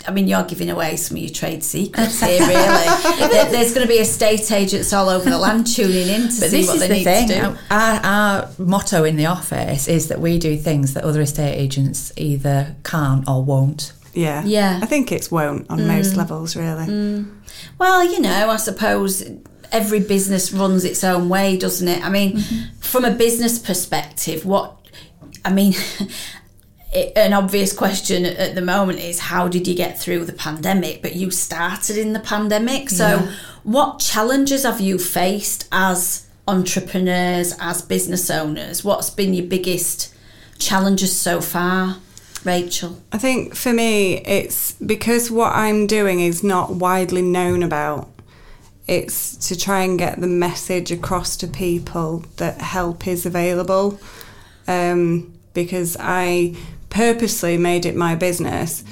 I 0.07 0.11
mean, 0.11 0.27
you're 0.27 0.43
giving 0.43 0.69
away 0.69 0.95
some 0.95 1.17
of 1.17 1.23
your 1.23 1.31
trade 1.31 1.63
secrets 1.63 2.19
here, 2.19 2.39
really. 2.39 3.27
There- 3.29 3.51
There's 3.51 3.73
going 3.73 3.85
to 3.85 3.87
be 3.87 3.99
estate 3.99 4.51
agents 4.51 4.91
all 4.93 5.09
over 5.09 5.29
the 5.29 5.37
land 5.37 5.67
tuning 5.67 6.07
in 6.07 6.21
to 6.29 6.39
But 6.39 6.49
see 6.49 6.65
what 6.65 6.79
they 6.79 6.87
the 6.87 6.93
need 6.93 7.03
thing. 7.03 7.27
to 7.27 7.33
do. 7.33 7.57
Our, 7.69 7.99
our 8.03 8.49
motto 8.57 9.03
in 9.03 9.15
the 9.15 9.25
office 9.27 9.87
is 9.87 10.07
that 10.07 10.19
we 10.19 10.37
do 10.39 10.57
things 10.57 10.93
that 10.93 11.03
other 11.03 11.21
estate 11.21 11.55
agents 11.55 12.11
either 12.17 12.75
can't 12.83 13.27
or 13.27 13.43
won't. 13.43 13.93
yeah. 14.13 14.43
Yeah. 14.43 14.79
I 14.81 14.85
think 14.85 15.11
it's 15.11 15.29
won't 15.31 15.69
on 15.69 15.79
mm. 15.79 15.87
most 15.87 16.15
levels, 16.15 16.55
really. 16.55 16.85
Mm. 16.87 17.31
Well, 17.77 18.03
you 18.03 18.19
know, 18.19 18.49
I 18.49 18.57
suppose 18.57 19.23
every 19.71 19.99
business 19.99 20.51
runs 20.51 20.83
its 20.83 21.03
own 21.03 21.29
way, 21.29 21.57
doesn't 21.57 21.87
it? 21.87 22.03
I 22.03 22.09
mean, 22.09 22.37
mm-hmm. 22.37 22.79
from 22.79 23.05
a 23.05 23.11
business 23.11 23.57
perspective, 23.59 24.45
what 24.45 24.75
I 25.45 25.51
mean, 25.53 25.73
it, 26.93 27.13
an 27.17 27.33
obvious 27.33 27.71
question 27.73 28.25
at 28.25 28.55
the 28.55 28.61
moment 28.61 28.99
is 28.99 29.19
how 29.19 29.47
did 29.47 29.67
you 29.67 29.75
get 29.75 29.99
through 29.99 30.25
the 30.25 30.33
pandemic? 30.33 31.01
But 31.01 31.15
you 31.15 31.31
started 31.31 31.97
in 31.97 32.13
the 32.13 32.19
pandemic, 32.19 32.89
so 32.89 33.07
Yeah. 33.07 33.31
what 33.63 33.99
challenges 33.99 34.63
have 34.63 34.81
you 34.81 34.97
faced 34.97 35.67
as 35.71 36.23
entrepreneurs, 36.47 37.53
as 37.59 37.81
business 37.81 38.29
owners? 38.29 38.83
What's 38.83 39.09
been 39.09 39.33
your 39.33 39.45
biggest 39.45 40.13
challenges 40.57 41.15
so 41.17 41.39
far, 41.39 41.97
Rachel? 42.43 43.01
I 43.11 43.17
think 43.17 43.55
for 43.55 43.71
me, 43.71 44.17
it's 44.25 44.73
because 44.73 45.31
what 45.31 45.55
I'm 45.55 45.87
doing 45.87 46.19
is 46.19 46.43
not 46.43 46.75
widely 46.75 47.21
known 47.21 47.63
about. 47.63 48.09
It's 48.87 49.35
to 49.47 49.55
try 49.57 49.83
and 49.83 49.97
get 49.97 50.19
the 50.19 50.27
message 50.27 50.91
across 50.91 51.37
to 51.37 51.47
people 51.47 52.25
that 52.37 52.59
help 52.59 53.07
is 53.07 53.25
available. 53.25 53.99
Um, 54.67 55.33
because 55.53 55.97
I 55.99 56.55
purposely 56.91 57.57
made 57.57 57.85
it 57.87 57.95
my 57.95 58.13
business 58.13 58.83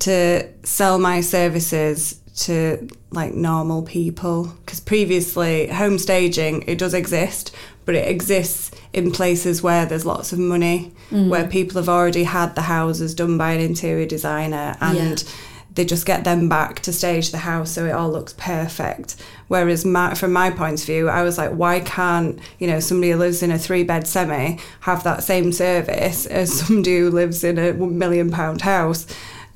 to 0.00 0.46
sell 0.62 0.98
my 0.98 1.22
services 1.22 2.20
to 2.36 2.86
like 3.10 3.32
normal 3.32 3.82
people. 3.82 4.52
Because 4.64 4.80
previously, 4.80 5.68
home 5.68 5.98
staging, 5.98 6.62
it 6.66 6.76
does 6.76 6.92
exist, 6.92 7.54
but 7.86 7.94
it 7.94 8.06
exists 8.06 8.70
in 8.92 9.10
places 9.10 9.62
where 9.62 9.86
there's 9.86 10.04
lots 10.04 10.32
of 10.32 10.38
money, 10.38 10.92
where 11.10 11.44
mm. 11.44 11.50
people 11.50 11.80
have 11.80 11.88
already 11.88 12.24
had 12.24 12.54
the 12.54 12.62
houses 12.62 13.14
done 13.14 13.38
by 13.38 13.52
an 13.52 13.60
interior 13.60 14.06
designer 14.06 14.76
and 14.80 15.22
Yeah. 15.22 15.32
They 15.76 15.84
just 15.84 16.06
get 16.06 16.24
them 16.24 16.48
back 16.48 16.80
to 16.80 16.92
stage 16.92 17.30
the 17.30 17.38
house 17.38 17.70
so 17.70 17.86
it 17.86 17.92
all 17.92 18.10
looks 18.10 18.32
perfect. 18.32 19.14
Whereas 19.48 19.84
my, 19.84 20.14
from 20.14 20.32
my 20.32 20.50
point 20.50 20.80
of 20.80 20.86
view, 20.86 21.08
I 21.08 21.22
was 21.22 21.38
like, 21.38 21.52
why 21.52 21.80
can't 21.80 22.40
you 22.58 22.66
know 22.66 22.80
somebody 22.80 23.12
who 23.12 23.18
lives 23.18 23.42
in 23.42 23.52
a 23.52 23.58
three 23.58 23.84
bed 23.84 24.06
semi 24.06 24.58
have 24.80 25.04
that 25.04 25.22
same 25.22 25.52
service 25.52 26.26
as 26.26 26.60
somebody 26.66 26.98
who 26.98 27.10
lives 27.10 27.44
in 27.44 27.58
a 27.58 27.72
million 27.74 28.30
pound 28.30 28.62
house? 28.62 29.06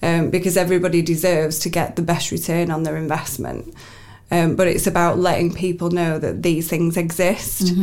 Um, 0.02 0.30
because 0.30 0.56
everybody 0.56 1.02
deserves 1.02 1.58
to 1.58 1.68
get 1.68 1.96
the 1.96 2.02
best 2.02 2.30
return 2.30 2.70
on 2.70 2.84
their 2.84 2.96
investment. 2.96 3.74
Um, 4.30 4.56
but 4.56 4.66
it's 4.66 4.86
about 4.86 5.18
letting 5.18 5.52
people 5.52 5.90
know 5.90 6.18
that 6.18 6.42
these 6.42 6.68
things 6.68 6.96
exist. 6.96 7.74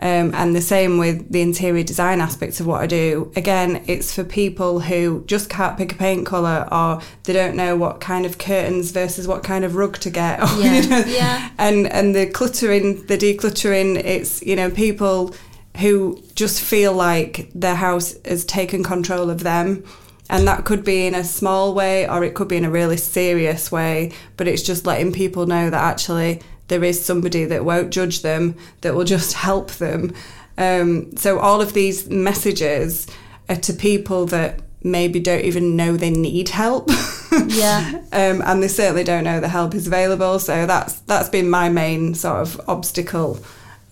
Um, 0.00 0.34
and 0.34 0.56
the 0.56 0.60
same 0.60 0.98
with 0.98 1.30
the 1.30 1.40
interior 1.40 1.84
design 1.84 2.20
aspects 2.20 2.58
of 2.58 2.66
what 2.66 2.80
I 2.80 2.86
do. 2.86 3.32
Again, 3.36 3.84
it's 3.86 4.12
for 4.12 4.24
people 4.24 4.80
who 4.80 5.24
just 5.26 5.48
can't 5.48 5.78
pick 5.78 5.92
a 5.92 5.94
paint 5.94 6.26
colour 6.26 6.68
or 6.72 7.00
they 7.22 7.32
don't 7.32 7.54
know 7.54 7.76
what 7.76 8.00
kind 8.00 8.26
of 8.26 8.36
curtains 8.36 8.90
versus 8.90 9.28
what 9.28 9.44
kind 9.44 9.64
of 9.64 9.76
rug 9.76 9.98
to 9.98 10.10
get. 10.10 10.40
Or, 10.44 10.60
Yeah, 10.60 10.80
you 10.80 10.88
know, 10.88 11.04
yeah. 11.06 11.50
And, 11.58 11.86
and 11.86 12.14
the 12.14 12.26
cluttering, 12.26 13.06
the 13.06 13.16
decluttering, 13.16 13.96
it's, 13.96 14.42
you 14.42 14.56
know, 14.56 14.70
people 14.70 15.34
who 15.78 16.22
just 16.34 16.60
feel 16.60 16.92
like 16.92 17.50
their 17.54 17.74
house 17.76 18.16
has 18.24 18.44
taken 18.44 18.82
control 18.82 19.30
of 19.30 19.42
them. 19.42 19.84
And 20.30 20.48
that 20.48 20.64
could 20.64 20.84
be 20.84 21.06
in 21.06 21.14
a 21.14 21.22
small 21.22 21.74
way 21.74 22.08
or 22.08 22.24
it 22.24 22.34
could 22.34 22.48
be 22.48 22.56
in 22.56 22.64
a 22.64 22.70
really 22.70 22.96
serious 22.96 23.70
way, 23.70 24.12
but 24.36 24.48
it's 24.48 24.62
just 24.62 24.86
letting 24.86 25.12
people 25.12 25.46
know 25.46 25.68
that 25.70 25.82
actually 25.82 26.40
there 26.68 26.84
is 26.84 27.04
somebody 27.04 27.44
that 27.44 27.64
won't 27.64 27.90
judge 27.92 28.22
them, 28.22 28.56
that 28.80 28.94
will 28.94 29.04
just 29.04 29.32
help 29.48 29.70
them. 29.72 30.12
Um, 30.56 31.16
so 31.16 31.38
all 31.38 31.60
of 31.60 31.72
these 31.72 32.08
messages 32.08 33.06
are 33.48 33.56
to 33.56 33.72
people 33.72 34.26
that 34.26 34.60
maybe 34.82 35.18
don't 35.18 35.44
even 35.44 35.76
know 35.76 35.96
they 35.96 36.10
need 36.10 36.50
help. 36.50 36.90
Yeah. 37.48 38.00
um, 38.12 38.42
and 38.46 38.62
they 38.62 38.68
certainly 38.68 39.02
don't 39.02 39.24
know 39.24 39.40
the 39.40 39.48
help 39.48 39.74
is 39.74 39.88
available. 39.88 40.38
So 40.38 40.66
that's 40.66 41.00
that's 41.00 41.28
been 41.28 41.50
my 41.50 41.68
main 41.68 42.14
sort 42.14 42.36
of 42.42 42.60
obstacle 42.68 43.40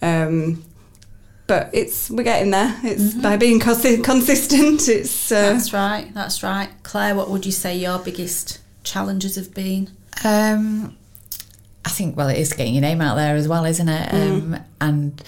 Um, 0.00 0.64
but 1.48 1.68
it's 1.72 2.08
we're 2.08 2.22
getting 2.22 2.52
there. 2.52 2.78
It's 2.84 3.14
by 3.14 3.36
being 3.36 3.58
consi- 3.58 4.02
consistent. 4.04 4.88
It's 4.88 5.32
uh, 5.32 5.54
That's 5.54 5.72
right. 5.72 6.14
That's 6.14 6.44
right. 6.44 6.68
Claire, 6.84 7.16
what 7.16 7.30
would 7.30 7.44
you 7.44 7.50
say 7.50 7.76
your 7.76 7.98
biggest 7.98 8.60
challenges 8.84 9.34
have 9.34 9.52
been? 9.52 9.90
Um, 10.24 10.96
I 11.84 11.88
think 11.88 12.16
well, 12.16 12.28
it 12.28 12.38
is 12.38 12.52
getting 12.52 12.74
your 12.74 12.82
name 12.82 13.00
out 13.00 13.16
there 13.16 13.34
as 13.34 13.48
well, 13.48 13.64
isn't 13.64 13.88
it? 13.88 14.14
Um, 14.14 14.56
and 14.80 15.22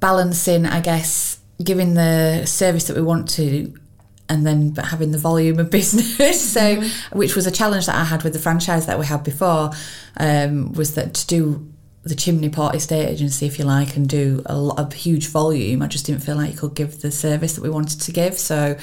balancing, 0.00 0.66
I 0.66 0.80
guess, 0.80 1.40
giving 1.62 1.94
the 1.94 2.46
service 2.46 2.86
that 2.86 2.96
we 2.96 3.02
want 3.02 3.28
to, 3.30 3.74
and 4.28 4.46
then 4.46 4.74
having 4.76 5.10
the 5.10 5.18
volume 5.18 5.58
of 5.58 5.70
business. 5.72 6.52
so, 6.52 6.82
which 7.12 7.34
was 7.34 7.46
a 7.46 7.50
challenge 7.50 7.86
that 7.86 7.96
I 7.96 8.04
had 8.04 8.22
with 8.22 8.32
the 8.32 8.38
franchise 8.38 8.86
that 8.86 8.98
we 8.98 9.06
had 9.06 9.24
before, 9.24 9.70
um, 10.18 10.72
was 10.72 10.94
that 10.94 11.14
to 11.14 11.26
do 11.26 11.67
the 12.08 12.14
chimney 12.14 12.48
pot 12.48 12.74
estate 12.74 13.06
agency, 13.08 13.46
if 13.46 13.58
you 13.58 13.64
like, 13.64 13.96
and 13.96 14.08
do 14.08 14.42
a 14.46 14.56
lot 14.56 14.78
of 14.78 14.92
huge 14.92 15.28
volume. 15.28 15.82
I 15.82 15.86
just 15.86 16.06
didn't 16.06 16.22
feel 16.22 16.36
like 16.36 16.52
you 16.52 16.58
could 16.58 16.74
give 16.74 17.00
the 17.00 17.10
service 17.10 17.54
that 17.54 17.62
we 17.62 17.70
wanted 17.70 18.00
to 18.00 18.12
give. 18.12 18.38
So 18.38 18.76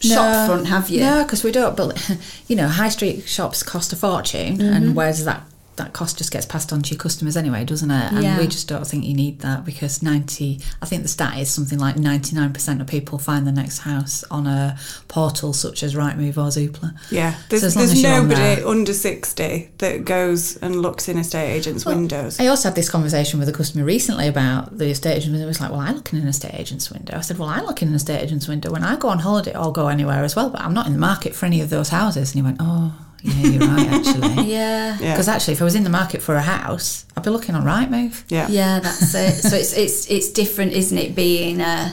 shop 0.00 0.46
front, 0.46 0.66
have 0.66 0.90
you? 0.90 1.00
No, 1.00 1.22
because 1.22 1.44
we 1.44 1.52
don't. 1.52 1.76
But 1.76 2.16
you 2.48 2.56
know, 2.56 2.66
high 2.68 2.88
street 2.88 3.28
shops 3.28 3.62
cost 3.62 3.92
a 3.92 3.96
fortune, 3.96 4.58
Mm-hmm. 4.58 4.72
and 4.74 4.96
where 4.96 5.08
does 5.12 5.24
that 5.24 5.42
that 5.76 5.92
cost 5.94 6.18
just 6.18 6.30
gets 6.30 6.44
passed 6.44 6.72
on 6.72 6.82
to 6.82 6.90
your 6.90 6.98
customers 6.98 7.36
anyway, 7.36 7.64
doesn't 7.64 7.90
it? 7.90 8.12
And 8.12 8.22
Yeah. 8.22 8.38
we 8.38 8.46
just 8.46 8.68
don't 8.68 8.86
think 8.86 9.04
you 9.04 9.14
need 9.14 9.40
that 9.40 9.64
because 9.64 10.02
ninety. 10.02 10.60
I 10.82 10.86
think 10.86 11.02
the 11.02 11.08
stat 11.08 11.38
is 11.38 11.50
something 11.50 11.78
like 11.78 11.96
ninety 11.96 12.36
nine 12.36 12.52
percent 12.52 12.80
of 12.82 12.86
people 12.86 13.18
find 13.18 13.46
the 13.46 13.52
next 13.52 13.78
house 13.78 14.22
on 14.30 14.46
a 14.46 14.76
portal 15.08 15.52
such 15.52 15.82
as 15.82 15.94
Rightmove 15.94 16.36
or 16.36 16.48
Zoopla. 16.50 16.94
Yeah, 17.10 17.34
there's, 17.48 17.62
So 17.62 17.78
there's 17.78 17.92
as 17.92 18.02
you're 18.02 18.12
on 18.12 18.28
nobody 18.28 18.40
there- 18.56 18.68
under 18.68 18.92
60 18.92 19.70
that 19.78 20.04
goes 20.04 20.56
and 20.56 20.76
looks 20.82 21.08
in 21.08 21.16
estate 21.18 21.50
agents' 21.52 21.86
windows. 21.86 22.38
I 22.38 22.48
also 22.48 22.68
had 22.68 22.76
this 22.76 22.88
conversation 22.90 23.38
with 23.38 23.48
a 23.48 23.52
customer 23.52 23.84
recently 23.84 24.28
about 24.28 24.76
the 24.78 24.88
estate 24.90 25.16
agent. 25.16 25.34
It 25.36 25.46
was 25.46 25.60
like, 25.60 25.70
well, 25.70 25.80
I 25.80 25.92
look 25.92 26.12
in 26.12 26.18
an 26.20 26.28
estate 26.28 26.54
agent's 26.54 26.90
window. 26.90 27.16
I 27.16 27.20
said, 27.22 27.38
well, 27.38 27.48
I 27.48 27.60
look 27.62 27.80
in 27.82 27.88
an 27.88 27.94
estate 27.94 28.20
agent's 28.22 28.46
window 28.46 28.70
when 28.70 28.82
I 28.84 28.96
go 28.96 29.08
on 29.08 29.20
holiday 29.20 29.56
or 29.56 29.72
go 29.72 29.88
anywhere 29.88 30.22
as 30.22 30.36
well, 30.36 30.50
but 30.50 30.60
I'm 30.60 30.74
not 30.74 30.86
in 30.86 30.92
the 30.92 30.98
market 30.98 31.34
for 31.34 31.46
any 31.46 31.60
of 31.62 31.70
those 31.70 31.88
houses. 31.88 32.30
And 32.30 32.36
he 32.36 32.42
went, 32.42 32.58
oh, 32.60 32.92
yeah, 33.22 33.46
you're 33.48 33.68
right, 33.68 33.88
actually. 33.88 34.44
Yeah. 34.52 34.98
Yeah. 35.00 35.12
Because 35.12 35.28
actually, 35.28 35.54
if 35.54 35.60
I 35.60 35.64
was 35.64 35.74
in 35.74 35.84
the 35.84 35.90
market 35.90 36.20
for 36.22 36.34
a 36.34 36.42
house, 36.42 37.06
I'd 37.16 37.22
be 37.22 37.30
looking 37.30 37.54
on 37.54 37.64
Rightmove. 37.64 38.24
yeah. 38.28 38.48
Yeah, 38.48 38.80
that's 38.80 39.14
it. 39.14 39.42
so 39.42 39.56
it's 39.56 39.72
it's 39.72 40.10
it's 40.10 40.30
different, 40.30 40.72
isn't 40.72 40.96
it? 40.98 41.14
Being 41.14 41.60
uh, 41.60 41.92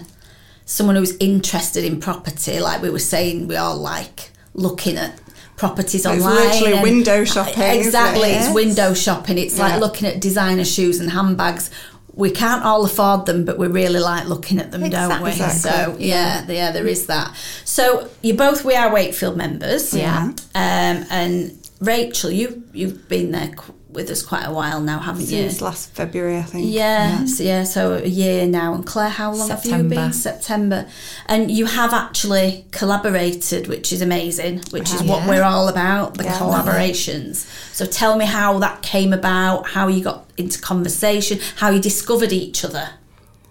someone 0.65 0.95
who's 0.95 1.15
interested 1.17 1.83
in 1.85 1.99
property, 1.99 2.59
like 2.59 2.81
we 2.81 2.89
were 2.89 2.99
saying, 2.99 3.47
we 3.47 3.55
all 3.55 3.77
like 3.77 4.31
looking 4.53 4.97
at 4.97 5.19
properties 5.55 6.05
It's 6.05 6.05
online. 6.05 6.35
literally 6.35 6.73
and- 6.73 6.83
window 6.83 7.23
shopping, 7.25 7.63
Exactly, 7.63 8.29
it? 8.31 8.41
it's 8.41 8.53
window 8.53 8.93
shopping. 8.93 9.37
It's 9.37 9.59
like 9.59 9.79
looking 9.79 10.07
at 10.07 10.19
designer 10.21 10.65
shoes 10.65 10.99
and 10.99 11.09
handbags. 11.11 11.69
We 12.19 12.31
can't 12.31 12.63
all 12.65 12.83
afford 12.85 13.25
them, 13.25 13.45
but 13.45 13.57
we 13.57 13.67
really 13.67 13.99
like 13.99 14.27
looking 14.27 14.59
at 14.59 14.71
them, 14.71 14.89
don't 14.89 15.23
we? 15.23 15.29
Exactly. 15.31 15.59
So 15.71 15.95
yeah, 15.99 16.45
yeah, 16.47 16.71
there 16.71 16.85
is 16.87 17.05
that. 17.07 17.33
So 17.65 18.09
you 18.21 18.33
both 18.33 18.63
we 18.65 18.75
are 18.75 18.91
Wakefield 18.93 19.37
members, 19.37 19.93
Yeah. 19.93 20.23
Um, 20.53 21.05
and 21.09 21.57
Rachel, 21.79 22.29
you 22.29 22.61
you've 22.73 23.07
been 23.07 23.31
there 23.31 23.51
with 23.91 24.09
us 24.11 24.21
quite 24.21 24.43
a 24.45 24.51
while 24.53 24.81
now, 24.81 24.99
haven't 24.99 25.21
you? 25.21 25.49
Since 25.49 25.61
last 25.61 25.95
February, 25.95 26.37
I 26.37 26.43
think. 26.43 26.65
Yeah, 26.71 27.25
so, 27.25 27.41
yeah, 27.43 27.63
so 27.63 27.93
a 27.95 28.05
year 28.05 28.45
now. 28.45 28.75
And 28.75 28.85
Claire, 28.85 29.09
how 29.09 29.33
long 29.33 29.49
have 29.49 29.63
you 29.65 29.71
September. 29.71 29.95
been? 29.95 30.13
September. 30.13 30.87
And 31.25 31.49
you 31.49 31.65
have 31.65 31.91
actually 31.91 32.65
collaborated, 32.71 33.67
which 33.67 33.91
is 33.91 34.01
amazing, 34.03 34.61
which 34.69 34.93
is 34.93 35.01
what 35.01 35.21
Yeah. 35.23 35.29
we're 35.29 35.43
all 35.43 35.67
about 35.69 36.17
the 36.19 36.25
Yeah. 36.25 36.37
collaborations. 36.37 37.45
So 37.73 37.85
tell 37.87 38.15
me 38.15 38.25
how 38.25 38.59
that 38.59 38.83
came 38.83 39.11
about, 39.11 39.67
how 39.69 39.87
you 39.87 40.03
got 40.03 40.28
into 40.39 40.59
conversation, 40.59 41.39
how 41.57 41.69
you 41.69 41.79
discovered 41.79 42.31
each 42.31 42.63
other. 42.63 42.91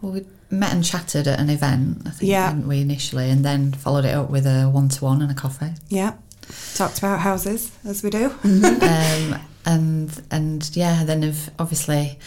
Well, 0.01 0.13
we 0.13 0.25
met 0.51 0.73
and 0.73 0.85
chatted 0.85 1.29
at 1.29 1.39
an 1.39 1.51
event, 1.51 2.03
I 2.07 2.11
think, 2.11 2.31
Yeah. 2.31 2.51
didn't 2.51 2.69
we, 2.69 2.81
initially? 2.81 3.31
And 3.31 3.45
then 3.45 3.73
followed 3.73 4.05
it 4.05 4.15
up 4.15 4.31
with 4.31 4.47
a 4.47 4.65
one 4.69 4.89
to 4.91 5.05
one 5.05 5.21
and 5.23 5.31
a 5.31 5.35
coffee. 5.35 5.73
Yeah. 5.89 6.15
Talked 6.75 6.99
about 6.99 7.21
houses, 7.21 7.71
as 7.85 8.03
we 8.03 8.11
do. 8.11 8.27
um, 8.45 9.39
and 9.67 10.23
and 10.31 10.71
yeah, 10.75 11.05
then 11.05 11.23
if 11.23 11.51
obviously, 11.59 12.19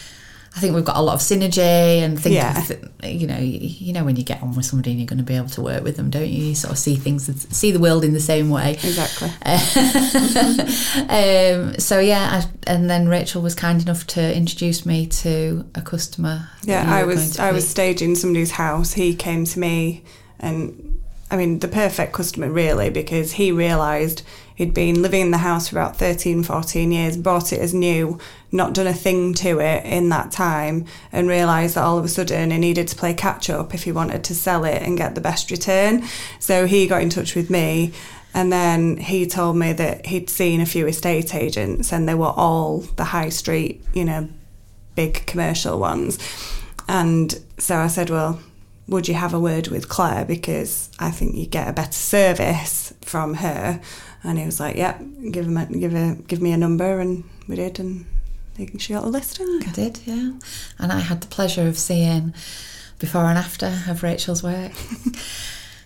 I 0.54 0.60
think 0.60 0.74
we've 0.74 0.84
got 0.84 0.96
a 0.96 1.02
lot 1.02 1.14
of 1.14 1.20
synergy 1.20 1.58
and 1.58 2.20
things. 2.20 2.34
Yeah. 2.34 2.62
you 3.08 3.26
know 3.26 3.38
you, 3.38 3.58
you 3.60 3.92
know 3.94 4.04
when 4.04 4.16
you 4.16 4.22
get 4.22 4.42
on 4.42 4.54
with 4.54 4.66
somebody 4.66 4.90
and 4.90 5.00
you're 5.00 5.06
going 5.06 5.18
to 5.18 5.24
be 5.24 5.34
able 5.34 5.48
to 5.48 5.62
work 5.62 5.82
with 5.82 5.96
them, 5.96 6.10
don't 6.10 6.28
you? 6.28 6.44
You 6.44 6.54
sort 6.54 6.72
of 6.72 6.78
see 6.78 6.96
things, 6.96 7.24
see 7.56 7.70
the 7.70 7.78
world 7.78 8.04
in 8.04 8.12
the 8.12 8.20
same 8.20 8.50
way. 8.50 8.72
Exactly. 8.72 9.28
um, 11.08 11.78
so 11.78 12.00
yeah, 12.00 12.42
I, 12.42 12.44
and 12.66 12.90
then 12.90 13.08
Rachel 13.08 13.40
was 13.40 13.54
kind 13.54 13.80
enough 13.80 14.06
to 14.08 14.36
introduce 14.36 14.84
me 14.84 15.06
to 15.06 15.64
a 15.74 15.80
customer. 15.80 16.48
Yeah, 16.64 16.84
I 16.86 17.04
was 17.04 17.38
I 17.38 17.50
be- 17.50 17.54
was 17.54 17.66
staging 17.66 18.14
somebody's 18.14 18.50
house. 18.50 18.92
He 18.92 19.14
came 19.14 19.46
to 19.46 19.58
me, 19.58 20.04
and 20.38 21.00
I 21.30 21.38
mean 21.38 21.60
the 21.60 21.68
perfect 21.68 22.12
customer 22.12 22.50
really 22.50 22.90
because 22.90 23.32
he 23.32 23.52
realised 23.52 24.22
he'd 24.54 24.74
been 24.74 25.02
living 25.02 25.20
in 25.20 25.30
the 25.30 25.38
house 25.38 25.68
for 25.68 25.76
about 25.76 25.96
13, 25.96 26.42
14 26.42 26.92
years, 26.92 27.16
bought 27.16 27.52
it 27.52 27.60
as 27.60 27.72
new, 27.74 28.18
not 28.50 28.74
done 28.74 28.86
a 28.86 28.92
thing 28.92 29.34
to 29.34 29.60
it 29.60 29.84
in 29.84 30.08
that 30.10 30.32
time, 30.32 30.86
and 31.10 31.28
realised 31.28 31.76
that 31.76 31.84
all 31.84 31.98
of 31.98 32.04
a 32.04 32.08
sudden 32.08 32.50
he 32.50 32.58
needed 32.58 32.88
to 32.88 32.96
play 32.96 33.14
catch 33.14 33.48
up 33.50 33.74
if 33.74 33.84
he 33.84 33.92
wanted 33.92 34.24
to 34.24 34.34
sell 34.34 34.64
it 34.64 34.82
and 34.82 34.98
get 34.98 35.14
the 35.14 35.20
best 35.20 35.50
return. 35.50 36.02
So 36.38 36.66
he 36.66 36.86
got 36.86 37.02
in 37.02 37.10
touch 37.10 37.34
with 37.34 37.50
me. 37.50 37.92
And 38.34 38.50
then 38.50 38.96
he 38.96 39.26
told 39.26 39.56
me 39.56 39.74
that 39.74 40.06
he'd 40.06 40.30
seen 40.30 40.62
a 40.62 40.66
few 40.66 40.86
estate 40.86 41.34
agents 41.34 41.92
and 41.92 42.08
they 42.08 42.14
were 42.14 42.32
all 42.34 42.78
the 42.78 43.04
high 43.04 43.28
street, 43.28 43.84
you 43.92 44.06
know, 44.06 44.28
big 44.94 45.26
commercial 45.26 45.78
ones. 45.78 46.18
And 46.88 47.38
so 47.58 47.76
I 47.76 47.88
said, 47.88 48.10
Well, 48.10 48.40
would 48.88 49.08
you 49.08 49.14
have 49.14 49.32
a 49.32 49.40
word 49.40 49.68
with 49.68 49.88
Claire? 49.88 50.24
Because 50.24 50.90
I 50.98 51.10
think 51.10 51.36
you 51.36 51.46
get 51.46 51.68
a 51.68 51.72
better 51.72 51.92
service 51.92 52.92
from 53.00 53.34
her. 53.34 53.80
And 54.24 54.38
he 54.38 54.44
was 54.44 54.60
like, 54.60 54.76
Yeah, 54.76 55.00
give 55.30 55.46
him 55.46 55.56
a, 55.56 55.66
give 55.66 55.94
a, 55.94 56.16
give 56.26 56.40
me 56.42 56.52
a 56.52 56.56
number 56.56 57.00
and 57.00 57.24
we 57.48 57.56
did 57.56 57.78
and 57.78 58.06
she 58.78 58.92
got 58.92 59.04
a 59.04 59.08
listing. 59.08 59.62
I 59.66 59.72
did, 59.72 60.00
yeah. 60.04 60.32
And 60.78 60.92
I 60.92 61.00
had 61.00 61.20
the 61.20 61.26
pleasure 61.26 61.66
of 61.66 61.78
seeing 61.78 62.34
before 62.98 63.24
and 63.24 63.38
after 63.38 63.80
of 63.88 64.02
Rachel's 64.02 64.42
work. 64.42 64.72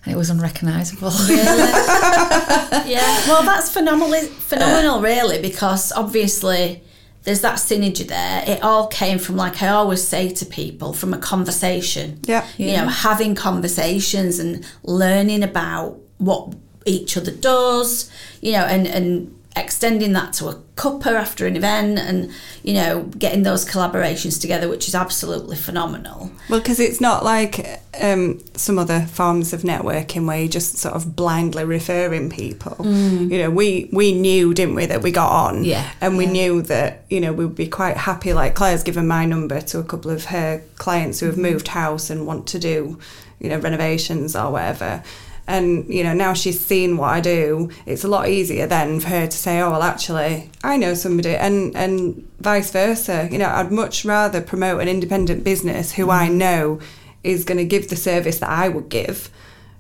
and 0.05 0.15
it 0.15 0.17
was 0.17 0.31
unrecognisable. 0.31 1.13
yeah, 1.29 3.27
well, 3.27 3.43
that's 3.45 3.73
phenomenal, 3.73 4.13
uh, 4.15 4.23
phenomenal, 4.23 5.01
really, 5.01 5.41
because 5.41 5.93
obviously 5.93 6.83
there's 7.27 7.41
that 7.41 7.57
synergy 7.57 8.07
there. 8.07 8.45
It 8.47 8.63
all 8.63 8.87
came 8.87 9.19
from, 9.19 9.35
like 9.35 9.61
I 9.61 9.69
always 9.71 10.07
say 10.07 10.31
to 10.31 10.47
people, 10.47 10.93
from 10.93 11.13
a 11.13 11.19
conversation. 11.19 12.21
Yeah. 12.23 12.47
You 12.57 12.77
know, 12.77 12.87
having 12.87 13.35
conversations 13.35 14.39
and 14.39 14.65
learning 14.85 15.43
about 15.43 15.99
what 16.19 16.55
each 16.85 17.17
other 17.17 17.33
does, 17.33 18.09
you 18.41 18.53
know, 18.53 18.65
and, 18.65 18.87
and 18.87 19.37
extending 19.57 20.13
that 20.13 20.33
to 20.35 20.49
a 20.49 20.55
cuppa 20.77 21.07
after 21.07 21.47
an 21.47 21.57
event 21.57 21.99
and, 21.99 22.31
you 22.63 22.75
know, 22.75 23.05
getting 23.19 23.43
those 23.43 23.65
collaborations 23.65 24.39
together, 24.41 24.69
which 24.69 24.87
is 24.87 24.95
absolutely 24.95 25.57
phenomenal. 25.57 26.31
Well, 26.51 26.61
because 26.61 26.79
it's 26.79 27.01
not 27.01 27.25
like 27.25 27.81
um, 28.01 28.41
some 28.55 28.79
other 28.79 29.01
forms 29.01 29.53
of 29.55 29.63
networking 29.63 30.27
where 30.27 30.39
you're 30.41 30.49
just 30.49 30.77
sort 30.77 30.95
of 30.95 31.17
blindly 31.17 31.65
referring 31.65 32.29
people. 32.29 32.77
You 32.87 33.39
know, 33.39 33.51
we 33.51 33.89
we 33.93 34.13
knew, 34.13 34.53
didn't 34.53 34.75
we, 34.75 34.87
that 34.87 35.03
we 35.03 35.11
got 35.11 35.31
on, 35.31 35.65
Yeah. 35.65 35.91
and 36.03 36.17
we 36.19 36.27
knew 36.27 36.61
that 36.63 37.05
you 37.09 37.21
know 37.21 37.33
we 37.33 37.47
would 37.47 37.55
be 37.57 37.69
quite 37.69 37.97
happy. 37.97 38.35
Like 38.35 38.55
Claire's 38.55 38.83
given 38.83 39.07
my 39.09 39.25
number 39.25 39.61
to 39.63 39.79
a 39.79 39.85
couple 39.85 40.11
of 40.11 40.27
her 40.27 40.63
clients 40.77 41.21
who 41.21 41.27
have 41.27 41.39
moved 41.39 41.69
house 41.69 42.11
and 42.11 42.27
want 42.27 42.47
to 42.49 42.59
do, 42.59 42.99
you 43.41 43.49
know, 43.49 43.59
renovations 43.59 44.37
or 44.37 44.53
whatever. 44.53 45.03
And 45.49 45.93
you 45.93 46.03
know 46.03 46.13
now 46.13 46.35
she's 46.35 46.61
seen 46.61 46.97
what 46.97 47.11
I 47.11 47.21
do. 47.21 47.71
It's 47.87 48.03
a 48.03 48.09
lot 48.09 48.29
easier 48.29 48.67
then 48.67 48.99
for 48.99 49.09
her 49.09 49.27
to 49.27 49.37
say, 49.37 49.61
"Oh 49.61 49.71
well, 49.71 49.83
actually, 49.83 50.51
I 50.65 50.77
know 50.77 50.95
somebody," 50.95 51.37
and 51.37 51.77
and 51.77 52.27
vice 52.41 52.71
versa. 52.71 53.29
You 53.31 53.39
know, 53.39 53.49
I'd 53.49 53.71
much 53.71 54.05
rather 54.05 54.41
promote 54.41 54.81
an 54.81 54.89
independent 54.89 55.45
business 55.45 55.93
who 55.93 56.11
I 56.11 56.29
mm. 56.29 56.35
know 56.35 56.81
is 57.23 57.45
going 57.45 57.59
to 57.59 57.65
give 57.65 57.89
the 57.89 57.97
service 57.97 58.39
that 58.39 58.51
I 58.51 58.69
would 58.69 58.89
give, 58.89 59.31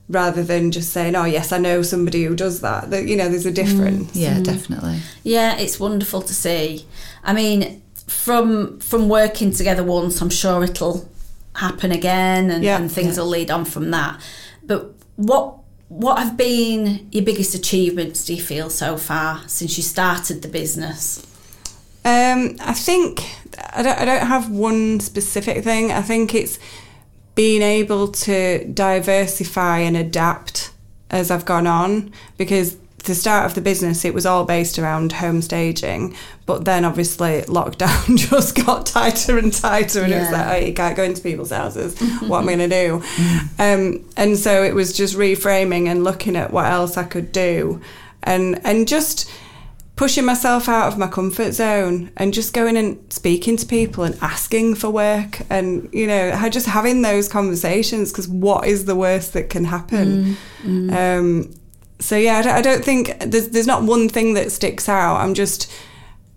rather 0.09 0.44
than 0.44 0.70
just 0.70 0.92
saying, 0.92 1.16
"Oh 1.16 1.24
yes, 1.24 1.50
I 1.50 1.59
know 1.59 1.83
somebody 1.83 2.22
who 2.24 2.37
does 2.37 2.61
that." 2.61 2.90
That 2.90 3.07
you 3.07 3.16
know, 3.16 3.29
there's 3.29 3.46
a 3.46 3.50
mm. 3.50 3.55
difference. 3.57 4.14
Yeah, 4.14 4.38
mm. 4.38 4.44
definitely. 4.44 5.00
Yeah, 5.24 5.57
it's 5.59 5.81
wonderful 5.81 6.22
to 6.22 6.35
see. 6.35 6.87
I 7.24 7.33
mean, 7.33 7.83
from 8.07 8.79
from 8.79 9.09
working 9.09 9.50
together 9.50 9.83
once, 9.83 10.20
I'm 10.22 10.31
sure 10.31 10.62
it'll 10.62 11.09
happen 11.55 11.90
again, 11.90 12.50
and, 12.50 12.62
Yeah. 12.62 12.79
and 12.79 12.90
things 12.90 13.18
will 13.18 13.26
lead 13.26 13.50
on 13.50 13.64
from 13.64 13.90
that. 13.90 14.20
But 14.62 14.92
what 15.16 15.59
what 15.88 16.18
have 16.18 16.37
been 16.37 17.09
your 17.12 17.24
biggest 17.24 17.55
achievements? 17.55 18.24
Do 18.24 18.35
you 18.35 18.42
feel 18.42 18.70
so 18.70 18.96
far 18.96 19.42
since 19.46 19.76
you 19.76 19.83
started 19.83 20.42
the 20.42 20.48
business? 20.48 21.24
Um, 22.05 22.57
I 22.61 22.72
think 22.72 23.24
I 23.72 23.83
don't, 23.83 23.98
I 23.98 24.05
don't 24.05 24.26
have 24.26 24.50
one 24.50 25.00
specific 25.00 25.64
thing. 25.64 25.92
I 25.92 26.02
think 26.02 26.35
it's 26.35 26.59
being 27.35 27.62
able 27.62 28.09
to 28.09 28.64
diversify 28.64 29.79
and 29.79 29.96
adapt 29.96 30.70
as 31.11 31.31
I've 31.31 31.44
gone 31.44 31.66
on 31.66 32.12
because 32.37 32.76
the 33.07 33.14
start 33.14 33.47
of 33.47 33.55
the 33.55 33.61
business 33.61 34.05
it 34.05 34.14
was 34.14 34.27
all 34.27 34.45
based 34.45 34.79
around 34.79 35.12
home 35.12 35.40
staging 35.40 36.14
but 36.45 36.64
then 36.64 36.85
obviously 36.85 37.40
lockdown 37.42 38.16
just 38.31 38.55
got 38.64 38.87
tighter 38.87 39.38
and 39.38 39.53
tighter 39.53 40.03
and 40.03 40.12
it 40.12 40.19
was 40.19 40.31
like 40.31 40.47
oh 40.47 40.66
you 40.66 40.75
can't 40.75 40.97
go 40.97 41.03
into 41.03 41.23
people's 41.23 41.51
houses. 41.51 41.97
What 42.27 42.42
am 42.42 42.49
I 42.49 42.57
going 42.57 42.71
to 42.71 42.87
do? 42.87 43.03
Um, 43.59 44.05
and 44.16 44.37
so 44.37 44.62
it 44.62 44.75
was 44.75 44.97
just 44.97 45.16
reframing 45.16 45.87
and 45.87 46.03
looking 46.03 46.35
at 46.35 46.51
what 46.51 46.66
else 46.66 46.97
I 46.97 47.05
could 47.05 47.31
do 47.31 47.81
and 48.23 48.61
and 48.64 48.88
just 48.88 49.31
pushing 49.97 50.27
myself 50.27 50.69
out 50.69 50.88
of 50.88 50.99
my 50.99 51.07
comfort 51.07 51.53
zone 51.53 52.11
and 52.19 52.35
just 52.35 52.53
going 52.53 52.77
and 52.77 52.99
speaking 53.11 53.57
to 53.57 53.64
people 53.64 54.05
and 54.05 54.16
asking 54.21 54.75
for 54.75 54.90
work 54.90 55.40
and 55.49 55.88
you 55.92 56.07
know 56.07 56.49
just 56.51 56.66
having 56.66 57.03
those 57.03 57.29
conversations 57.29 58.12
because 58.12 58.29
what 58.29 58.66
is 58.66 58.85
the 58.85 58.95
worst 58.95 59.33
that 59.33 59.49
can 59.49 59.64
happen? 59.64 60.37
Um, 60.90 61.55
so 61.98 62.16
yeah 62.16 62.42
I 62.44 62.61
don't, 62.62 62.85
think 62.85 63.18
there's, 63.20 63.48
there's 63.48 63.66
not 63.66 63.82
one 63.82 64.09
thing 64.09 64.35
that 64.35 64.52
sticks 64.52 64.88
out 64.88 65.16
i'm 65.16 65.35
just 65.35 65.70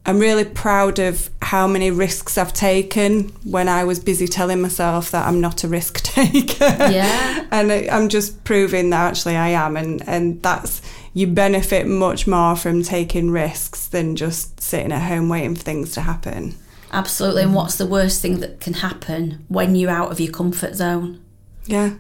i'm 0.06 0.18
really 0.20 0.46
proud 0.46 1.00
of 1.00 1.30
how 1.42 1.68
many 1.68 1.92
risks 1.92 2.38
i've 2.38 2.54
taken 2.54 3.30
when 3.44 3.68
i 3.68 3.84
was 3.84 4.00
busy 4.00 4.28
telling 4.28 4.62
myself 4.62 5.12
that 5.12 5.28
i'm 5.28 5.42
not 5.42 5.64
a 5.64 5.68
risk 5.68 6.02
taker 6.04 6.66
Yeah. 6.90 7.46
and 7.52 7.72
I'm 7.72 8.08
just 8.10 8.44
proving 8.44 8.90
that 8.92 9.10
actually 9.10 9.36
I 9.36 9.50
am, 9.50 9.76
and 9.76 10.02
and 10.08 10.42
that's 10.44 10.82
you 11.14 11.26
benefit 11.28 11.88
much 11.88 12.28
more 12.28 12.56
from 12.56 12.84
taking 12.84 13.32
risks 13.32 13.88
than 13.88 14.16
just 14.16 14.62
sitting 14.62 14.92
at 14.92 15.02
home 15.08 15.28
waiting 15.30 15.56
for 15.56 15.64
things 15.64 15.92
to 15.94 16.02
happen. 16.02 16.54
Absolutely. 16.92 17.42
And 17.44 17.54
what's 17.56 17.76
the 17.78 17.86
worst 17.88 18.22
thing 18.22 18.40
that 18.42 18.60
can 18.60 18.74
happen 18.76 19.44
when 19.48 19.76
you're 19.76 19.90
out 19.90 20.12
of 20.12 20.20
your 20.20 20.32
comfort 20.32 20.76
zone? 20.76 21.20
Yeah, 21.66 21.96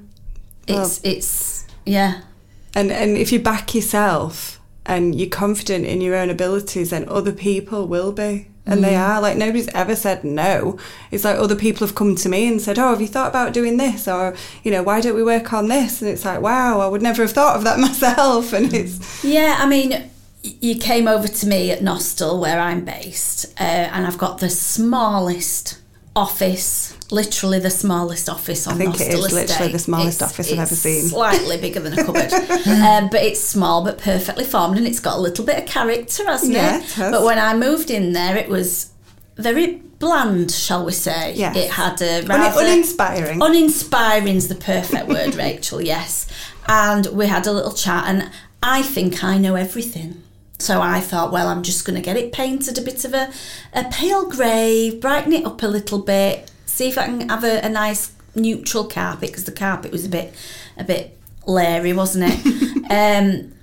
Well- 0.67 0.85
It's 0.85 1.01
it's 1.03 1.65
yeah. 1.85 2.21
And 2.73 2.91
and 2.91 3.17
if 3.17 3.31
you 3.31 3.39
back 3.39 3.73
yourself 3.75 4.59
and 4.85 5.13
you're 5.13 5.29
confident 5.29 5.85
in 5.85 6.01
your 6.01 6.15
own 6.15 6.29
abilities, 6.29 6.89
then 6.89 7.07
other 7.07 7.31
people 7.31 7.87
will 7.87 8.11
be. 8.11 8.47
And 8.65 8.83
they 8.83 8.95
are 8.95 9.19
like 9.19 9.35
nobody's 9.35 9.67
ever 9.69 9.95
said 9.95 10.23
no. 10.23 10.77
It's 11.09 11.23
like 11.23 11.37
other 11.37 11.55
people 11.55 11.87
have 11.87 11.95
come 11.95 12.15
to 12.15 12.29
me 12.29 12.47
and 12.47 12.61
said, 12.61 12.77
"Oh, 12.77 12.91
have 12.91 13.01
you 13.01 13.07
thought 13.07 13.29
about 13.29 13.51
doing 13.51 13.77
this?" 13.77 14.07
Or 14.07 14.35
you 14.63 14.71
know, 14.71 14.83
"Why 14.83 15.01
don't 15.01 15.15
we 15.15 15.23
work 15.23 15.51
on 15.53 15.69
this?" 15.69 16.03
And 16.03 16.11
it's 16.11 16.23
like, 16.23 16.41
"Wow, 16.41 16.79
I 16.79 16.87
would 16.87 17.01
never 17.01 17.23
have 17.23 17.31
thought 17.31 17.55
of 17.55 17.63
that 17.63 17.79
myself." 17.87 18.53
And 18.53 18.71
it's 18.71 19.23
Yeah, 19.23 19.57
I 19.59 19.67
mean, 19.67 20.11
you 20.43 20.75
came 20.75 21.07
over 21.07 21.27
to 21.27 21.47
me 21.47 21.71
at 21.71 21.79
Nostell, 21.79 22.39
where 22.39 22.59
I'm 22.59 22.85
based, 22.85 23.45
uh, 23.59 23.63
and 23.63 24.05
I've 24.05 24.19
got 24.19 24.37
the 24.37 24.49
smallest 24.49 25.79
office, 26.15 26.95
literally 27.11 27.59
the 27.59 27.69
smallest 27.71 28.29
office 28.29 28.67
on 28.67 28.73
I 28.75 28.77
think 28.77 28.95
Nostell 28.95 29.01
it 29.07 29.13
is 29.13 29.19
literally 29.31 29.43
estate. 29.45 29.71
the 29.71 29.79
smallest 29.79 30.17
It's- 30.21 30.31
office 30.31 30.51
I've 30.51 30.59
ever 30.59 30.75
seen. 30.75 31.01
Slightly 31.09 31.57
bigger 31.57 31.79
than 31.79 31.97
a 31.97 32.03
cupboard, 32.05 32.31
um, 32.33 33.09
but 33.11 33.23
it's 33.23 33.41
small 33.41 33.83
but 33.83 33.97
perfectly 33.97 34.43
formed, 34.45 34.77
and 34.77 34.85
it's 34.87 34.99
got 34.99 35.17
a 35.17 35.21
little 35.21 35.43
bit 35.45 35.57
of 35.57 35.65
character, 35.65 36.25
hasn't 36.25 36.53
Yeah, 36.53 36.77
it? 36.77 36.83
it 36.83 36.91
has. 36.93 37.11
But 37.11 37.23
when 37.23 37.39
I 37.39 37.55
moved 37.55 37.89
in 37.89 38.13
there, 38.13 38.37
it 38.37 38.47
was 38.49 38.91
very 39.37 39.81
bland, 39.99 40.51
shall 40.51 40.85
we 40.85 40.91
say? 40.91 41.33
Yes. 41.35 41.55
It 41.57 41.71
had 41.71 42.01
a 42.01 42.19
un- 42.19 42.25
rather 42.27 42.61
uninspiring. 42.61 43.41
Uninspiring's 43.41 44.47
the 44.47 44.55
perfect 44.55 45.07
word, 45.07 45.35
Rachel, 45.35 45.81
yes. 45.81 46.27
And 46.67 47.07
we 47.07 47.25
had 47.27 47.47
a 47.47 47.51
little 47.51 47.73
chat, 47.73 48.03
and 48.07 48.29
I 48.61 48.83
think 48.83 49.23
I 49.23 49.37
know 49.37 49.55
everything. 49.55 50.21
So 50.59 50.81
I 50.81 50.99
thought, 50.99 51.31
well, 51.31 51.47
I'm 51.47 51.63
just 51.63 51.85
going 51.85 51.95
to 51.95 52.01
get 52.05 52.17
it 52.17 52.33
painted 52.33 52.77
a 52.77 52.81
bit 52.81 53.05
of 53.05 53.13
a, 53.13 53.31
a 53.73 53.85
pale 53.85 54.29
grey, 54.29 54.91
brighten 54.91 55.31
it 55.33 55.45
up 55.45 55.63
a 55.63 55.67
little 55.67 55.99
bit, 55.99 56.51
see 56.79 56.87
if 56.87 56.97
I 56.97 57.05
can 57.05 57.27
have 57.27 57.43
a, 57.43 57.59
a 57.65 57.69
nice 57.69 58.13
neutral 58.35 58.85
carpet 58.85 59.29
because 59.29 59.43
the 59.43 59.51
carpet 59.51 59.91
was 59.91 60.05
a 60.05 60.09
bit 60.09 60.33
a 60.77 60.83
bit 60.83 61.17
leery, 61.45 61.91
wasn't 61.93 62.25
it? 62.29 62.85
um, 62.89 63.53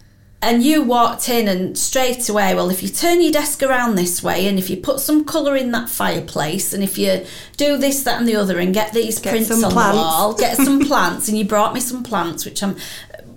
and 0.43 0.63
you 0.63 0.83
walked 0.83 1.31
in 1.31 1.49
and 1.49 1.79
straight 1.79 2.29
away, 2.29 2.55
well, 2.55 2.69
if 2.69 2.83
you 2.83 2.91
turn 2.91 3.23
your 3.23 3.33
desk 3.33 3.63
around 3.63 3.95
this 3.95 4.23
way 4.23 4.47
and 4.47 4.59
if 4.59 4.69
you 4.69 4.77
put 4.77 5.01
some 5.01 5.25
colour 5.25 5.57
in 5.57 5.71
that 5.73 5.89
fireplace 5.89 6.75
and 6.75 6.85
if 6.85 6.99
you 6.99 7.25
do 7.57 7.79
this, 7.79 8.03
that, 8.05 8.19
and 8.19 8.29
the 8.29 8.37
other 8.37 8.59
and 8.59 8.75
get 8.75 8.93
these 8.93 9.19
Get 9.19 9.31
prints 9.31 9.51
on 9.51 9.61
plants. 9.71 9.97
the 9.97 9.97
wall, 9.97 10.35
get 10.35 10.57
some 10.57 10.81
plants, 10.87 11.29
and 11.29 11.39
you 11.39 11.47
brought 11.47 11.73
me 11.73 11.81
some 11.81 12.03
plants, 12.03 12.45
which 12.45 12.63
I'm 12.63 12.77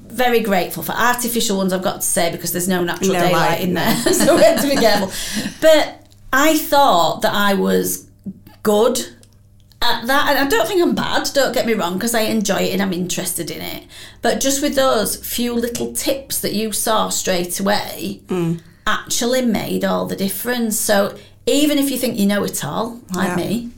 very 0.08 0.42
grateful 0.42 0.84
for. 0.84 0.92
Artificial 0.92 1.58
ones, 1.58 1.72
I've 1.72 1.82
got 1.82 2.02
to 2.02 2.08
say, 2.08 2.32
because 2.32 2.52
there's 2.52 2.68
no 2.68 2.84
natural 2.84 3.14
No 3.14 3.20
daylight 3.20 3.50
light, 3.50 3.62
in 3.62 3.76
there, 3.76 3.96
so 4.14 4.36
we 4.36 4.44
have 4.44 4.62
to 4.62 4.68
be 4.68 4.76
careful. 4.76 5.10
But 5.62 6.06
I 6.34 6.58
thought 6.58 7.22
that 7.22 7.34
I 7.34 7.54
was 7.54 8.10
good 8.62 9.00
at 9.82 10.06
that, 10.08 10.30
and 10.30 10.40
I 10.40 10.48
don't 10.48 10.68
think 10.68 10.82
I'm 10.82 10.96
bad. 10.96 11.30
Don't 11.34 11.54
get 11.54 11.66
me 11.66 11.74
wrong, 11.74 11.94
because 11.94 12.14
I 12.14 12.22
enjoy 12.22 12.58
it 12.58 12.74
and 12.74 12.82
I'm 12.82 12.94
interested 12.94 13.50
in 13.50 13.62
it. 13.62 13.86
But 14.22 14.40
just 14.42 14.62
with 14.62 14.76
those 14.76 15.16
few 15.16 15.54
little 15.54 15.94
tips 15.94 16.42
that 16.42 16.54
you 16.54 16.72
saw 16.72 17.10
straight 17.10 17.60
away, 17.60 18.22
Mm. 18.28 18.60
actually 18.86 19.42
made 19.42 19.86
all 19.86 20.06
the 20.06 20.16
difference. 20.16 20.78
So 20.78 21.18
even 21.46 21.78
if 21.78 21.90
you 21.90 21.98
think 21.98 22.18
you 22.20 22.26
know 22.26 22.44
it 22.44 22.64
all, 22.66 23.00
like 23.14 23.30
Yeah. 23.30 23.36
me, 23.38 23.70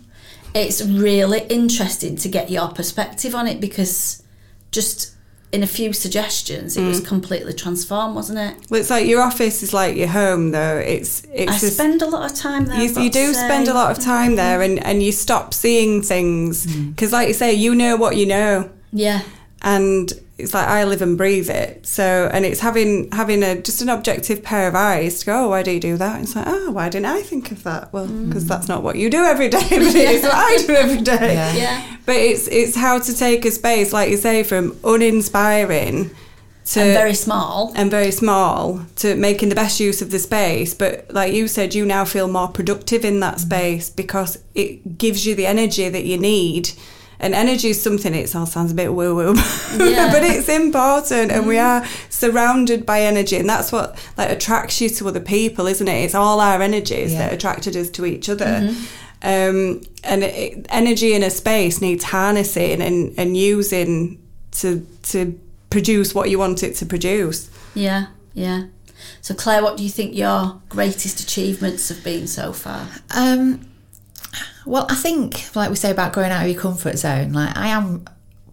it's 0.53 0.81
really 0.81 1.41
interesting 1.49 2.15
to 2.17 2.27
get 2.29 2.49
your 2.49 2.69
perspective 2.69 3.35
on 3.35 3.47
it 3.47 3.61
because 3.61 4.23
just 4.71 5.10
in 5.51 5.63
a 5.63 5.67
few 5.67 5.91
suggestions, 5.93 6.77
it 6.77 6.83
was 6.85 7.01
Mm. 7.01 7.05
completely 7.07 7.53
transformed, 7.53 8.15
wasn't 8.15 8.39
it? 8.39 8.53
Well, 8.69 8.79
it's 8.79 8.89
like 8.89 9.05
your 9.05 9.21
office 9.21 9.61
is 9.63 9.73
like 9.73 9.97
your 9.97 10.07
home, 10.07 10.51
though. 10.51 10.77
It's 10.77 11.23
it's 11.33 11.51
I 11.51 11.59
just, 11.59 11.73
spend 11.73 12.01
a 12.01 12.07
lot 12.07 12.31
of 12.31 12.37
time 12.37 12.65
there. 12.65 12.81
you, 12.81 12.89
you 13.03 13.09
do 13.09 13.33
spend 13.33 13.67
a 13.67 13.73
lot 13.73 13.91
of 13.91 13.99
time 14.03 14.35
there, 14.35 14.61
and 14.61 14.79
and 14.85 15.03
you 15.03 15.11
stop 15.11 15.53
seeing 15.53 16.01
things 16.01 16.65
because, 16.65 17.11
like 17.11 17.27
you 17.27 17.33
say, 17.33 17.51
you 17.53 17.75
know 17.75 17.95
what 17.97 18.15
you 18.15 18.25
know, 18.25 18.69
Yeah, 18.93 19.21
and 19.61 20.11
it's 20.41 20.53
like 20.53 20.67
I 20.67 20.83
live 20.83 21.01
and 21.01 21.17
breathe 21.17 21.49
it. 21.49 21.85
So, 21.85 22.29
and 22.33 22.45
it's 22.45 22.59
having 22.59 23.11
having 23.11 23.43
a 23.43 23.61
just 23.61 23.81
an 23.81 23.89
objective 23.89 24.43
pair 24.43 24.67
of 24.67 24.75
eyes 24.75 25.19
to 25.19 25.25
go. 25.27 25.45
Oh, 25.45 25.49
why 25.49 25.63
do 25.63 25.71
you 25.71 25.79
do 25.79 25.97
that? 25.97 26.21
It's 26.21 26.35
like, 26.35 26.45
oh, 26.47 26.71
why 26.71 26.89
didn't 26.89 27.07
I 27.07 27.21
think 27.21 27.51
of 27.51 27.63
that? 27.63 27.91
Well, 27.93 28.07
mm. 28.07 28.27
because 28.27 28.47
that's 28.47 28.67
not 28.67 28.83
what 28.83 28.95
you 28.97 29.09
do 29.09 29.23
every 29.23 29.49
day, 29.49 29.59
but 29.69 29.71
it 29.71 29.95
is 29.95 30.23
what 30.23 30.33
I 30.33 30.57
do 30.65 30.73
every 30.73 31.01
day. 31.01 31.33
Yeah. 31.33 31.53
yeah. 31.53 31.97
But 32.05 32.15
it's 32.17 32.47
it's 32.47 32.75
how 32.75 32.99
to 32.99 33.15
take 33.15 33.45
a 33.45 33.51
space, 33.51 33.93
like 33.93 34.09
you 34.09 34.17
say, 34.17 34.43
from 34.43 34.77
uninspiring 34.83 36.11
to 36.65 36.81
And 36.81 36.93
very 36.93 37.13
small. 37.13 37.71
and 37.75 37.89
very 37.89 38.11
small 38.11 38.85
to 38.97 39.15
making 39.15 39.49
the 39.49 39.55
best 39.55 39.79
use 39.79 40.01
of 40.01 40.11
the 40.11 40.19
space. 40.19 40.73
But 40.73 41.11
like 41.11 41.33
you 41.33 41.47
said, 41.47 41.73
you 41.73 41.85
now 41.85 42.05
feel 42.05 42.27
more 42.27 42.47
productive 42.47 43.03
in 43.03 43.19
that 43.21 43.35
mm. 43.35 43.39
space 43.39 43.89
because 43.89 44.37
it 44.53 44.97
gives 44.97 45.25
you 45.25 45.35
the 45.35 45.45
energy 45.45 45.89
that 45.89 46.05
you 46.05 46.17
need. 46.17 46.71
And 47.21 47.33
energy 47.35 47.69
is 47.69 47.81
something, 47.81 48.13
it 48.15 48.35
all 48.35 48.45
sounds 48.47 48.71
a 48.71 48.75
bit 48.75 48.93
woo 48.93 49.15
woo, 49.15 49.33
Yeah. 49.77 50.11
but 50.11 50.23
it's 50.23 50.49
important. 50.49 51.31
And 51.31 51.47
we 51.47 51.57
are 51.59 51.85
surrounded 52.09 52.85
by 52.85 53.01
energy. 53.01 53.37
And 53.37 53.47
that's 53.47 53.71
what 53.71 53.97
like 54.17 54.29
attracts 54.31 54.81
you 54.81 54.89
to 54.89 55.07
other 55.07 55.19
people, 55.19 55.67
isn't 55.67 55.87
it? 55.87 56.03
It's 56.03 56.15
all 56.15 56.39
our 56.39 56.61
energies 56.61 57.13
Yeah. 57.13 57.19
that 57.29 57.33
attracted 57.33 57.77
us 57.77 57.89
to 57.91 58.05
each 58.05 58.27
other. 58.27 58.73
Um, 59.21 59.81
and 60.03 60.23
it, 60.23 60.65
energy 60.69 61.13
in 61.13 61.21
a 61.21 61.29
space 61.29 61.79
needs 61.79 62.03
harnessing 62.05 62.81
and, 62.81 63.13
and 63.17 63.37
using 63.37 64.19
to, 64.53 64.85
to 65.03 65.39
produce 65.69 66.15
what 66.15 66.29
you 66.31 66.39
want 66.39 66.63
it 66.63 66.75
to 66.77 66.85
produce. 66.87 67.49
Yeah, 67.75 68.07
yeah. 68.33 68.63
So, 69.21 69.35
Claire, 69.35 69.61
what 69.61 69.77
do 69.77 69.83
you 69.83 69.89
think 69.89 70.15
your 70.15 70.59
greatest 70.69 71.19
achievements 71.19 71.89
have 71.89 72.03
been 72.03 72.25
so 72.27 72.51
far? 72.51 72.87
Um, 73.15 73.67
well, 74.65 74.85
I 74.89 74.95
think, 74.95 75.55
like 75.55 75.69
we 75.69 75.75
say 75.75 75.91
about 75.91 76.13
going 76.13 76.31
out 76.31 76.43
of 76.43 76.51
your 76.51 76.59
comfort 76.59 76.97
zone, 76.97 77.33
like 77.33 77.55
I 77.57 77.67
am 77.67 78.05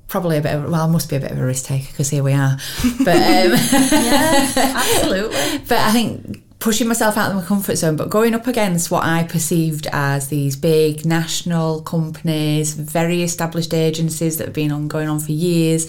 probably 0.09 0.39
a 0.39 0.41
bit 0.41 0.55
of 0.55 0.65
well, 0.65 0.83
I 0.83 0.87
must 0.87 1.11
be 1.11 1.17
a 1.17 1.21
bit 1.21 1.31
of 1.31 1.39
a 1.39 1.45
risk 1.45 1.67
taker 1.67 1.89
because 1.91 2.11
here 2.11 2.23
we 2.23 2.33
are. 2.33 2.57
But 3.05 3.17
um, 3.17 3.53
Yeah, 3.53 4.53
absolutely. 4.57 5.59
but 5.69 5.79
I 5.79 5.93
think 5.93 6.43
pushing 6.59 6.89
myself 6.89 7.17
out 7.17 7.31
of 7.31 7.37
my 7.37 7.45
comfort 7.45 7.77
zone, 7.77 7.97
but 7.97 8.11
going 8.11 8.35
up 8.35 8.47
against 8.47 8.91
what 8.91 9.05
I 9.05 9.23
perceived 9.25 9.87
as 9.93 10.29
these 10.29 10.57
big 10.57 11.07
national 11.07 11.83
companies, 11.83 12.75
very 12.75 13.23
established 13.23 13.73
agencies 13.73 14.39
that 14.39 14.49
have 14.49 14.55
been 14.55 14.73
on 14.73 14.89
going 14.89 15.09
on 15.09 15.21
for 15.21 15.33
years, 15.33 15.87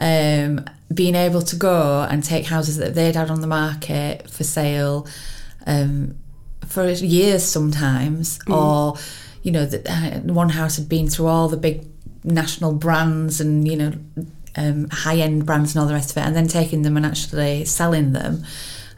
um, 0.00 0.64
being 0.94 1.16
able 1.16 1.42
to 1.42 1.56
go 1.56 2.06
and 2.08 2.22
take 2.22 2.46
houses 2.46 2.76
that 2.76 2.94
they'd 2.94 3.16
had 3.16 3.30
on 3.30 3.40
the 3.40 3.46
market 3.48 4.30
for 4.30 4.44
sale 4.44 5.08
um, 5.66 6.16
for 6.66 6.88
years 6.90 7.44
sometimes, 7.44 8.38
or 8.48 8.96
you 9.42 9.52
know, 9.52 9.64
that 9.64 9.86
uh, 9.88 10.20
one 10.32 10.48
house 10.48 10.76
had 10.76 10.88
been 10.88 11.08
through 11.08 11.26
all 11.26 11.48
the 11.48 11.56
big 11.56 11.86
national 12.24 12.72
brands 12.72 13.40
and 13.40 13.68
you 13.68 13.76
know 13.76 13.92
um, 14.56 14.88
high 14.90 15.18
end 15.18 15.46
brands 15.46 15.74
and 15.74 15.80
all 15.80 15.88
the 15.88 15.94
rest 15.94 16.10
of 16.10 16.16
it, 16.16 16.26
and 16.26 16.34
then 16.34 16.48
taking 16.48 16.82
them 16.82 16.96
and 16.96 17.06
actually 17.06 17.64
selling 17.64 18.12
them. 18.12 18.44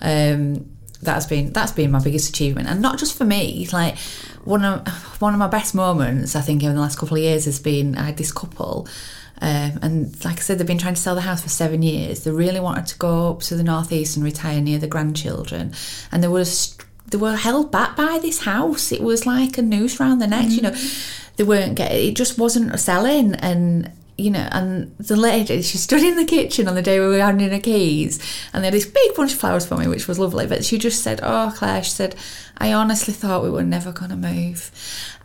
Um, 0.01 0.71
that's 1.03 1.27
been 1.27 1.53
that's 1.53 1.73
been 1.73 1.91
my 1.91 2.01
biggest 2.01 2.31
achievement, 2.31 2.69
and 2.69 2.81
not 2.81 2.99
just 2.99 3.17
for 3.17 3.25
me. 3.25 3.69
Like 3.73 3.99
one 4.45 4.65
of 4.65 5.21
one 5.21 5.33
of 5.33 5.39
my 5.39 5.49
best 5.49 5.75
moments, 5.75 6.35
I 6.35 6.41
think, 6.41 6.63
in 6.63 6.75
the 6.75 6.81
last 6.81 6.99
couple 6.99 7.17
of 7.17 7.23
years 7.23 7.45
has 7.45 7.61
been 7.61 7.97
I 7.97 8.07
had 8.07 8.17
this 8.17 8.33
couple. 8.33 8.89
Um, 9.41 9.79
and 9.83 10.25
like 10.25 10.39
I 10.39 10.41
said, 10.41 10.59
they've 10.59 10.67
been 10.67 10.79
trying 10.79 10.95
to 10.95 11.01
sell 11.01 11.15
the 11.15 11.21
house 11.21 11.43
for 11.43 11.49
seven 11.49 11.83
years. 11.83 12.25
They 12.25 12.33
really 12.33 12.59
wanted 12.59 12.87
to 12.89 12.99
go 12.99 13.31
up 13.31 13.41
to 13.43 13.55
the 13.55 13.63
northeast 13.63 14.17
and 14.17 14.25
retire 14.25 14.61
near 14.61 14.79
the 14.79 14.89
grandchildren, 14.89 15.75
and 16.11 16.23
there 16.23 16.31
was 16.31 16.77
they 17.11 17.19
were 17.19 17.37
held 17.37 17.71
back 17.71 17.97
by 17.97 18.19
this 18.21 18.41
house. 18.41 18.93
It 18.93 19.03
was 19.03 19.27
like 19.27 19.59
a 19.59 19.63
noose 19.63 19.99
round 19.99 20.21
the 20.21 20.27
neck. 20.27 20.51
You 20.51 20.63
know, 20.63 20.71
mm. 20.71 21.37
they 21.37 21.45
weren't 21.45 21.75
getting. 21.75 22.11
It 22.11 22.17
just 22.17 22.39
wasn't 22.39 22.79
selling, 22.79 23.35
and 23.37 23.91
you 24.19 24.31
know, 24.33 24.49
and 24.51 24.97
the 24.99 25.17
lady, 25.17 25.63
she 25.63 25.79
stood 25.79 26.03
in 26.03 26.17
the 26.17 26.25
kitchen 26.25 26.67
on 26.67 26.75
the 26.75 26.83
day 26.83 26.99
we 26.99 27.07
were 27.07 27.21
handing 27.21 27.51
her 27.51 27.61
keys, 27.61 28.19
and 28.53 28.63
they 28.63 28.67
had 28.67 28.75
this 28.75 28.85
big 28.85 29.15
bunch 29.15 29.33
of 29.33 29.39
flowers 29.39 29.65
for 29.65 29.77
me, 29.77 29.87
which 29.87 30.09
was 30.09 30.19
lovely. 30.19 30.47
But 30.47 30.65
she 30.65 30.77
just 30.77 31.03
said, 31.03 31.21
"Oh, 31.23 31.53
Claire," 31.57 31.85
she 31.85 31.91
said, 31.91 32.17
"I 32.59 32.73
honestly 32.73 33.15
thought 33.15 33.45
we 33.45 33.51
were 33.51 33.63
never 33.63 33.93
going 33.93 34.11
to 34.11 34.17
move," 34.17 34.71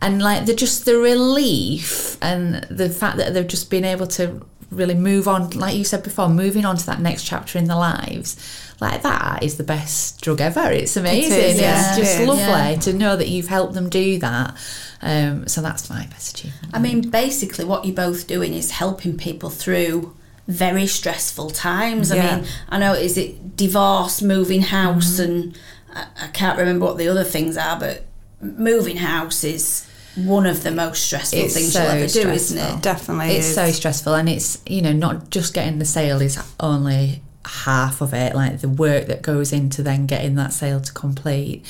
and 0.00 0.22
like 0.22 0.46
the 0.46 0.54
just 0.54 0.84
the 0.84 0.96
relief 0.96 2.16
and 2.22 2.64
the 2.70 2.88
fact 2.88 3.16
that 3.18 3.34
they've 3.34 3.46
just 3.46 3.68
been 3.68 3.84
able 3.84 4.06
to 4.06 4.46
really 4.70 4.94
move 4.94 5.28
on, 5.28 5.50
like 5.50 5.76
you 5.76 5.84
said 5.84 6.02
before, 6.02 6.28
moving 6.28 6.64
on 6.64 6.76
to 6.76 6.86
that 6.86 7.00
next 7.00 7.24
chapter 7.24 7.58
in 7.58 7.66
their 7.66 7.76
lives. 7.76 8.36
Like 8.80 9.02
that 9.02 9.42
is 9.42 9.56
the 9.56 9.64
best 9.64 10.20
drug 10.20 10.40
ever. 10.40 10.70
It's 10.70 10.96
amazing. 10.96 11.58
yeah. 11.58 11.90
It's 11.90 11.98
just 11.98 12.18
It 12.18 12.22
is. 12.22 12.28
lovely 12.28 12.42
Yeah. 12.72 12.76
to 12.80 12.92
know 12.92 13.16
that 13.16 13.28
you've 13.28 13.48
helped 13.48 13.74
them 13.74 13.88
do 13.88 14.18
that. 14.18 14.54
Um, 15.02 15.46
so 15.46 15.60
that's 15.60 15.88
my 15.90 16.06
best 16.06 16.36
achievement. 16.38 16.72
I 16.74 16.78
mean, 16.78 17.10
basically, 17.10 17.64
what 17.64 17.84
you're 17.84 17.94
both 17.94 18.26
doing 18.26 18.52
is 18.54 18.72
helping 18.72 19.16
people 19.16 19.50
through 19.50 20.14
very 20.48 20.86
stressful 20.86 21.50
times. 21.50 22.10
I 22.12 22.16
Yeah. 22.16 22.36
mean, 22.36 22.46
I 22.68 22.78
know 22.78 22.92
is 22.94 23.16
it 23.16 23.56
divorce, 23.56 24.20
moving 24.22 24.62
house, 24.62 25.18
and 25.18 25.56
I, 25.94 26.06
I 26.22 26.26
can't 26.28 26.58
remember 26.58 26.84
what 26.86 26.98
the 26.98 27.08
other 27.08 27.24
things 27.24 27.56
are, 27.56 27.78
but 27.78 28.04
moving 28.40 28.96
house 28.98 29.44
is 29.44 29.86
one 30.16 30.46
of 30.46 30.62
the 30.62 30.70
most 30.70 31.02
stressful 31.04 31.38
It's 31.38 31.54
things 31.54 31.72
so 31.72 31.82
you'll 31.82 31.90
ever 31.92 32.06
do, 32.06 32.28
isn't 32.30 32.58
it? 32.58 32.82
Definitely 32.82 33.36
it's 33.36 33.48
is. 33.48 33.54
so 33.54 33.70
stressful 33.70 34.14
and 34.14 34.28
it's 34.28 34.58
you 34.66 34.80
know 34.80 34.92
not 34.92 35.30
just 35.30 35.54
getting 35.54 35.78
the 35.80 35.84
sale 35.84 36.20
is 36.20 36.38
only 36.60 37.20
half 37.46 38.00
of 38.00 38.14
it 38.14 38.34
like 38.34 38.60
the 38.60 38.68
work 38.68 39.06
that 39.06 39.22
goes 39.22 39.52
into 39.52 39.82
then 39.82 40.06
getting 40.06 40.34
that 40.36 40.52
sale 40.52 40.80
to 40.80 40.92
complete. 40.92 41.64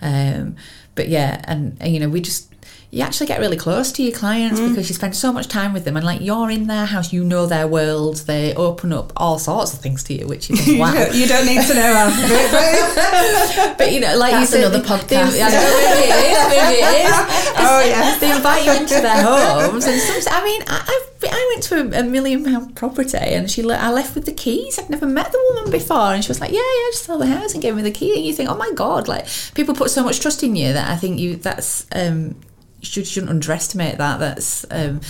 Um 0.00 0.56
but 0.94 1.08
yeah 1.08 1.40
and, 1.44 1.76
and, 1.80 1.92
you 1.92 2.00
know 2.00 2.08
we 2.08 2.20
just 2.20 2.49
you 2.92 3.02
actually 3.02 3.26
get 3.28 3.38
really 3.38 3.56
close 3.56 3.92
to 3.92 4.02
your 4.02 4.12
clients 4.12 4.58
because 4.60 4.88
you 4.88 4.94
spend 4.96 5.14
so 5.14 5.32
much 5.32 5.46
time 5.46 5.72
with 5.72 5.84
them 5.84 5.96
and 5.96 6.04
like 6.04 6.20
you're 6.20 6.50
in 6.50 6.66
their 6.66 6.86
house 6.86 7.12
you 7.12 7.22
know 7.22 7.46
their 7.46 7.68
world 7.68 8.16
they 8.26 8.52
open 8.56 8.92
up 8.92 9.12
all 9.16 9.38
sorts 9.38 9.72
of 9.72 9.78
things 9.78 10.02
to 10.02 10.12
you 10.12 10.26
which 10.26 10.50
is 10.50 10.58
wow 10.78 10.92
you 11.12 11.26
don't 11.26 11.46
need 11.46 11.64
to 11.64 11.74
know 11.74 11.94
half 11.94 12.12
but 12.50 13.74
but 13.78 13.92
you 13.92 14.00
know 14.00 14.16
like 14.16 14.32
That's 14.32 14.52
you 14.52 14.58
said 14.58 14.72
another 14.72 14.84
podcast. 14.84 15.08
they- 15.08 15.16
I 15.42 15.50
maybe 15.50 16.08
it 16.10 16.24
is 16.32 16.48
maybe 16.50 16.78
it 16.82 17.06
is 17.06 17.12
oh 17.62 17.84
yeah. 17.86 18.18
they 18.18 18.30
invite 18.34 18.64
you 18.64 18.72
into 18.72 18.94
their 18.94 19.22
homes, 19.22 19.84
and 19.86 20.00
some, 20.00 20.34
I 20.34 20.44
mean, 20.44 20.62
I, 20.66 20.80
I've, 21.22 21.30
I 21.30 21.50
went 21.52 21.62
to 21.64 21.96
a, 21.96 22.00
a 22.00 22.02
million 22.04 22.44
pound 22.44 22.74
property, 22.74 23.16
and 23.18 23.50
she, 23.50 23.62
le- 23.62 23.74
I 23.76 23.90
left 23.90 24.14
with 24.14 24.24
the 24.24 24.32
keys. 24.32 24.78
I'd 24.78 24.88
never 24.90 25.06
met 25.06 25.30
the 25.30 25.52
woman 25.54 25.70
before, 25.70 26.14
and 26.14 26.24
she 26.24 26.28
was 26.28 26.40
like, 26.40 26.50
"Yeah, 26.52 26.58
yeah, 26.58 26.90
just 26.92 27.04
sell 27.04 27.18
the 27.18 27.26
house," 27.26 27.52
and 27.52 27.62
gave 27.62 27.74
me 27.76 27.82
the 27.82 27.90
key. 27.90 28.14
And 28.16 28.24
you 28.24 28.32
think, 28.32 28.48
"Oh 28.50 28.56
my 28.56 28.70
god!" 28.74 29.08
Like 29.08 29.26
people 29.54 29.74
put 29.74 29.90
so 29.90 30.02
much 30.02 30.20
trust 30.20 30.42
in 30.42 30.56
you 30.56 30.72
that 30.72 30.88
I 30.90 30.96
think 30.96 31.18
you 31.20 31.36
that's 31.36 31.86
um, 31.92 32.36
you 32.49 32.49
should, 32.82 33.06
shouldn't 33.06 33.30
underestimate 33.30 33.98
that. 33.98 34.18
That's 34.18 34.64
um, 34.70 35.00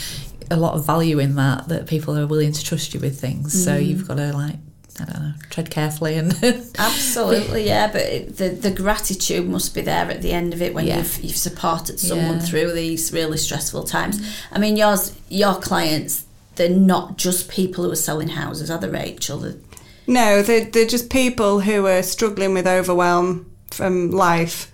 a 0.51 0.57
lot 0.57 0.75
of 0.75 0.85
value 0.87 1.19
in 1.19 1.37
that 1.37 1.69
that 1.69 1.87
people 1.87 2.19
are 2.19 2.27
willing 2.27 2.53
to 2.53 2.65
trust 2.65 2.95
you 2.95 3.01
with 3.01 3.21
things. 3.21 3.65
So 3.65 3.77
you've 3.77 4.07
got 4.09 4.17
to 4.17 4.33
like. 4.33 4.57
I 4.99 5.05
don't 5.05 5.23
know. 5.23 5.33
Tread 5.49 5.71
carefully 5.71 6.17
and 6.17 6.33
Absolutely, 6.79 7.65
yeah. 7.67 7.91
But 7.91 8.03
it, 8.03 8.37
the 8.37 8.49
the 8.51 8.71
gratitude 8.71 9.49
must 9.49 9.75
be 9.75 9.81
there 9.81 10.11
at 10.11 10.21
the 10.21 10.33
end 10.33 10.53
of 10.53 10.61
it 10.61 10.75
when 10.75 10.87
Yeah. 10.87 10.99
you've 10.99 11.19
you've 11.25 11.37
supported 11.37 11.99
someone 11.99 12.35
Yeah. 12.35 12.41
through 12.41 12.73
these 12.73 13.11
really 13.13 13.39
stressful 13.39 13.85
times. 13.85 14.21
I 14.53 14.59
mean, 14.59 14.77
yours 14.77 15.17
your 15.31 15.55
clients 15.55 16.27
they're 16.57 16.69
not 16.69 17.17
just 17.17 17.49
people 17.49 17.85
who 17.85 17.91
are 17.93 17.97
selling 17.97 18.29
houses, 18.29 18.71
are 18.71 18.77
they, 18.79 18.89
Rachel? 18.89 19.39
They're- 19.39 19.57
No, 20.07 20.43
they're, 20.43 20.67
they're 20.67 20.87
just 20.87 21.09
people 21.09 21.61
who 21.61 21.87
are 21.87 22.03
struggling 22.03 22.53
with 22.53 22.67
overwhelm 22.67 23.51
from 23.71 24.11
life 24.11 24.70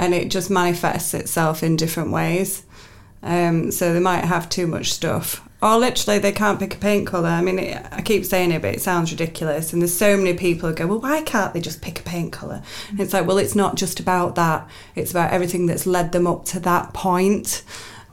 and 0.00 0.14
it 0.14 0.30
just 0.30 0.50
manifests 0.50 1.12
itself 1.12 1.62
in 1.62 1.76
different 1.76 2.10
ways. 2.10 2.64
Um, 3.22 3.70
so 3.70 3.92
they 3.92 4.00
might 4.00 4.24
have 4.24 4.48
too 4.48 4.66
much 4.66 4.90
stuff. 4.92 5.46
Or 5.60 5.76
literally 5.76 6.18
they 6.18 6.32
can't 6.32 6.58
pick 6.58 6.74
a 6.74 6.78
paint 6.78 7.06
colour. 7.06 7.28
I 7.28 7.42
mean, 7.42 7.58
it, 7.58 7.86
I 7.92 8.00
keep 8.00 8.24
saying 8.24 8.50
it, 8.50 8.62
but 8.62 8.74
it 8.74 8.80
sounds 8.80 9.10
ridiculous. 9.10 9.74
And 9.74 9.82
there's 9.82 9.94
so 9.94 10.16
many 10.16 10.32
people 10.32 10.70
who 10.70 10.74
go, 10.74 10.86
well, 10.86 11.00
why 11.00 11.20
can't 11.20 11.52
they 11.52 11.60
just 11.60 11.82
pick 11.82 12.00
a 12.00 12.02
paint 12.02 12.32
colour? 12.32 12.62
And 12.88 12.98
it's 12.98 13.12
like, 13.12 13.26
well, 13.26 13.36
it's 13.36 13.54
not 13.54 13.74
just 13.74 14.00
about 14.00 14.36
that. 14.36 14.66
It's 14.94 15.10
about 15.10 15.32
everything 15.32 15.66
that's 15.66 15.86
led 15.86 16.12
them 16.12 16.26
up 16.26 16.46
to 16.46 16.60
that 16.60 16.94
point. 16.94 17.62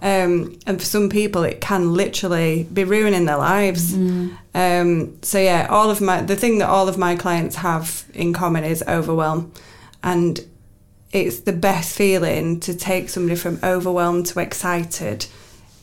Um, 0.01 0.59
and 0.67 0.77
for 0.79 0.85
some 0.85 1.09
people, 1.09 1.43
it 1.43 1.61
can 1.61 1.93
literally 1.93 2.67
be 2.73 2.83
ruining 2.83 3.25
their 3.27 3.37
lives. 3.37 3.93
Um, 4.53 5.17
so 5.21 5.39
yeah, 5.39 5.67
all 5.69 5.89
of 5.89 6.01
my 6.01 6.21
the 6.21 6.35
thing 6.35 6.57
that 6.57 6.67
all 6.67 6.89
of 6.89 6.97
my 6.97 7.15
clients 7.15 7.55
have 7.55 8.03
in 8.13 8.33
common 8.33 8.65
is 8.65 8.83
overwhelm, 8.87 9.53
and 10.03 10.45
it's 11.11 11.39
the 11.41 11.53
best 11.53 11.95
feeling 11.95 12.59
to 12.61 12.75
take 12.75 13.09
somebody 13.09 13.35
from 13.35 13.59
overwhelmed 13.63 14.25
to 14.27 14.39
excited 14.39 15.25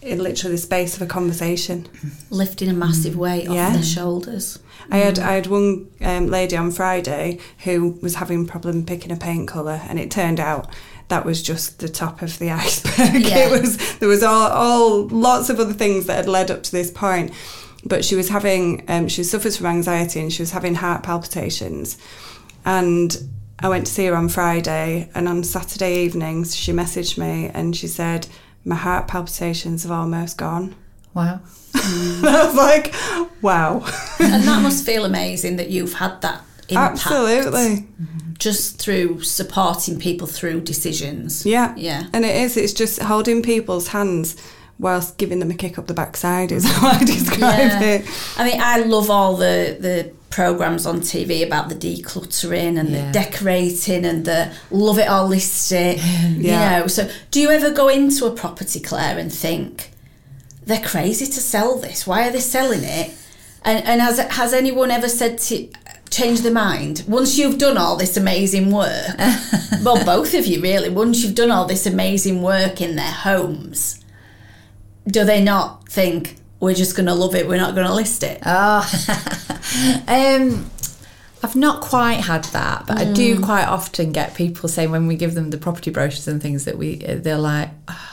in 0.03 0.19
literally 0.23 0.57
the 0.57 0.61
space 0.61 0.95
of 0.97 1.03
a 1.03 1.07
conversation. 1.07 1.89
lifting 2.29 2.69
a 2.69 2.75
massive 2.75 3.17
weight 3.17 3.45
Yeah. 3.45 3.69
off 3.69 3.73
their 3.75 3.83
shoulders. 3.83 4.59
I 4.91 4.99
had 4.99 5.19
I 5.19 5.33
had 5.33 5.47
one 5.47 5.89
um, 6.03 6.27
lady 6.27 6.57
on 6.59 6.71
Friday 6.71 7.39
who 7.65 7.99
was 8.03 8.17
having 8.17 8.43
a 8.45 8.47
problem 8.47 8.85
picking 8.85 9.11
a 9.11 9.17
paint 9.17 9.49
colour, 9.49 9.81
and 9.89 9.99
it 9.99 10.11
turned 10.11 10.39
out 10.41 10.69
that 11.09 11.25
was 11.25 11.43
just 11.43 11.79
the 11.79 11.89
top 11.89 12.21
of 12.21 12.39
the 12.39 12.51
iceberg. 12.63 13.23
Yeah. 13.25 13.47
It 13.49 13.61
was 13.63 13.99
there 13.99 14.09
was 14.11 14.23
all, 14.23 14.51
all 14.51 15.09
lots 15.09 15.49
of 15.49 15.59
other 15.59 15.73
things 15.73 16.05
that 16.07 16.17
had 16.17 16.29
led 16.29 16.51
up 16.51 16.63
to 16.65 16.71
this 16.73 16.91
point, 16.91 17.33
but 17.83 18.05
she 18.05 18.15
was 18.15 18.29
having 18.29 18.85
um, 18.89 19.09
she 19.09 19.25
suffers 19.25 19.57
from 19.57 19.67
anxiety 19.67 20.21
and 20.21 20.31
she 20.31 20.43
was 20.43 20.51
having 20.51 20.75
heart 20.75 21.03
palpitations, 21.03 21.97
and 22.67 23.17
I 23.59 23.69
went 23.69 23.87
to 23.87 23.93
see 23.93 24.07
her 24.07 24.17
on 24.17 24.29
Friday, 24.29 25.09
and 25.15 25.29
on 25.29 25.43
Saturday 25.45 26.05
evenings 26.05 26.55
she 26.57 26.73
messaged 26.73 27.17
me 27.19 27.51
and 27.55 27.75
she 27.77 27.87
said 27.87 28.27
my 28.65 28.75
heart 28.77 29.07
palpitations 29.09 29.83
have 29.85 29.93
almost 29.93 30.37
gone. 30.39 30.75
wow. 31.15 31.41
And 31.75 32.27
I 32.27 32.45
was 32.47 32.55
like, 32.55 32.95
wow, 33.43 33.85
and 34.21 34.45
that 34.45 34.63
must 34.63 34.85
feel 34.91 35.05
amazing 35.05 35.57
that 35.57 35.71
you've 35.71 35.95
had 35.95 36.21
that 36.23 36.43
impact. 36.69 37.07
absolutely. 37.07 37.87
Just 38.39 38.79
through 38.81 39.23
supporting 39.23 39.99
people 39.99 40.27
through 40.27 40.61
decisions. 40.63 41.45
Yeah. 41.47 41.75
Yeah. 41.77 42.07
And 42.13 42.25
it 42.25 42.35
is, 42.35 42.57
it's 42.57 42.73
just 42.73 43.01
holding 43.03 43.43
people's 43.43 43.89
hands 43.89 44.37
whilst 44.79 45.19
giving 45.19 45.39
them 45.39 45.51
a 45.53 45.55
kick 45.55 45.79
up 45.79 45.87
the 45.87 45.95
backside 45.95 46.51
is 46.53 46.65
how 46.71 46.89
I 46.89 46.99
describe 47.05 47.41
Yeah. 47.59 47.81
it. 47.81 48.07
I 48.37 48.45
mean, 48.51 48.61
I 48.61 48.79
love 48.81 49.09
all 49.11 49.37
the 49.37 49.77
the 49.79 50.13
programs 50.35 50.85
on 50.85 51.01
TV 51.01 51.47
about 51.47 51.69
the 51.69 51.77
decluttering 51.77 52.77
and 52.79 52.91
Yeah. 52.91 53.07
the 53.07 53.13
decorating 53.13 54.05
and 54.05 54.25
the 54.25 54.51
love 54.73 54.99
it 54.99 55.07
holistic. 55.07 55.99
You 56.37 56.51
Yeah. 56.51 56.81
know, 56.81 56.87
so 56.89 57.09
do 57.31 57.41
you 57.41 57.51
ever 57.51 57.71
go 57.71 57.87
into 57.89 58.27
a 58.27 58.33
property, 58.33 58.81
Claire, 58.81 59.17
and 59.19 59.33
think 59.33 59.93
they're 60.67 60.81
crazy 60.95 61.27
to 61.27 61.41
sell 61.41 61.77
this? 61.79 62.05
Why 62.07 62.27
are 62.27 62.33
they 62.33 62.41
selling 62.41 62.83
it? 62.83 63.13
And 63.65 63.85
and 63.87 64.01
has 64.03 64.19
has 64.19 64.53
anyone 64.53 64.91
ever 64.91 65.09
said 65.09 65.39
to 65.49 65.69
change 66.11 66.41
their 66.43 66.53
mind 66.53 67.05
once 67.07 67.39
you've 67.39 67.59
done 67.59 67.77
all 67.79 67.97
this 67.97 68.17
amazing 68.17 68.73
work? 68.73 69.15
well, 69.85 70.05
both 70.05 70.35
of 70.35 70.47
you 70.47 70.61
really. 70.61 70.89
Once 70.91 71.23
you've 71.23 71.37
done 71.37 71.53
all 71.53 71.65
this 71.67 71.87
amazing 71.87 72.43
work 72.43 72.81
in 72.81 72.97
their 72.97 73.17
homes, 73.29 74.01
do 75.07 75.25
they 75.25 75.41
not 75.43 75.89
think 75.89 76.37
we're 76.61 76.75
just 76.75 76.97
going 76.97 77.07
to 77.07 77.15
love 77.15 77.35
it? 77.37 77.47
We're 77.49 77.65
not 77.67 77.75
going 77.77 77.87
to 77.87 77.95
list 77.95 78.23
it. 78.23 78.39
Oh, 78.45 78.83
um, 80.09 80.71
I've 81.43 81.57
not 81.57 81.81
quite 81.83 82.21
had 82.21 82.45
that, 82.47 82.87
but 82.87 82.97
I 82.99 83.13
do 83.13 83.37
Mm. 83.37 83.43
quite 83.45 83.65
often 83.67 84.13
get 84.13 84.35
people 84.35 84.69
saying 84.69 84.91
when 84.91 85.07
we 85.07 85.17
give 85.17 85.35
them 85.35 85.51
the 85.51 85.59
property 85.59 85.91
brochures 85.91 86.27
and 86.29 86.41
things 86.43 86.65
that 86.65 86.79
we 86.79 86.97
they're 86.97 87.37
like, 87.39 87.69
"Ah, 87.89 88.11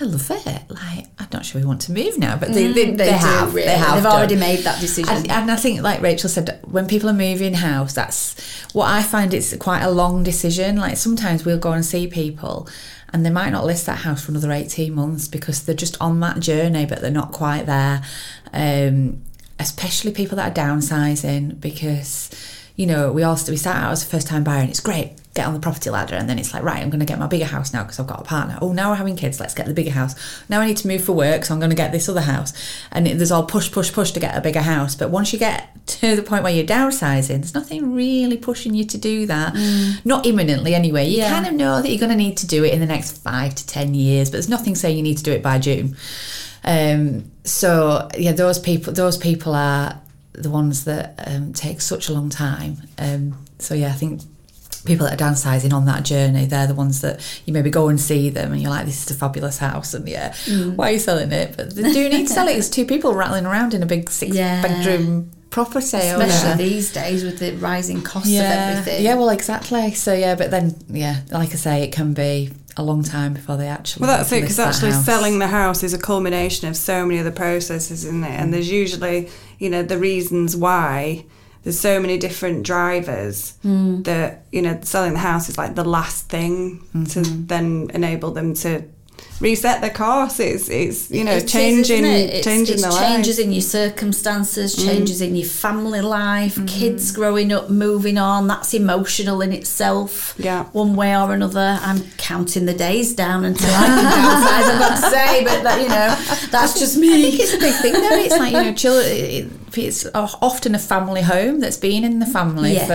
I 0.00 0.04
love 0.04 0.30
it. 0.30 0.62
Like, 0.70 1.06
I'm 1.18 1.28
not 1.32 1.44
sure 1.44 1.60
we 1.60 1.66
want 1.66 1.80
to 1.82 1.92
move 1.92 2.18
now, 2.18 2.36
but 2.36 2.52
they, 2.52 2.68
they, 2.72 2.86
Mm, 2.86 2.96
They, 2.98 3.04
they 3.04 3.10
do, 3.10 3.16
have. 3.16 3.54
really. 3.54 3.66
They 3.68 3.76
have. 3.76 3.94
They've 3.94 4.02
done. 4.04 4.12
already 4.12 4.36
made 4.36 4.60
that 4.60 4.80
decision. 4.80 5.10
And, 5.14 5.30
and 5.30 5.50
I 5.50 5.56
think, 5.56 5.82
like 5.82 6.00
Rachel 6.02 6.28
said, 6.30 6.58
when 6.64 6.86
people 6.86 7.08
are 7.10 7.12
moving 7.14 7.54
house, 7.54 7.92
that's 7.94 8.34
what 8.72 8.86
I 8.88 9.02
find. 9.02 9.34
It's 9.34 9.54
quite 9.56 9.82
a 9.82 9.90
long 9.90 10.22
decision. 10.22 10.76
Like 10.76 10.96
sometimes 10.96 11.44
we'll 11.44 11.58
go 11.58 11.72
and 11.72 11.84
see 11.84 12.06
people, 12.06 12.68
and 13.12 13.24
they 13.26 13.30
might 13.30 13.50
not 13.50 13.64
list 13.66 13.86
that 13.86 13.98
house 13.98 14.22
for 14.24 14.30
another 14.32 14.52
eighteen 14.52 14.94
months 14.94 15.26
because 15.28 15.62
they're 15.64 15.74
just 15.74 15.96
on 16.00 16.20
that 16.20 16.38
journey, 16.40 16.86
but 16.86 17.00
they're 17.00 17.10
not 17.10 17.32
quite 17.32 17.66
there. 17.66 18.02
Um, 18.52 19.22
especially 19.62 20.12
people 20.12 20.36
that 20.36 20.52
are 20.52 20.54
downsizing, 20.64 21.60
because 21.60 22.30
you 22.76 22.86
know 22.86 23.12
we 23.12 23.22
all 23.22 23.38
we 23.48 23.56
start 23.56 23.76
out 23.76 23.92
as 23.92 24.02
a 24.02 24.06
first 24.06 24.26
time 24.26 24.44
buyer, 24.44 24.60
and 24.60 24.70
it's 24.70 24.80
great. 24.80 25.12
Get 25.34 25.46
on 25.46 25.54
the 25.54 25.60
property 25.60 25.88
ladder, 25.88 26.14
and 26.14 26.28
then 26.28 26.38
it's 26.38 26.52
like, 26.52 26.62
right, 26.62 26.82
I'm 26.82 26.90
going 26.90 27.00
to 27.00 27.06
get 27.06 27.18
my 27.18 27.26
bigger 27.26 27.46
house 27.46 27.72
now 27.72 27.84
because 27.84 27.98
I've 27.98 28.06
got 28.06 28.20
a 28.20 28.24
partner. 28.24 28.58
Oh, 28.60 28.74
now 28.74 28.90
we're 28.90 28.96
having 28.96 29.16
kids, 29.16 29.40
let's 29.40 29.54
get 29.54 29.64
the 29.64 29.72
bigger 29.72 29.90
house. 29.90 30.14
Now 30.50 30.60
I 30.60 30.66
need 30.66 30.76
to 30.78 30.88
move 30.88 31.02
for 31.02 31.12
work, 31.14 31.46
so 31.46 31.54
I'm 31.54 31.58
going 31.58 31.70
to 31.70 31.76
get 31.76 31.90
this 31.90 32.06
other 32.06 32.20
house. 32.20 32.52
And 32.90 33.08
it, 33.08 33.16
there's 33.16 33.30
all 33.32 33.46
push, 33.46 33.72
push, 33.72 33.90
push 33.94 34.10
to 34.10 34.20
get 34.20 34.36
a 34.36 34.42
bigger 34.42 34.60
house. 34.60 34.94
But 34.94 35.08
once 35.08 35.32
you 35.32 35.38
get 35.38 35.70
to 35.86 36.16
the 36.16 36.22
point 36.22 36.42
where 36.44 36.52
you're 36.52 36.66
downsizing, 36.66 37.28
there's 37.40 37.54
nothing 37.54 37.94
really 37.94 38.36
pushing 38.36 38.74
you 38.74 38.84
to 38.84 38.98
do 38.98 39.24
that. 39.24 39.54
Mm. 39.54 40.04
Not 40.04 40.26
imminently, 40.26 40.74
anyway. 40.74 41.08
You 41.08 41.20
Yeah. 41.20 41.30
kind 41.30 41.46
of 41.46 41.54
know 41.54 41.80
that 41.80 41.88
you're 41.88 41.98
going 41.98 42.10
to 42.10 42.16
need 42.16 42.36
to 42.36 42.46
do 42.46 42.62
it 42.62 42.74
in 42.74 42.80
the 42.80 42.86
next 42.86 43.16
five 43.16 43.54
to 43.54 43.66
ten 43.66 43.94
years, 43.94 44.28
but 44.28 44.32
there's 44.32 44.50
nothing 44.50 44.74
saying 44.74 44.98
you 44.98 45.02
need 45.02 45.16
to 45.16 45.24
do 45.24 45.32
it 45.32 45.42
by 45.42 45.58
June. 45.58 45.96
Um, 46.64 47.30
so 47.44 48.08
yeah, 48.16 48.32
those 48.32 48.58
people, 48.58 48.92
those 48.92 49.16
people 49.16 49.54
are 49.54 50.00
the 50.32 50.50
ones 50.50 50.84
that 50.84 51.14
um, 51.26 51.52
take 51.52 51.80
such 51.80 52.08
a 52.08 52.12
long 52.12 52.30
time. 52.30 52.76
Um, 52.98 53.36
so 53.58 53.74
yeah, 53.74 53.88
I 53.88 53.92
think 53.92 54.22
people 54.84 55.06
that 55.06 55.20
are 55.20 55.24
downsizing 55.24 55.72
on 55.72 55.84
that 55.86 56.04
journey, 56.04 56.46
they're 56.46 56.66
the 56.66 56.74
ones 56.74 57.00
that 57.02 57.20
you 57.46 57.52
maybe 57.52 57.70
go 57.70 57.88
and 57.88 58.00
see 58.00 58.30
them 58.30 58.52
and 58.52 58.60
you're 58.60 58.70
like, 58.70 58.86
this 58.86 59.04
is 59.04 59.14
a 59.14 59.18
fabulous 59.18 59.58
house 59.58 59.94
and 59.94 60.08
yeah, 60.08 60.34
why 60.74 60.88
are 60.90 60.92
you 60.92 60.98
selling 60.98 61.30
it? 61.32 61.56
But 61.56 61.74
they 61.74 61.92
do 61.92 62.08
need 62.08 62.26
to 62.28 62.32
sell 62.32 62.48
it. 62.48 62.52
There's 62.54 62.70
two 62.70 62.86
people 62.86 63.14
rattling 63.14 63.46
around 63.46 63.74
in 63.74 63.82
a 63.82 63.86
big 63.86 64.10
six 64.10 64.34
Yeah. 64.34 64.62
bedroom 64.62 65.30
property. 65.50 65.96
over 65.98 66.22
Especially 66.24 66.48
there. 66.48 66.56
these 66.56 66.92
days 66.92 67.22
with 67.24 67.38
the 67.38 67.52
rising 67.56 68.02
costs 68.02 68.30
yeah. 68.30 68.70
of 68.70 68.78
everything. 68.78 69.04
Yeah, 69.04 69.14
well, 69.16 69.28
exactly. 69.28 69.92
So 69.94 70.14
yeah, 70.14 70.34
but 70.34 70.50
then 70.50 70.74
yeah, 70.88 71.20
like 71.30 71.50
I 71.50 71.56
say, 71.56 71.82
it 71.84 71.92
can 71.92 72.14
be 72.14 72.50
a 72.76 72.82
long 72.82 73.02
time 73.02 73.34
before 73.34 73.56
they 73.56 73.68
actually. 73.68 74.06
Well, 74.06 74.16
that's 74.16 74.32
it, 74.32 74.40
because 74.40 74.58
actually 74.58 74.92
house. 74.92 75.04
selling 75.04 75.38
the 75.38 75.48
house 75.48 75.82
is 75.82 75.92
a 75.92 75.98
culmination 75.98 76.68
of 76.68 76.76
so 76.76 77.04
many 77.04 77.20
other 77.20 77.30
processes, 77.30 78.04
isn't 78.04 78.24
it? 78.24 78.30
And 78.30 78.48
mm. 78.48 78.52
there's 78.52 78.70
usually, 78.70 79.30
you 79.58 79.70
know, 79.70 79.82
the 79.82 79.98
reasons 79.98 80.56
why 80.56 81.24
there's 81.62 81.78
so 81.78 82.00
many 82.00 82.18
different 82.18 82.64
drivers 82.64 83.54
mm. 83.64 84.02
that, 84.04 84.44
you 84.50 84.62
know, 84.62 84.78
selling 84.82 85.12
the 85.12 85.20
house 85.20 85.48
is 85.48 85.56
like 85.56 85.74
the 85.74 85.84
last 85.84 86.28
thing 86.28 86.80
to 86.92 86.98
mm-hmm. 86.98 87.46
then 87.46 87.90
enable 87.94 88.32
them 88.32 88.54
to 88.54 88.84
reset 89.40 89.80
their 89.80 89.90
course. 89.90 90.38
It's, 90.40 90.68
it's 90.68 91.10
you 91.10 91.24
know, 91.24 91.32
It 91.32 91.44
is, 91.44 91.52
changing, 91.52 92.04
isn't 92.04 92.10
it? 92.16 92.28
It's- 92.30 92.44
changing 92.44 92.76
it's 92.76 92.98
changes. 92.98 93.38
Mm. 93.38 93.44
in 93.44 93.52
your 93.52 93.62
circumstances, 93.62 94.76
changes 94.76 95.20
in 95.20 95.34
your 95.36 95.48
family 95.48 96.00
life, 96.00 96.64
kids 96.66 97.10
growing 97.12 97.52
up, 97.52 97.70
moving 97.70 98.18
on. 98.18 98.46
That's 98.46 98.72
emotional 98.74 99.40
in 99.42 99.52
itself. 99.52 100.34
Yeah. 100.38 100.64
one 100.72 100.94
way 100.96 101.16
or 101.16 101.32
another. 101.32 101.78
I'm 101.82 102.02
counting 102.18 102.66
the 102.66 102.74
days 102.74 103.14
down 103.14 103.44
until 103.44 103.70
I 103.70 103.86
can 103.86 104.04
downsize. 104.12 104.72
I've 104.72 104.78
got 104.78 104.94
to 104.96 105.10
say, 105.10 105.44
but 105.44 105.62
that 105.64 105.80
you 105.82 105.88
know, 105.88 106.48
that's 106.50 106.78
just 106.78 106.96
me. 106.96 107.26
I 107.26 107.30
think 107.30 107.40
it's 107.42 107.54
a 107.54 107.58
big 107.58 107.74
thing 107.74 107.92
though. 107.94 108.16
It's 108.16 108.36
like 108.38 108.52
you 108.52 108.62
know, 108.62 108.74
children. 108.74 109.58
It's 109.76 110.06
often 110.14 110.74
a 110.74 110.78
family 110.78 111.22
home 111.22 111.60
that's 111.60 111.76
been 111.76 112.04
in 112.04 112.18
the 112.18 112.26
family 112.26 112.74
Yeah. 112.74 112.86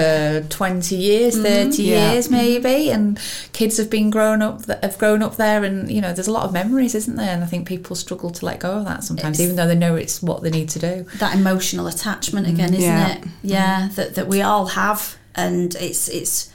for 0.41 0.47
twenty 0.49 0.95
years, 0.95 1.33
mm-hmm. 1.35 1.43
thirty 1.43 1.83
Yeah. 1.83 2.11
years 2.11 2.27
mm-hmm. 2.27 2.35
maybe, 2.35 2.89
and 2.91 3.19
kids 3.53 3.77
have 3.77 3.89
been 3.89 4.09
grown 4.09 4.41
up 4.41 4.65
have 4.83 4.97
grown 4.97 5.21
up 5.23 5.37
there, 5.37 5.63
and 5.63 5.89
you 5.91 6.01
know, 6.01 6.13
there's 6.13 6.27
a 6.27 6.31
lot 6.31 6.43
of 6.43 6.53
memories, 6.53 6.95
isn't 6.95 7.15
there? 7.15 7.29
And 7.33 7.43
I 7.43 7.47
think 7.47 7.67
people 7.67 7.95
struggle 7.95 8.29
to 8.31 8.45
let 8.45 8.59
go 8.59 8.71
of 8.71 8.85
that 8.85 9.03
sometimes, 9.03 9.39
It's- 9.39 9.45
even 9.45 9.55
though 9.55 9.67
they 9.67 9.75
know 9.75 9.95
it's 9.95 10.21
what 10.21 10.43
they 10.43 10.49
need 10.49 10.69
to 10.69 10.79
do. 10.79 11.05
that 11.19 11.35
emotional 11.35 11.87
attachment 11.87 12.47
mm-hmm. 12.47 12.55
again, 12.55 12.73
isn't 12.73 12.81
Yeah. 12.89 13.13
it? 13.15 13.23
Yeah, 13.43 13.89
that 13.95 14.15
that 14.15 14.27
we 14.27 14.41
all 14.41 14.67
have, 14.67 15.15
and 15.35 15.75
it's 15.75 16.07
it's 16.09 16.49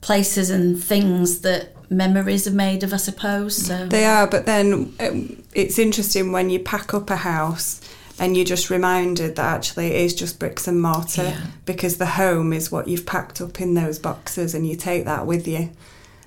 places 0.00 0.48
and 0.50 0.82
things 0.82 1.40
that 1.40 1.74
memories 1.90 2.46
are 2.46 2.52
made 2.52 2.82
of, 2.82 2.94
I 2.94 2.96
suppose. 2.96 3.56
So 3.56 3.86
They 3.86 4.04
are, 4.06 4.26
but 4.26 4.46
then 4.46 4.94
um, 5.00 5.42
it's 5.54 5.78
interesting 5.78 6.32
when 6.32 6.48
you 6.48 6.58
pack 6.58 6.94
up 6.94 7.10
a 7.10 7.16
house 7.16 7.80
and 8.20 8.36
you're 8.36 8.44
just 8.44 8.70
reminded 8.70 9.34
that 9.36 9.54
actually 9.56 9.86
it 9.88 9.96
is 10.02 10.14
just 10.14 10.38
bricks 10.38 10.68
and 10.68 10.80
mortar 10.80 11.24
Yeah. 11.24 11.40
because 11.64 11.96
the 11.96 12.06
home 12.06 12.52
is 12.52 12.70
what 12.70 12.86
you've 12.86 13.06
packed 13.06 13.40
up 13.40 13.60
in 13.60 13.74
those 13.74 13.98
boxes 13.98 14.54
and 14.54 14.64
you 14.68 14.76
take 14.76 15.04
that 15.06 15.26
with 15.26 15.48
you. 15.48 15.70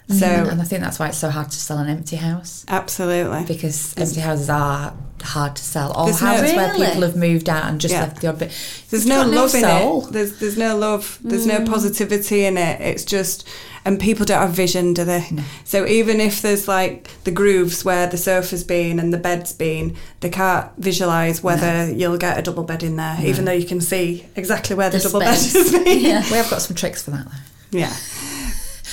So, 0.10 0.28
mm-hmm. 0.28 0.50
and 0.50 0.62
I 0.62 0.66
think 0.66 0.82
that's 0.82 1.00
why 1.00 1.08
it's 1.08 1.18
so 1.18 1.30
hard 1.30 1.50
to 1.50 1.58
sell 1.58 1.78
an 1.78 1.88
empty 1.88 2.18
house 2.18 2.66
absolutely. 2.68 3.46
because 3.46 3.98
empty 3.98 4.20
houses 4.20 4.50
are 4.50 4.94
hard 5.22 5.56
to 5.56 5.64
sell. 5.64 5.98
Or 5.98 6.06
There's 6.06 6.22
no- 6.22 6.28
houses 6.28 6.54
where 6.54 6.74
people 6.74 7.02
have 7.04 7.16
moved 7.16 7.50
out 7.50 7.66
and 7.66 7.80
just 7.80 7.94
Yeah. 7.94 8.02
left 8.02 8.20
the 8.22 8.28
odd 8.28 8.40
bit. 8.40 8.52
There's 8.90 9.06
no 9.06 9.24
got 9.24 9.28
love 9.28 9.52
soul. 9.52 10.02
in 10.02 10.08
it. 10.10 10.12
There's 10.12 10.40
there's 10.40 10.58
no 10.58 10.76
love. 10.76 11.20
There's 11.24 11.48
no 11.48 11.60
mm. 11.60 11.70
positivity 11.70 12.44
in 12.44 12.58
it. 12.58 12.82
It's 12.82 13.06
just 13.06 13.48
and 13.86 14.00
people 14.00 14.26
don't 14.26 14.42
have 14.42 14.52
vision, 14.52 14.94
do 14.94 15.04
they? 15.04 15.28
So 15.66 15.86
even 15.86 16.20
if 16.20 16.42
there's 16.42 16.68
like 16.68 17.10
the 17.24 17.32
grooves 17.32 17.84
where 17.84 18.08
the 18.08 18.18
sofa's 18.18 18.64
been 18.64 19.00
and 19.00 19.14
the 19.14 19.18
bed's 19.18 19.54
been, 19.54 19.96
they 20.22 20.30
can't 20.30 20.70
visualise 20.78 21.44
whether 21.44 21.92
you'll 21.92 22.18
get 22.18 22.38
a 22.38 22.42
double 22.42 22.64
bed 22.64 22.84
in 22.84 22.96
there, 22.96 23.18
even 23.24 23.46
though 23.46 23.52
you 23.52 23.66
can 23.66 23.82
see 23.82 24.26
exactly 24.36 24.76
where 24.76 24.90
the, 24.90 24.98
The 24.98 25.04
double 25.04 25.22
space. 25.22 25.54
bed 25.54 25.60
has 25.64 25.72
been. 25.72 26.00
Yeah. 26.00 26.24
We 26.32 26.38
have 26.38 26.50
got 26.50 26.62
some 26.62 26.76
tricks 26.76 27.04
for 27.04 27.12
that 27.12 27.26
though. 27.26 27.78
Yeah. 27.80 27.94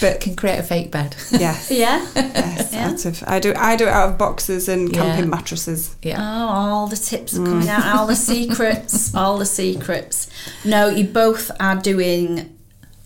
But 0.00 0.20
Can 0.20 0.34
create 0.36 0.58
a 0.58 0.62
fake 0.62 0.90
bed. 0.90 1.14
yes. 1.30 1.70
yeah. 1.84 2.06
yes, 2.14 2.72
Yeah. 2.72 2.88
out 2.90 3.04
of 3.04 3.22
I 3.26 3.38
do 3.38 3.52
I 3.56 3.76
do 3.76 3.84
it 3.86 3.90
out 3.90 4.10
of 4.10 4.18
boxes 4.18 4.68
and 4.68 4.92
camping 4.92 5.24
Yeah. 5.24 5.30
mattresses. 5.30 5.94
yeah. 6.02 6.16
Oh, 6.18 6.48
all 6.48 6.86
the 6.86 6.96
tips 6.96 7.34
are 7.36 7.44
coming 7.44 7.68
out, 7.68 7.84
all 7.96 8.06
the 8.06 8.16
secrets, 8.32 9.14
all 9.14 9.38
the 9.38 9.46
secrets. 9.46 10.28
No, 10.64 10.88
you 10.88 11.04
both 11.04 11.50
are 11.60 11.76
doing 11.76 12.56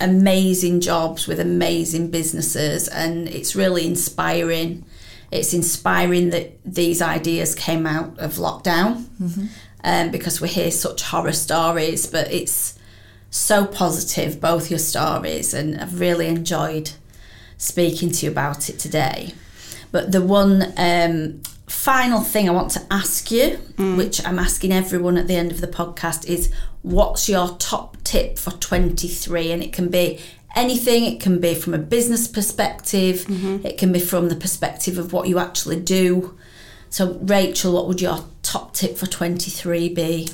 amazing 0.01 0.81
jobs 0.81 1.27
with 1.27 1.41
amazing 1.41 2.11
businesses, 2.11 2.89
and 2.89 3.29
it's 3.29 3.55
really 3.57 3.87
inspiring. 3.87 4.85
It's 5.31 5.53
inspiring 5.55 6.31
that 6.31 6.59
these 6.65 7.03
ideas 7.03 7.55
came 7.55 7.87
out 7.87 8.19
of 8.19 8.35
lockdown 8.35 9.07
um, 9.83 10.11
because 10.11 10.41
we 10.41 10.49
hear 10.49 10.71
such 10.71 11.03
horror 11.03 11.33
stories, 11.33 12.07
but 12.07 12.31
it's 12.33 12.79
so 13.35 13.67
positive, 13.67 14.41
both 14.41 14.71
your 14.71 14.79
stories, 14.79 15.53
and 15.53 15.81
I've 15.81 15.99
really 15.99 16.29
enjoyed 16.29 16.93
speaking 17.59 18.13
to 18.13 18.27
you 18.27 18.31
about 18.31 18.69
it 18.69 18.79
today. 18.79 19.35
But 19.91 20.13
the 20.13 20.21
one 20.21 20.73
um, 20.77 21.43
final 21.67 22.21
thing 22.21 22.49
I 22.49 22.53
want 22.53 22.71
to 22.73 22.83
ask 22.93 23.33
you, 23.33 23.59
which 23.97 24.25
I'm 24.25 24.39
asking 24.39 24.73
everyone 24.73 25.17
at 25.17 25.27
the 25.27 25.35
end 25.35 25.51
of 25.51 25.61
the 25.61 25.67
podcast, 25.67 26.29
is 26.29 26.53
what's 26.83 27.29
your 27.29 27.49
top 27.59 27.97
tip 28.05 28.39
for 28.39 28.53
23? 28.53 29.51
And 29.51 29.65
it 29.65 29.73
can 29.73 29.89
be 29.89 30.21
anything, 30.55 31.05
it 31.05 31.21
can 31.21 31.41
be 31.41 31.57
from 31.57 31.75
a 31.75 31.79
business 31.79 32.29
perspective, 32.29 33.27
it 33.65 33.79
can 33.79 33.91
be 33.91 33.99
from 34.01 34.29
the 34.29 34.37
perspective 34.37 34.97
of 34.97 35.13
what 35.13 35.27
you 35.27 35.41
actually 35.41 35.81
do. 35.81 36.39
So, 36.89 37.19
Rachel, 37.21 37.75
what 37.75 37.89
would 37.89 38.01
your 38.01 38.21
top 38.43 38.75
tip 38.75 38.97
for 38.97 39.07
23 39.07 39.89
be? 39.89 40.29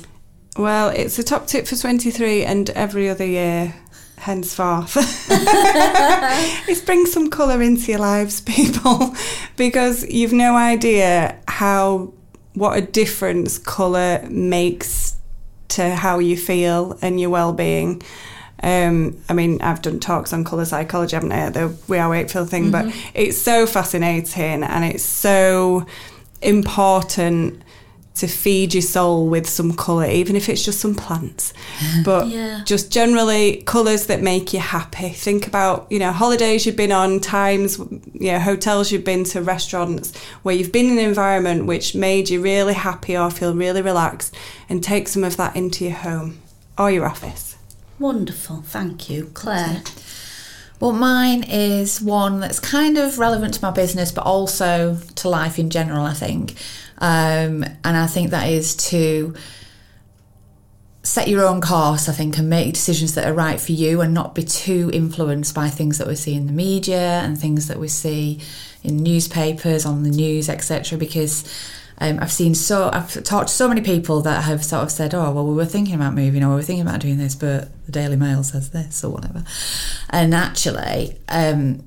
Well, 0.57 0.89
it's 0.89 1.17
a 1.17 1.23
top 1.23 1.47
tip 1.47 1.65
for 1.65 1.75
23 1.75 2.43
and 2.43 2.69
every 2.71 3.09
other 3.09 3.25
year 3.25 3.73
henceforth. 4.17 4.97
it's 6.69 6.81
bring 6.81 7.05
some 7.05 7.29
colour 7.29 7.61
into 7.61 7.91
your 7.91 7.99
lives, 7.99 8.41
people, 8.41 9.15
because 9.57 10.07
you've 10.07 10.33
no 10.33 10.55
idea 10.55 11.37
how, 11.47 12.13
what 12.53 12.77
a 12.77 12.81
difference 12.81 13.57
colour 13.57 14.25
makes 14.29 15.15
to 15.69 15.95
how 15.95 16.19
you 16.19 16.35
feel 16.35 16.97
and 17.01 17.19
your 17.19 17.29
well-being. 17.29 18.01
Um, 18.61 19.17
I 19.29 19.33
mean, 19.33 19.61
I've 19.61 19.81
done 19.81 19.99
talks 19.99 20.33
on 20.33 20.43
colour 20.43 20.65
psychology, 20.65 21.15
haven't 21.15 21.31
I? 21.31 21.49
The 21.49 21.75
We 21.87 21.97
Are 21.97 22.09
Wakefield 22.09 22.49
thing, 22.49 22.71
but 22.71 22.93
it's 23.13 23.37
so 23.37 23.65
fascinating 23.65 24.63
and 24.63 24.85
it's 24.85 25.03
so 25.03 25.87
important 26.41 27.63
to 28.13 28.27
feed 28.27 28.73
your 28.73 28.81
soul 28.81 29.27
with 29.27 29.47
some 29.49 29.73
colour, 29.73 30.05
even 30.05 30.35
if 30.35 30.49
it's 30.49 30.63
just 30.65 30.79
some 30.81 30.93
plants. 30.95 31.53
But 32.03 32.27
Yeah. 32.27 32.61
just 32.65 32.91
generally 32.91 33.63
colours 33.65 34.07
that 34.07 34.21
make 34.21 34.53
you 34.53 34.59
happy. 34.59 35.09
Think 35.09 35.47
about, 35.47 35.87
you 35.89 35.97
know, 35.97 36.11
holidays 36.11 36.65
you've 36.65 36.75
been 36.75 36.91
on, 36.91 37.19
times, 37.21 37.77
you 37.79 38.31
know, 38.33 38.39
hotels 38.39 38.91
you've 38.91 39.05
been 39.05 39.23
to, 39.25 39.41
restaurants 39.41 40.11
where 40.43 40.53
you've 40.53 40.71
been 40.73 40.87
in 40.87 40.97
an 40.97 41.05
environment 41.05 41.65
which 41.67 41.95
made 41.95 42.29
you 42.29 42.41
really 42.41 42.73
happy 42.73 43.15
or 43.17 43.31
feel 43.31 43.53
really 43.55 43.81
relaxed 43.81 44.35
and 44.69 44.83
take 44.83 45.07
some 45.07 45.23
of 45.23 45.37
that 45.37 45.55
into 45.55 45.85
your 45.85 45.93
home 45.93 46.39
or 46.77 46.91
your 46.91 47.05
office. 47.05 47.55
Wonderful, 47.97 48.63
thank 48.65 49.09
you, 49.09 49.31
Claire. 49.33 49.83
Well, 50.79 50.91
mine 50.93 51.43
is 51.43 52.01
one 52.01 52.39
that's 52.39 52.59
kind 52.59 52.97
of 52.97 53.19
relevant 53.19 53.53
to 53.53 53.61
my 53.63 53.69
business, 53.71 54.11
but 54.11 54.25
also 54.25 54.97
to 55.15 55.29
life 55.29 55.59
in 55.59 55.69
general, 55.69 56.03
I 56.05 56.13
think. 56.13 56.55
Um, 57.01 57.65
and 57.83 57.97
I 57.97 58.07
think 58.07 58.29
that 58.29 58.47
is 58.47 58.75
to 58.89 59.33
set 61.03 61.27
your 61.27 61.45
own 61.45 61.61
course, 61.61 62.07
I 62.07 62.13
think, 62.13 62.37
and 62.37 62.49
make 62.49 62.75
decisions 62.75 63.15
that 63.15 63.27
are 63.27 63.33
right 63.33 63.59
for 63.59 63.71
you 63.71 64.01
and 64.01 64.13
not 64.13 64.35
be 64.35 64.43
too 64.43 64.91
influenced 64.93 65.55
by 65.55 65.67
things 65.69 65.97
that 65.97 66.07
we 66.07 66.15
see 66.15 66.35
in 66.35 66.45
the 66.45 66.53
media 66.53 67.21
and 67.21 67.37
things 67.37 67.67
that 67.67 67.79
we 67.79 67.87
see, 67.87 68.39
in 68.83 68.97
newspapers, 68.97 69.85
on 69.85 70.03
the 70.03 70.11
news, 70.11 70.47
etc. 70.47 70.99
Because 70.99 71.43
um, 71.97 72.19
I've 72.21 72.31
seen 72.31 72.53
so 72.53 72.91
I've 72.93 73.23
talked 73.23 73.49
to 73.49 73.53
so 73.53 73.67
many 73.67 73.81
people 73.81 74.21
that 74.21 74.43
have 74.43 74.63
sort 74.63 74.83
of 74.83 74.91
said, 74.91 75.15
"Oh, 75.15 75.31
well, 75.31 75.45
we 75.45 75.55
were 75.55 75.65
thinking 75.65 75.95
about 75.95 76.13
moving, 76.13 76.43
or 76.43 76.49
we 76.49 76.55
were 76.55 76.63
thinking 76.63 76.85
about 76.85 77.01
doing 77.01 77.17
this, 77.17 77.35
but 77.35 77.69
the 77.85 77.91
Daily 77.91 78.15
Mail 78.15 78.43
says 78.43 78.69
this, 78.69 79.03
or 79.03 79.11
whatever." 79.11 79.43
And 80.11 80.35
actually, 80.35 81.17
um, 81.29 81.83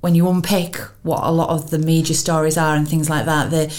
when 0.00 0.14
you 0.14 0.28
unpick 0.28 0.76
what 1.02 1.24
a 1.24 1.30
lot 1.30 1.50
of 1.50 1.70
the 1.70 1.78
media 1.78 2.14
stories 2.14 2.56
are 2.56 2.74
and 2.74 2.88
things 2.88 3.10
like 3.10 3.26
that, 3.26 3.50
the 3.50 3.74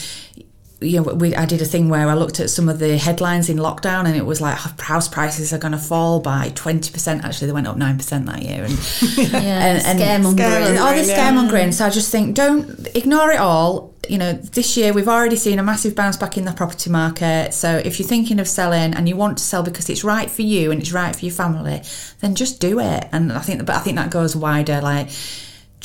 you 0.80 1.02
know, 1.02 1.14
we, 1.14 1.34
I 1.36 1.46
did 1.46 1.62
a 1.62 1.66
thing 1.66 1.90
where 1.90 2.08
I 2.08 2.14
looked 2.14 2.40
at 2.40 2.52
some 2.52 2.70
of 2.70 2.78
the 2.78 2.98
headlines 2.98 3.50
in 3.50 3.58
lockdown, 3.58 4.06
and 4.06 4.16
it 4.16 4.26
was 4.26 4.40
like 4.40 4.58
oh, 4.64 4.76
house 4.80 5.08
prices 5.08 5.52
are 5.52 5.58
going 5.58 5.72
to 5.72 5.78
fall 5.80 6.20
by 6.20 6.52
twenty 6.54 6.92
percent. 6.92 7.26
Actually, 7.26 7.48
they 7.48 7.54
went 7.54 7.66
up 7.66 7.78
nine 7.78 7.98
percent 7.98 8.28
that 8.28 8.44
year, 8.44 8.64
and 8.64 8.74
yeah, 9.18 9.78
and, 9.88 10.00
and 10.02 10.24
scaremongering. 10.24 10.80
all 10.80 10.94
the 10.94 11.04
yeah. 11.04 11.32
scaremongering. 11.32 11.74
So 11.74 11.86
I 11.86 11.90
just 11.90 12.12
think, 12.12 12.36
don't 12.36 12.88
ignore 12.96 13.32
it 13.32 13.40
all. 13.40 13.96
You 14.08 14.20
know, 14.20 14.34
this 14.34 14.78
year 14.78 14.94
we've 14.94 15.08
already 15.08 15.36
seen 15.36 15.58
a 15.58 15.64
massive 15.64 15.96
bounce 15.96 16.16
back 16.16 16.38
in 16.38 16.46
the 16.46 16.54
property 16.54 16.92
market. 16.92 17.54
So 17.54 17.82
if 17.84 18.00
you're 18.00 18.08
thinking 18.08 18.40
of 18.40 18.48
selling 18.48 18.94
and 18.94 19.10
you 19.10 19.16
want 19.16 19.40
to 19.40 19.44
sell 19.44 19.64
because 19.64 19.90
it's 19.90 20.04
right 20.04 20.30
for 20.30 20.44
you 20.44 20.72
and 20.72 20.80
it's 20.80 20.94
right 20.94 21.14
for 21.14 21.26
your 21.26 21.34
family, 21.34 21.82
then 22.22 22.36
just 22.36 22.62
do 22.62 22.80
it. 22.80 23.10
And 23.12 23.34
I 23.34 23.40
think, 23.40 23.66
but 23.66 23.76
I 23.76 23.80
think 23.80 23.98
that 23.98 24.12
goes 24.12 24.36
wider. 24.36 24.80
Like 24.80 25.10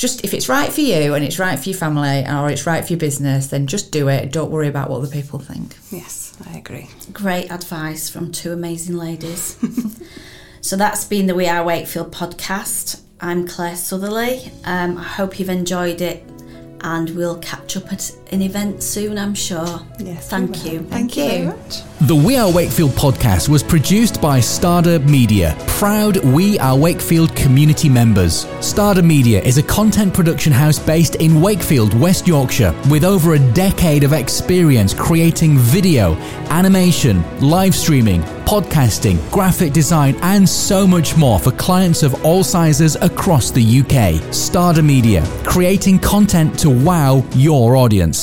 just 0.03 0.25
if 0.25 0.33
it's 0.33 0.49
right 0.49 0.73
for 0.73 0.81
you 0.81 1.13
and 1.13 1.23
it's 1.23 1.39
right 1.39 1.57
for 1.57 1.69
your 1.69 1.77
family 1.77 2.25
or 2.27 2.49
it's 2.49 2.65
right 2.65 2.83
for 2.83 2.91
your 2.91 2.99
business, 2.99 3.47
then 3.47 3.67
just 3.67 3.89
do 3.89 4.09
it. 4.09 4.33
Don't 4.33 4.51
worry 4.51 4.67
about 4.67 4.89
what 4.89 5.01
the 5.01 5.07
people 5.07 5.39
think. 5.39 5.77
Yes, 5.91 6.35
I 6.45 6.57
agree. 6.57 6.89
Great 7.13 7.49
advice 7.49 8.09
from 8.09 8.29
two 8.29 8.51
amazing 8.51 8.97
ladies. 8.97 9.57
so 10.61 10.75
that's 10.75 11.05
been 11.05 11.27
the 11.27 11.33
We 11.33 11.47
Are 11.47 11.63
Wakefield 11.63 12.11
podcast. 12.11 12.99
I'm 13.21 13.47
Claire 13.47 13.75
Sutherley. 13.75 14.51
Um, 14.65 14.97
I 14.97 15.03
hope 15.03 15.39
you've 15.39 15.47
enjoyed 15.47 16.01
it 16.01 16.29
and 16.81 17.09
we'll 17.11 17.37
catch 17.37 17.77
up 17.77 17.93
at 17.93 18.11
an 18.33 18.41
event 18.41 18.81
soon, 18.81 19.17
I'm 19.17 19.35
sure. 19.35 19.79
Yes, 19.99 20.27
Thank 20.27 20.65
you. 20.65 20.79
Thank 20.83 21.15
you 21.15 21.27
very 21.27 21.45
much. 21.45 21.81
The 22.01 22.15
We 22.15 22.35
Are 22.35 22.51
Wakefield 22.51 22.91
podcast 22.91 23.47
was 23.47 23.61
produced 23.63 24.21
by 24.21 24.39
Stardom 24.39 25.05
Media, 25.09 25.55
proud 25.67 26.17
We 26.17 26.57
Are 26.59 26.75
Wakefield 26.77 27.33
community 27.35 27.87
members. 27.87 28.47
Stardom 28.59 29.07
Media 29.07 29.41
is 29.41 29.57
a 29.57 29.63
content 29.63 30.13
production 30.13 30.51
house 30.51 30.79
based 30.79 31.15
in 31.15 31.39
Wakefield, 31.41 31.93
West 31.93 32.27
Yorkshire, 32.27 32.75
with 32.89 33.03
over 33.03 33.35
a 33.35 33.53
decade 33.53 34.03
of 34.03 34.13
experience 34.13 34.93
creating 34.93 35.57
video, 35.57 36.15
animation, 36.49 37.23
live 37.39 37.75
streaming, 37.75 38.21
podcasting, 38.45 39.17
graphic 39.31 39.73
design, 39.73 40.15
and 40.23 40.47
so 40.47 40.85
much 40.87 41.15
more 41.15 41.39
for 41.39 41.51
clients 41.51 42.03
of 42.03 42.25
all 42.25 42.43
sizes 42.43 42.95
across 42.97 43.51
the 43.51 43.79
UK. 43.81 44.33
Stardom 44.33 44.87
Media, 44.87 45.23
creating 45.45 45.99
content 45.99 46.57
to 46.59 46.69
wow 46.69 47.23
your 47.35 47.75
audience. 47.75 48.22